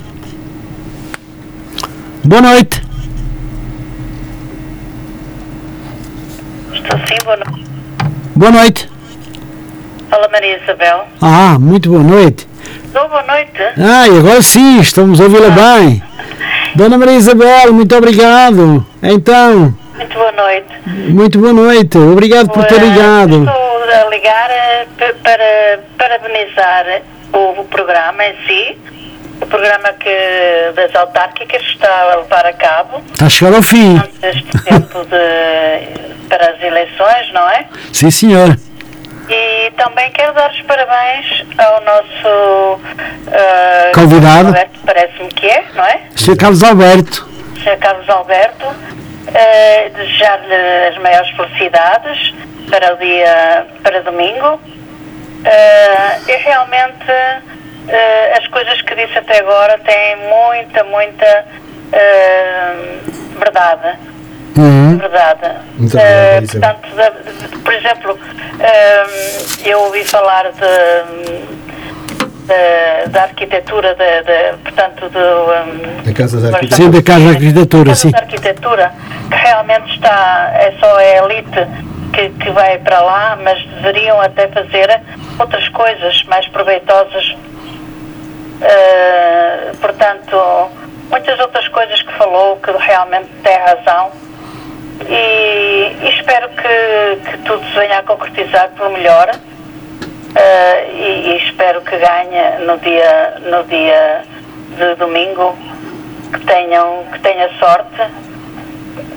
[2.24, 2.82] Boa noite.
[6.72, 7.64] Estou sim, boa noite.
[8.34, 8.97] Boa noite.
[10.10, 11.06] Fala Maria Isabel.
[11.20, 12.48] Ah, muito boa noite.
[12.84, 13.60] Estou boa noite.
[13.76, 15.78] Ah, e agora sim, estamos a ouvi-la ah.
[15.78, 16.02] bem.
[16.74, 18.86] Dona Maria Isabel, muito obrigado.
[19.02, 19.74] Então.
[19.96, 20.68] Muito boa noite.
[20.86, 21.98] Muito boa noite.
[21.98, 23.44] Obrigado por ter ligado.
[23.44, 24.86] Estou a ligar eh,
[25.22, 27.02] para parabenizar
[27.32, 28.78] o programa em si,
[29.40, 33.02] o programa que, das autárquicas está a levar a cabo.
[33.12, 34.00] Está a chegar ao fim.
[34.22, 37.66] Este tempo de, para as eleições, não é?
[37.92, 38.56] Sim, senhor.
[39.28, 44.48] E também quero dar os parabéns ao nosso uh, Convidado.
[44.48, 46.00] Alberto, parece-me que é, não é?
[46.16, 46.36] Sr.
[46.36, 47.28] Carlos Alberto,
[47.62, 47.78] Sr.
[47.78, 52.34] Carlos Alberto, uh, desejar-lhe as maiores felicidades
[52.70, 54.54] para o dia, para domingo.
[55.38, 61.44] Uh, e realmente uh, as coisas que disse até agora têm muita, muita
[61.92, 63.38] uh,
[64.98, 65.56] verdade.
[65.78, 66.44] Verdade.
[66.44, 66.88] Uh, portanto,
[67.64, 71.58] por exemplo, um, eu ouvi falar de,
[73.10, 75.18] da arquitetura, de, de- portanto, do.
[75.18, 76.84] um, Da Casa da Arquitetura.
[76.84, 78.10] Sim, da Casa da Arquitetura, sim.
[78.10, 78.92] da Arquitetura,
[79.30, 81.66] que realmente está, é só a elite
[82.12, 85.00] que, que vai para lá, mas deveriam até fazer
[85.38, 87.36] outras coisas mais proveitosas.
[88.60, 90.70] Uh, portanto,
[91.10, 94.10] muitas outras coisas que falou que realmente tem razão.
[95.06, 99.30] E, e espero que, que tudo se venha a concretizar pelo melhor.
[99.30, 104.24] Uh, e, e espero que ganhe no dia, no dia
[104.76, 105.56] de domingo,
[106.32, 108.02] que tenham, que tenha sorte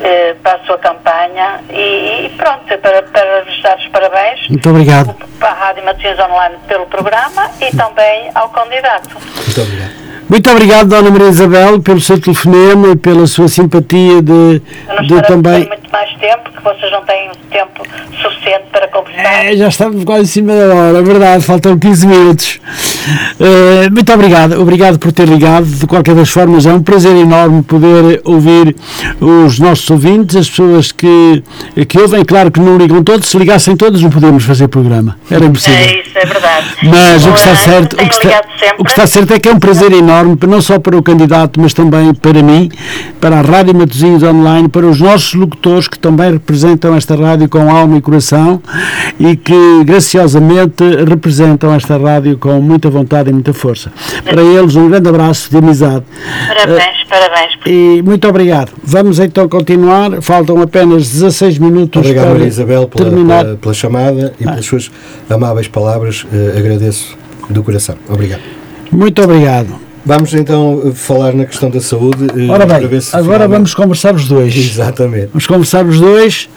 [0.03, 4.69] eh, para a sua campanha e, e pronto, para, para vos dar os parabéns muito
[4.69, 5.13] obrigado.
[5.39, 9.17] para a Rádio Matosinhos Online pelo programa e também ao candidato.
[9.19, 10.00] Muito obrigado.
[10.31, 14.61] Muito obrigado, Dona Maria Isabel, pelo seu telefonema e pela sua simpatia de,
[15.05, 15.67] de também.
[15.67, 17.85] muito mais tempo, que vocês não têm tempo
[18.21, 19.45] suficiente para conversar.
[19.45, 22.61] É, já estamos quase em cima da hora, é verdade, faltam 15 minutos.
[23.39, 25.65] Eh, muito obrigado, obrigado por ter ligado.
[25.65, 28.75] De qualquer das formas, é um prazer enorme poder ouvir
[29.19, 31.43] os nossos ouvintes, as pessoas que,
[31.87, 32.23] que ouvem.
[32.23, 35.79] Claro que não ligam todos, se ligassem todos, não podíamos fazer programa, era impossível.
[35.79, 36.67] É isso, é verdade.
[36.83, 38.41] Mas o que está certo, o que está,
[38.77, 41.59] o que está certo é que é um prazer enorme, não só para o candidato,
[41.59, 42.69] mas também para mim,
[43.19, 47.69] para a Rádio Matosinhos Online, para os nossos locutores que também representam esta rádio com
[47.69, 48.61] alma e coração
[49.19, 53.91] e que graciosamente representam esta rádio com muita vontade e muita força.
[54.23, 56.03] Para eles, um grande abraço de amizade.
[56.47, 57.51] Parabéns, parabéns.
[57.65, 58.71] E muito obrigado.
[58.83, 60.21] Vamos então continuar.
[60.21, 63.43] Faltam apenas 16 minutos Obrigado, para Maria Isabel, pela, terminar.
[63.43, 64.91] pela, pela chamada e pelas suas
[65.29, 66.25] amáveis palavras.
[66.33, 67.17] Eh, agradeço
[67.49, 67.95] do coração.
[68.09, 68.41] Obrigado.
[68.91, 69.80] Muito obrigado.
[70.05, 72.25] Vamos então eh, falar na questão da saúde.
[72.35, 74.55] eh, Ora bem, agora finalmente- vamos conversar os dois.
[74.55, 75.27] Exatamente.
[75.27, 76.49] Vamos conversar os dois,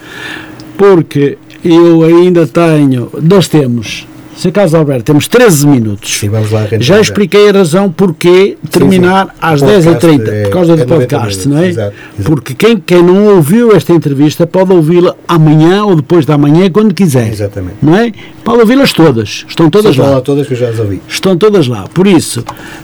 [0.77, 3.09] porque eu ainda tenho.
[3.21, 6.17] Nós temos, se caso Alberto, temos 13 minutos.
[6.19, 6.61] Sim, vamos lá.
[6.61, 6.81] Renata.
[6.83, 9.31] Já expliquei a razão porque terminar sim.
[9.41, 11.69] às O podcast 10h30, é- por causa é do 90 podcast, minutos, não é?
[11.69, 12.23] exato, exato.
[12.31, 16.93] Porque quem, quem não ouviu esta entrevista pode ouvi-la amanhã ou depois da manhã, quando
[16.93, 17.31] quiser.
[17.31, 17.77] Exatamente.
[17.81, 18.11] Não é?
[18.43, 19.45] Pode ouvi-las todas.
[19.47, 20.21] Estão todas Sejam lá.
[20.21, 21.01] todas que eu já as ouvi.
[21.07, 21.85] Estão todas lá.
[21.93, 22.43] Por isso,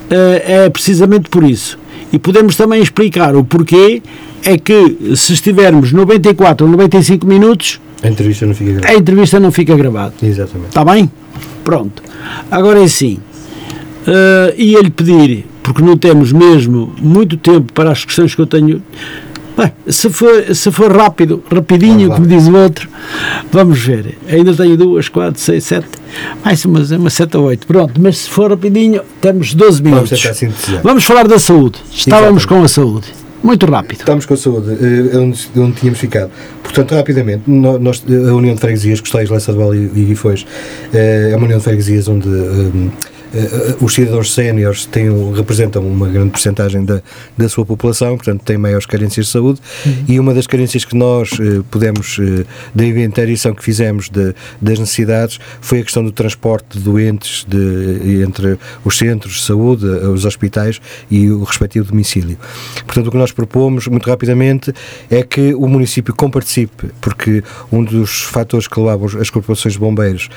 [0.09, 1.77] eh, é precisamente por isso.
[2.13, 4.01] E podemos também explicar o porquê
[4.43, 8.97] é que se estivermos 94 ou 95 minutos, A entrevista não fica a gravada.
[8.99, 10.13] entrevista não fica gravada.
[10.23, 10.69] Exatamente.
[10.69, 11.09] Está bem?
[11.63, 12.01] Pronto.
[12.49, 13.17] Agora é assim.
[14.07, 18.81] eh, ia-lhe pedir, porque não temos mesmo muito tempo para as questões que eu tenho.
[19.57, 22.87] Bem, se for, se for rápido, rapidinho, Vamos como diz o outro,
[23.51, 24.17] vamos ver.
[24.29, 25.87] Ainda tenho duas, quatro, seis, sete,
[26.43, 27.67] mais uma, uma sete ou oito.
[27.67, 30.37] Pronto, mas se for rapidinho, temos 12 Vamos minutos.
[30.37, 30.81] sintetizar.
[30.81, 31.79] Vamos falar da saúde.
[31.93, 32.47] Estávamos Exatamente.
[32.47, 33.07] com a saúde.
[33.43, 33.99] Muito rápido.
[33.99, 36.31] Estamos com a saúde, eh, onde, onde tínhamos ficado.
[36.61, 40.45] Portanto, rapidamente, nós, a União de Freguesias, Costais, Leça de Val e, Guifões,
[40.93, 42.89] eh, é uma União de Freguesias onde eh, eh,
[43.79, 44.87] os cidadãos séniores
[45.35, 47.01] representam uma grande porcentagem da,
[47.37, 49.59] da sua população, portanto, têm maiores carências de saúde.
[50.07, 52.45] E uma das carências que nós eh, pudemos, eh,
[52.75, 58.21] da inventariação que fizemos de- das necessidades, foi a questão do transporte de doentes de,
[58.21, 62.37] entre os centros de saúde, eh, os hospitais e o respectivo domicílio.
[62.85, 64.73] Portanto, o que nós propomos, muito rapidamente,
[65.09, 70.29] é que o município comparticipe, porque um dos fatores que levavam as corporações de bombeiros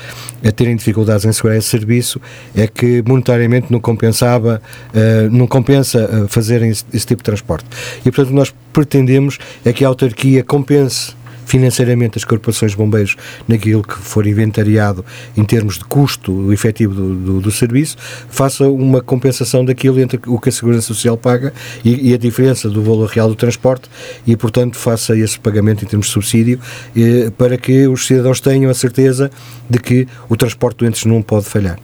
[0.45, 2.21] a terem dificuldades em segurar esse serviço
[2.55, 4.61] é que monetariamente não compensava,
[4.93, 7.65] eh, não compensa eh, fazerem esse, esse tipo de transporte.
[7.99, 11.13] E, portanto, que nós pretendemos é que a autarquia compense
[11.45, 13.15] financeiramente as corporações de bombeiros
[13.47, 15.05] naquilo que for inventariado
[15.37, 17.95] em termos de custo efetivo do, do, do serviço,
[18.29, 21.53] faça uma compensação daquilo entre o que a Segurança Social paga
[21.83, 23.89] e, e a diferença do valor real do transporte
[24.25, 26.59] e, portanto, faça esse pagamento em termos de subsídio
[26.95, 29.31] eh, para que os cidadãos tenham a certeza
[29.69, 31.79] de que o transporte doentes não pode falhar.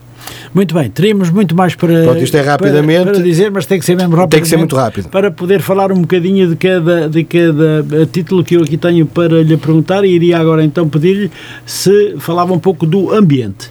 [0.54, 3.04] Muito bem, teríamos muito mais para, Pronto, isto é para- rapidamente.
[3.10, 4.30] para, dizer, mas tem que ser mesmo rápido.
[4.32, 5.08] Tem que ser muito rápido.
[5.08, 9.06] Para poder falar um bocadinho de cada, de cada eh, título que eu aqui tenho
[9.06, 11.30] para lhe perguntar, e iria agora então pedir-lhe
[11.64, 13.70] se falava um pouco do ambiente.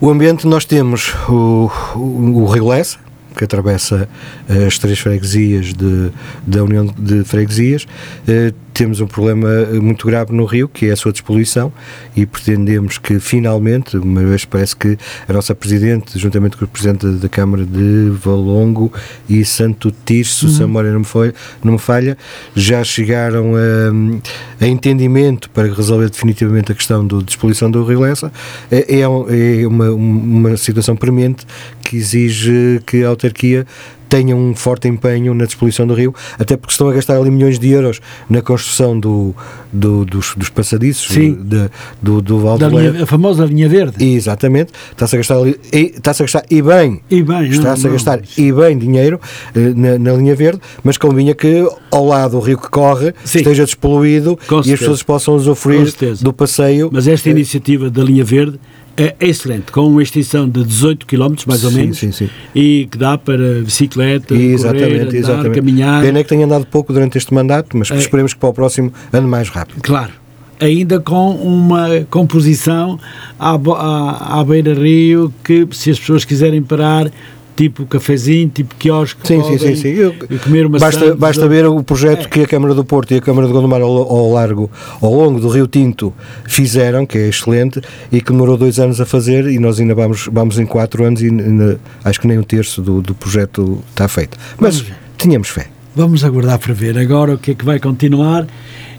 [0.00, 4.08] O ambiente, nós temos o, o, o Rio Lessa, que que atravessa
[4.48, 6.10] eh, as três freguesias de,
[6.46, 7.86] da União de Freguesias.
[8.28, 9.48] Eh, temos um problema
[9.80, 11.72] muito grave no Rio, que é a sua despoluição,
[12.16, 17.06] e pretendemos que finalmente, uma vez parece que a nossa Presidente, juntamente com o Presidente
[17.06, 18.92] da Câmara de Valongo
[19.28, 20.52] e Santo Tirso, uhum.
[20.52, 21.32] se a memória não me, foi,
[21.62, 22.16] não me falha,
[22.54, 28.32] já chegaram a, a, entendimento para resolver definitivamente a questão da despoluição do Rio Lessa.
[28.70, 31.46] É, é, é uma, uma situação premente
[31.82, 33.66] que exige que a autarquia
[34.12, 37.58] tenham um forte empenho na despoluição do rio, até porque estão a gastar ali milhões
[37.58, 37.98] de euros
[38.28, 39.34] na construção do,
[39.72, 41.32] do dos, dos passadiços Sim.
[41.42, 41.70] De,
[42.02, 44.04] do, do Val da linha, A famosa linha verde.
[44.04, 44.70] Exatamente.
[44.90, 48.52] Está-se a gastar ali, está-se a gastar e bem, e bem está-se a gastar e
[48.52, 49.18] bem dinheiro
[49.54, 53.38] eh, na, na, linha verde, mas convinha que ao lado do rio que corre Sim.
[53.38, 55.90] esteja despoluído e as pessoas possam usufruir
[56.20, 56.90] do passeio.
[56.92, 58.60] Mas esta eh, iniciativa da linha verde
[58.96, 62.28] é excelente, com uma extensão de 18 km, mais ou sim, menos, sim, sim.
[62.54, 65.54] e que dá para bicicleta, exatamente, correr, andar, exatamente.
[65.54, 66.02] caminhar.
[66.02, 67.96] Pena é que tenha andado pouco durante este mandato, mas é.
[67.96, 69.80] esperemos que para o próximo ande mais rápido.
[69.82, 70.12] Claro,
[70.60, 72.98] ainda com uma composição
[73.38, 77.10] à, à, à beira-rio que, se as pessoas quiserem parar,
[77.56, 79.26] tipo cafezinho, tipo quiosque.
[79.26, 79.88] Sim, sim, sim, sim.
[79.88, 82.28] Eu, comer uma basta, basta ver o projeto é.
[82.28, 84.70] que a Câmara do Porto e a Câmara de Gondomar ao, ao, largo,
[85.00, 86.12] ao longo do Rio Tinto
[86.44, 87.80] fizeram, que é excelente,
[88.10, 91.22] e que demorou dois anos a fazer e nós ainda vamos, vamos em quatro anos
[91.22, 94.38] e ainda, acho que nem um terço do, do projeto está feito.
[94.58, 94.84] Mas
[95.16, 95.66] tínhamos fé.
[95.94, 98.46] Vamos aguardar para ver agora o que é que vai continuar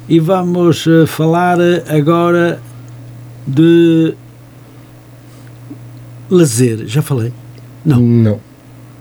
[0.07, 1.57] e vamos uh, falar
[1.89, 2.59] agora
[3.47, 4.13] de
[6.29, 6.85] lazer.
[6.87, 7.33] Já falei?
[7.85, 7.99] Não.
[7.99, 8.39] Não.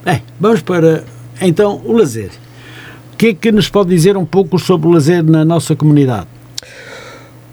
[0.05, 1.05] É, vamos para
[1.41, 2.31] então o lazer.
[3.13, 6.27] O que é que nos pode dizer um pouco sobre o lazer na nossa comunidade?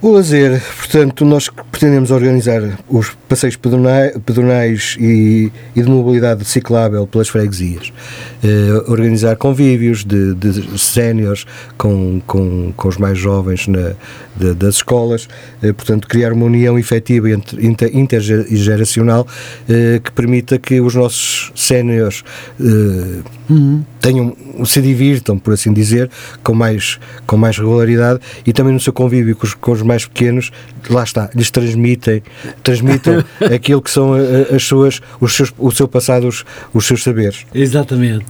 [0.01, 7.27] O lazer, portanto, nós pretendemos organizar os passeios pedonais, e, e, de mobilidade ciclável pelas
[7.27, 7.91] freguesias,
[8.41, 11.45] eh, organizar convívios de, de séniores
[11.77, 13.93] com, com, com os mais jovens na,
[14.39, 15.27] de, das escolas,
[15.61, 19.27] eh, portanto, criar uma união efetiva entre, inter, intergeracional
[19.67, 22.23] eh, que permita que os nossos séniores
[22.59, 23.83] eh, uhum.
[23.99, 26.09] tenham, se divirtam, por assim dizer,
[26.43, 30.05] com mais, com mais regularidade e também no seu convívio com os, com os mais
[30.05, 30.51] pequenos,
[30.89, 32.21] lá está, lhes transmitem,
[32.63, 33.23] transmitam
[33.53, 37.45] aquilo que são eh, as suas, os seus, o seu passado, os, os seus saberes.
[37.53, 38.25] Exatamente.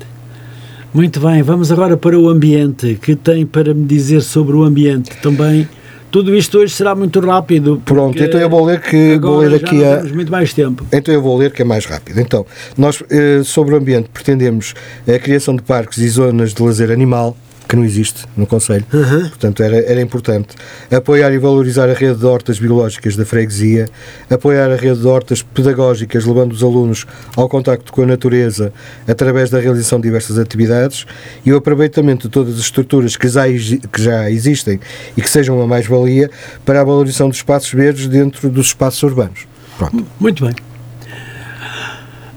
[0.93, 2.97] Muito bem, vamos agora para o ambiente.
[2.99, 5.67] Que tem para me dizer sobre o ambiente também?
[6.11, 7.81] Tudo isto hoje será muito rápido.
[7.85, 10.03] Pronto, então eu vou ler que vou ler aqui a.
[10.03, 10.85] muito mais tempo.
[10.91, 12.19] Então eu vou ler que é mais rápido.
[12.19, 12.45] Então,
[12.77, 14.73] nós eh, sobre o ambiente pretendemos
[15.07, 17.37] a criação de parques e zonas de lazer animal,
[17.69, 18.83] que não existe no Conselho.
[18.91, 19.29] Uhum.
[19.29, 20.55] Portanto, era, era importante.
[20.91, 23.87] Apoiar e valorizar a rede de hortas biológicas da freguesia,
[24.27, 27.05] apoiar a rede de hortas pedagógicas, levando os alunos
[27.37, 28.73] ao contacto com a natureza
[29.07, 31.05] através da realização de diversas atividades
[31.45, 34.79] e o aproveitamento de todas as estruturas que já, que já existem
[35.15, 36.31] e que sejam uma mais-valia
[36.65, 39.47] para a valorização dos espaços verdes dentro dos espaços urbanos.
[39.77, 40.07] Pronto.
[40.19, 40.68] Muito bem.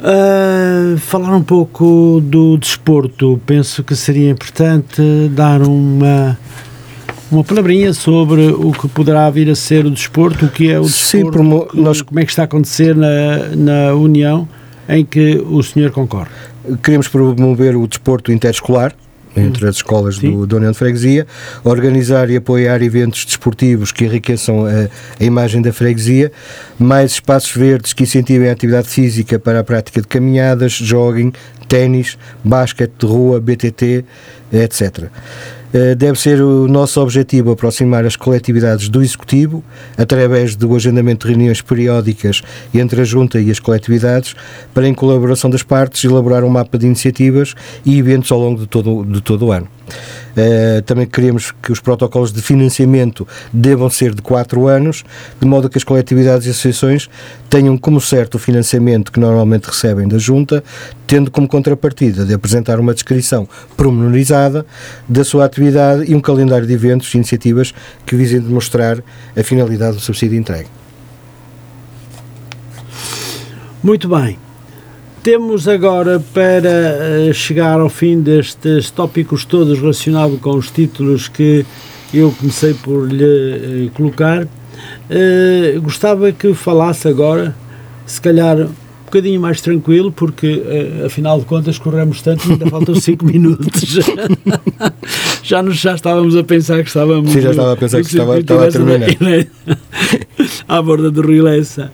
[0.02, 3.40] Uh, falar um pouco do desporto.
[3.46, 5.00] Penso que seria importante
[5.30, 6.36] dar uma
[7.30, 10.82] uma palavrinha sobre o que poderá vir a ser o desporto, o que é o
[10.82, 12.02] desporto, Sim, nós...
[12.02, 14.46] como é que está a acontecer na, na União
[14.86, 16.30] em que o senhor concorre.
[16.82, 18.94] Queremos promover o desporto interescolar,
[19.36, 21.26] entre as escolas do, da União de Freguesia,
[21.64, 24.88] organizar e apoiar eventos desportivos que enriqueçam a,
[25.20, 26.30] a, imagem da freguesia,
[26.78, 31.32] mais espaços verdes que incentivem a atividade física para a prática de caminhadas, jogging,
[31.68, 34.04] ténis, basquete de rua, BTT,
[34.52, 35.08] etc.
[35.72, 39.64] Eh, deve ser o nosso objetivo aproximar as coletividades do Executivo,
[39.96, 42.42] através do agendamento de reuniões periódicas
[42.74, 44.34] entre a Junta e as coletividades,
[44.74, 47.54] para, em colaboração das partes, elaborar um mapa de iniciativas
[47.84, 49.66] e eventos ao longo de todo, de todo o ano.
[50.32, 55.04] Uh, também queremos que os protocolos de financiamento devam ser de 4 anos,
[55.40, 57.08] de modo que as coletividades e associações
[57.50, 60.64] tenham como certo o financiamento que normalmente recebem da Junta,
[61.06, 63.46] tendo como contrapartida de apresentar uma descrição
[63.76, 64.64] promenorizada
[65.08, 67.74] da sua atividade e um calendário de eventos e iniciativas
[68.06, 69.02] que visem demonstrar
[69.36, 70.68] a finalidade do subsídio entregue.
[73.82, 74.38] Muito bem.
[75.22, 81.64] Temos agora para eh, chegar ao fim destes tópicos todos relacionados com os títulos que
[82.12, 84.42] eu comecei por lhe eh, colocar.
[84.42, 87.54] Uh, gostava que falasse agora,
[88.04, 88.70] se calhar um
[89.04, 94.00] bocadinho mais tranquilo, porque uh, afinal de contas corremos tanto ainda faltam 5 minutos.
[95.44, 97.30] já, nos, já estávamos a pensar que estávamos.
[97.30, 99.08] Sim, já estava a pensar que estava, estava a terminar.
[100.66, 101.92] à borda do Rio Lessa.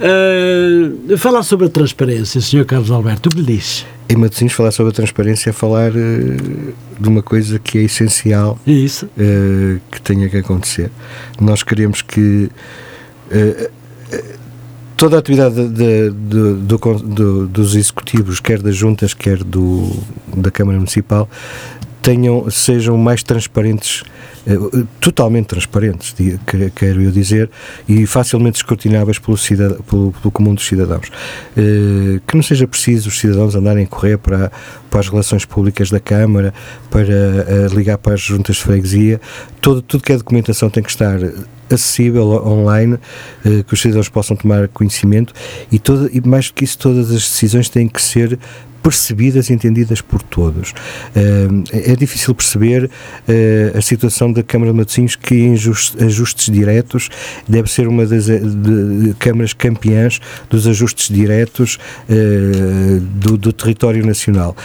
[0.00, 2.64] Uh, falar sobre a transparência, Sr.
[2.64, 3.86] Carlos Alberto, o que lhe diz?
[4.08, 8.58] Em Matosinhos, falar sobre a transparência é falar uh, de uma coisa que é essencial
[8.66, 9.06] Isso.
[9.06, 10.90] Uh, que tenha que acontecer.
[11.38, 12.50] Nós queremos que
[14.96, 19.90] toda a atividade de, de, do, dos executivos, quer das juntas, quer do,
[20.36, 21.28] da Câmara Municipal,
[22.02, 24.04] tenham, sejam mais transparentes
[24.46, 24.56] eh,
[24.98, 26.14] totalmente transparentes,
[26.74, 27.50] quero eu dizer,
[27.86, 31.10] e facilmente escrutináveis pelo, cidadão, pelo, pelo comum dos cidadãos.
[31.56, 34.50] Eh, que não seja preciso os cidadãos andarem a correr para,
[34.90, 36.54] para as relações públicas da Câmara,
[36.90, 39.20] para eh, ligar para as juntas de freguesia,
[39.60, 41.18] todo, tudo que é documentação tem que estar
[41.70, 42.98] acessível online,
[43.68, 45.32] que os cidadãos possam tomar conhecimento
[45.70, 48.36] e, toda, e mais do que isso, todas as decisões têm que ser
[48.82, 50.72] percebidas e entendidas por todos.
[51.72, 52.90] É difícil perceber
[53.28, 57.08] eh, a situação da Câmara de Matosinhos que em ajustes diretos
[57.48, 58.40] deve ser uma das eh,
[59.18, 61.78] câmaras campeãs dos ajustes diretos
[62.08, 64.56] eh, do, do território nacional.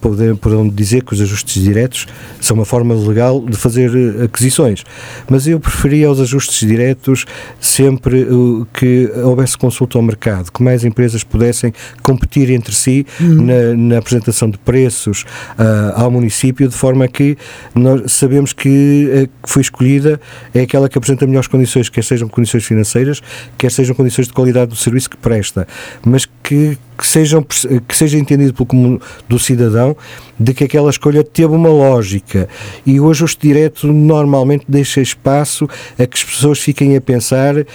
[0.00, 2.06] Poderão dizer que os ajustes diretos
[2.40, 3.90] são uma forma legal de fazer
[4.24, 4.84] aquisições,
[5.28, 7.24] mas eu preferia os ajustes diretos
[7.60, 8.26] sempre
[8.72, 11.72] que houvesse consulta ao mercado, que mais empresas pudessem
[12.02, 15.22] competir entre si na, na, apresentação de preços
[15.58, 17.36] uh, ao município, de forma que
[17.74, 20.20] nós sabemos que a que foi escolhida
[20.54, 23.22] é aquela que apresenta melhores condições, quer sejam condições financeiras,
[23.56, 25.66] quer sejam condições de qualidade do serviço que presta,
[26.04, 28.98] mas que que, sejam, que seja entendido pelo comum
[29.28, 29.96] do cidadão
[30.38, 32.48] de que aquela escolha teve uma lógica
[32.84, 35.68] e o ajuste direto normalmente deixa espaço
[35.98, 37.66] a que as pessoas fiquem a pensar eh,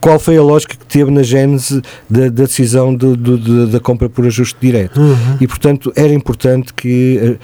[0.00, 4.08] qual foi a lógica que teve na gênese da, da decisão do, do, da compra
[4.08, 5.38] por ajuste direto uhum.
[5.40, 7.36] e portanto era importante que eh,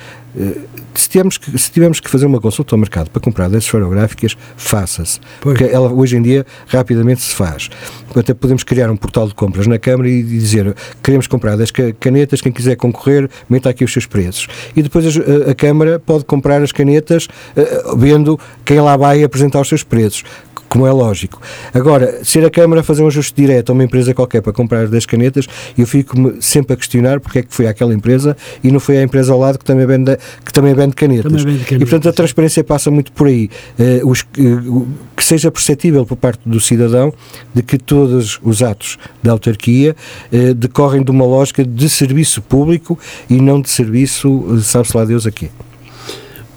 [0.94, 4.36] se tivermos, que, se tivermos que fazer uma consulta ao mercado para comprar dessas fotográficas,
[4.56, 5.18] faça-se.
[5.40, 7.68] Porque ela hoje em dia rapidamente se faz.
[8.14, 12.40] Até podemos criar um portal de compras na Câmara e dizer queremos comprar das canetas,
[12.40, 14.48] quem quiser concorrer, meta aqui os seus preços.
[14.76, 19.60] E depois a, a Câmara pode comprar as canetas uh, vendo quem lá vai apresentar
[19.60, 20.24] os seus preços
[20.70, 21.42] como é lógico.
[21.74, 25.04] Agora, ser a Câmara fazer um ajuste direto a uma empresa qualquer para comprar 10
[25.04, 28.98] canetas, eu fico sempre a questionar porque é que foi aquela empresa e não foi
[28.98, 31.24] a empresa ao lado que também vende, que também vende canetas.
[31.24, 31.88] Também vende canetas.
[31.88, 33.50] E, portanto, a transparência passa muito por aí.
[33.76, 34.86] Uh, os, uh,
[35.16, 37.12] que seja perceptível por parte do cidadão
[37.52, 39.96] de que todos os atos da autarquia
[40.32, 42.96] uh, decorrem de uma lógica de serviço público
[43.28, 45.50] e não de serviço, sabe-se lá Deus aqui.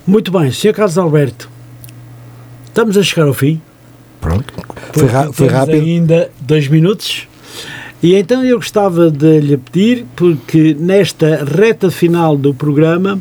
[0.06, 0.74] Muito bem, Sr.
[0.74, 1.50] Carlos Alberto,
[2.68, 3.60] estamos a chegar ao fim.
[4.24, 4.54] Pronto,
[4.94, 5.84] foi, foi rápido.
[5.84, 7.28] ainda dois minutos.
[8.02, 13.20] E então eu gostava de lhe pedir, porque nesta reta final do programa,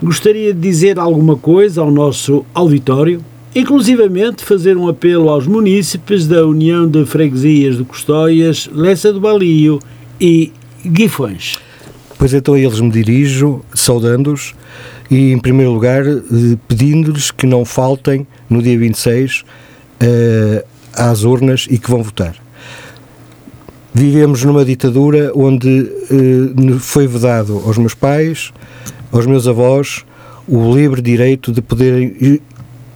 [0.00, 3.20] gostaria de dizer alguma coisa ao nosso auditório,
[3.54, 9.80] inclusivamente fazer um apelo aos munícipes da União de Freguesias de Custóias, Lessa do Balio
[10.20, 10.52] e
[10.84, 11.58] Guifões.
[12.16, 14.54] Pois então a eles me dirijo, saudando-os
[15.10, 19.44] e, em primeiro lugar, eh, pedindo-lhes que não faltem no dia 26
[20.02, 22.36] uh, às urnas e que vão votar.
[23.92, 28.52] Vivemos numa ditadura onde uh, foi vedado aos meus pais,
[29.12, 30.04] aos meus avós,
[30.46, 32.40] o livre direito de poderem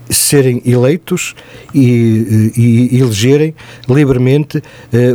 [0.08, 1.34] serem eleitos
[1.74, 3.54] e, e, e elegerem
[3.88, 4.62] livremente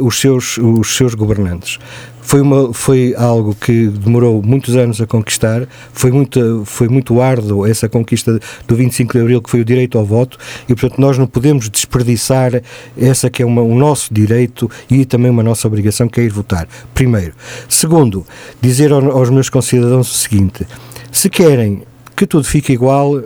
[0.02, 1.80] os, seus, os seus governantes.
[2.26, 7.68] Foi, uma, foi algo que demorou muitos anos a conquistar, foi muito, foi muito árduo
[7.68, 10.36] essa conquista do 25 de Abril, que foi o direito ao voto,
[10.68, 12.64] e portanto nós não podemos desperdiçar
[12.98, 16.32] essa que é uma, um nosso direito e também uma nossa obrigação, que é ir
[16.32, 17.34] votar, primeiro.
[17.70, 18.26] Segundo,
[18.60, 20.66] dizer aos meus concidadãos o seguinte,
[21.12, 21.84] se querem
[22.16, 23.22] que tudo fique igual,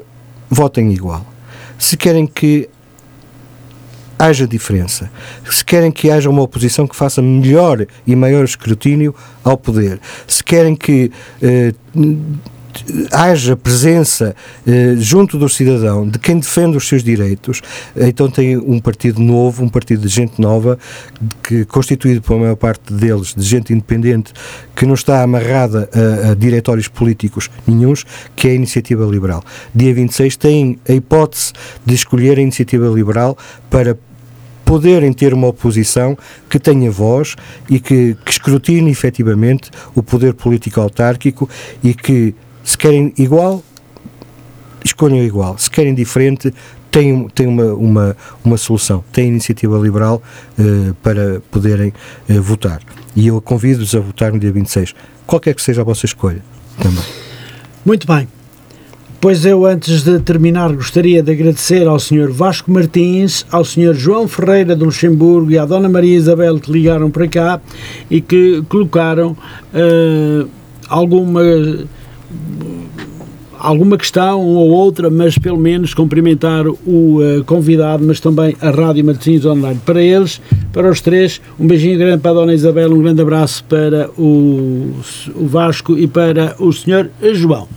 [0.50, 1.26] votem igual.
[1.78, 2.70] Se querem que
[4.20, 5.10] haja diferença.
[5.50, 10.44] Se querem que haja uma oposição que faça melhor e maior escrutínio ao poder, se
[10.44, 11.10] querem que
[11.41, 11.74] eh,
[13.12, 14.36] haja presença
[14.68, 17.62] eh, junto do cidadão de quem defende os seus direitos,
[17.96, 20.78] então tem um partido novo, um partido de gente nova,
[21.41, 24.34] que constituído pela maior parte deles de gente independente,
[24.76, 28.06] que não está amarrada a, a diretórios políticos nenhums,
[28.36, 29.44] que é a Iniciativa Liberal.
[29.74, 31.54] Dia 26 tem a hipótese
[31.86, 33.38] de escolher a Iniciativa Liberal
[33.70, 33.98] para
[34.70, 36.16] poderem ter uma oposição
[36.48, 37.36] que tenha voz
[37.68, 41.50] e que, que escrutine efetivamente o poder político autárquico
[41.84, 43.64] e que, se querem igual,
[44.86, 46.54] escolham igual, se querem diferente,
[46.91, 50.22] tem, tem uma, uma, uma solução, tem iniciativa liberal
[50.60, 51.91] uh, para poderem
[52.30, 52.80] uh, votar.
[53.16, 54.94] E eu convido-vos a votar no dia 26,
[55.26, 56.44] qualquer que seja a vossa escolha
[56.80, 57.04] também.
[57.84, 58.39] Muito bem.
[59.22, 62.32] Pois eu, antes de terminar, gostaria de agradecer ao Sr.
[62.32, 63.94] Vasco Martins, ao Sr.
[63.94, 67.62] João Ferreira do Luxemburgo e à Dona Maria Isabel que ligaram para cá
[68.10, 69.32] e que colocaram
[69.74, 70.50] uh,
[70.88, 71.41] alguma
[73.58, 79.04] alguma questão ou outra, mas pelo menos cumprimentar o uh, convidado, mas também a Rádio
[79.04, 79.82] Martins Online.
[79.86, 80.40] Para eles,
[80.72, 84.96] para os três, um beijinho grande para a Dona Isabel, um grande abraço para o,
[85.36, 87.10] o Vasco e para o Sr.
[87.34, 87.68] João.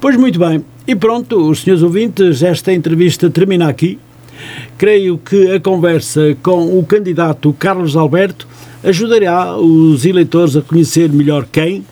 [0.00, 3.98] Pois muito bem, e pronto, os senhores ouvintes, esta entrevista termina aqui.
[4.78, 8.48] Creio que a conversa com o candidato Carlos Alberto
[8.82, 11.84] ajudará os eleitores a conhecer melhor quem,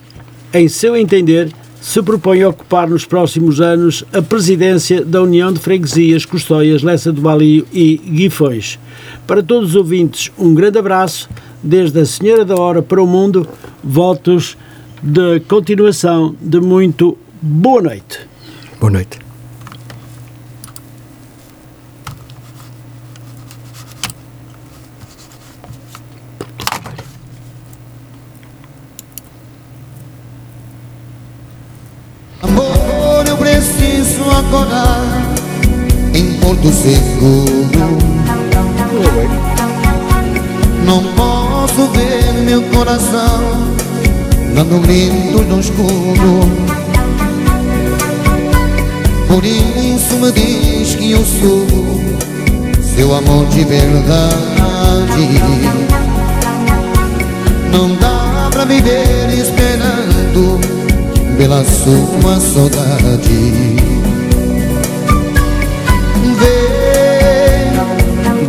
[0.51, 6.25] em seu entender, se propõe ocupar nos próximos anos a presidência da União de Freguesias
[6.25, 8.79] Custóias, Lessa do Balio e Guifões.
[9.27, 11.29] Para todos os ouvintes, um grande abraço,
[11.61, 13.47] desde a Senhora da Hora para o Mundo,
[13.83, 14.57] votos
[14.99, 18.27] de continuação de muito boa noite.
[18.79, 19.19] Boa noite.
[32.41, 35.01] Amor, eu preciso acordar
[36.13, 37.97] em Porto Seguro.
[40.85, 43.69] Não posso ver meu coração
[44.55, 46.78] dando gritos no escuro.
[49.29, 51.67] Por isso me diz que eu sou
[52.95, 55.39] seu amor de verdade.
[57.71, 60.59] Não dá pra viver esperando
[61.37, 63.77] pela sua saudade.
[66.39, 66.57] Vem,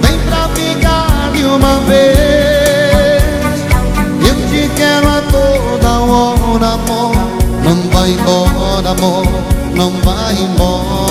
[0.01, 3.23] vem pra ficar de uma vez.
[4.27, 7.15] Eu te quero a toda hora, amor.
[7.63, 9.50] Não vai embora, amor
[9.81, 11.10] não vai embora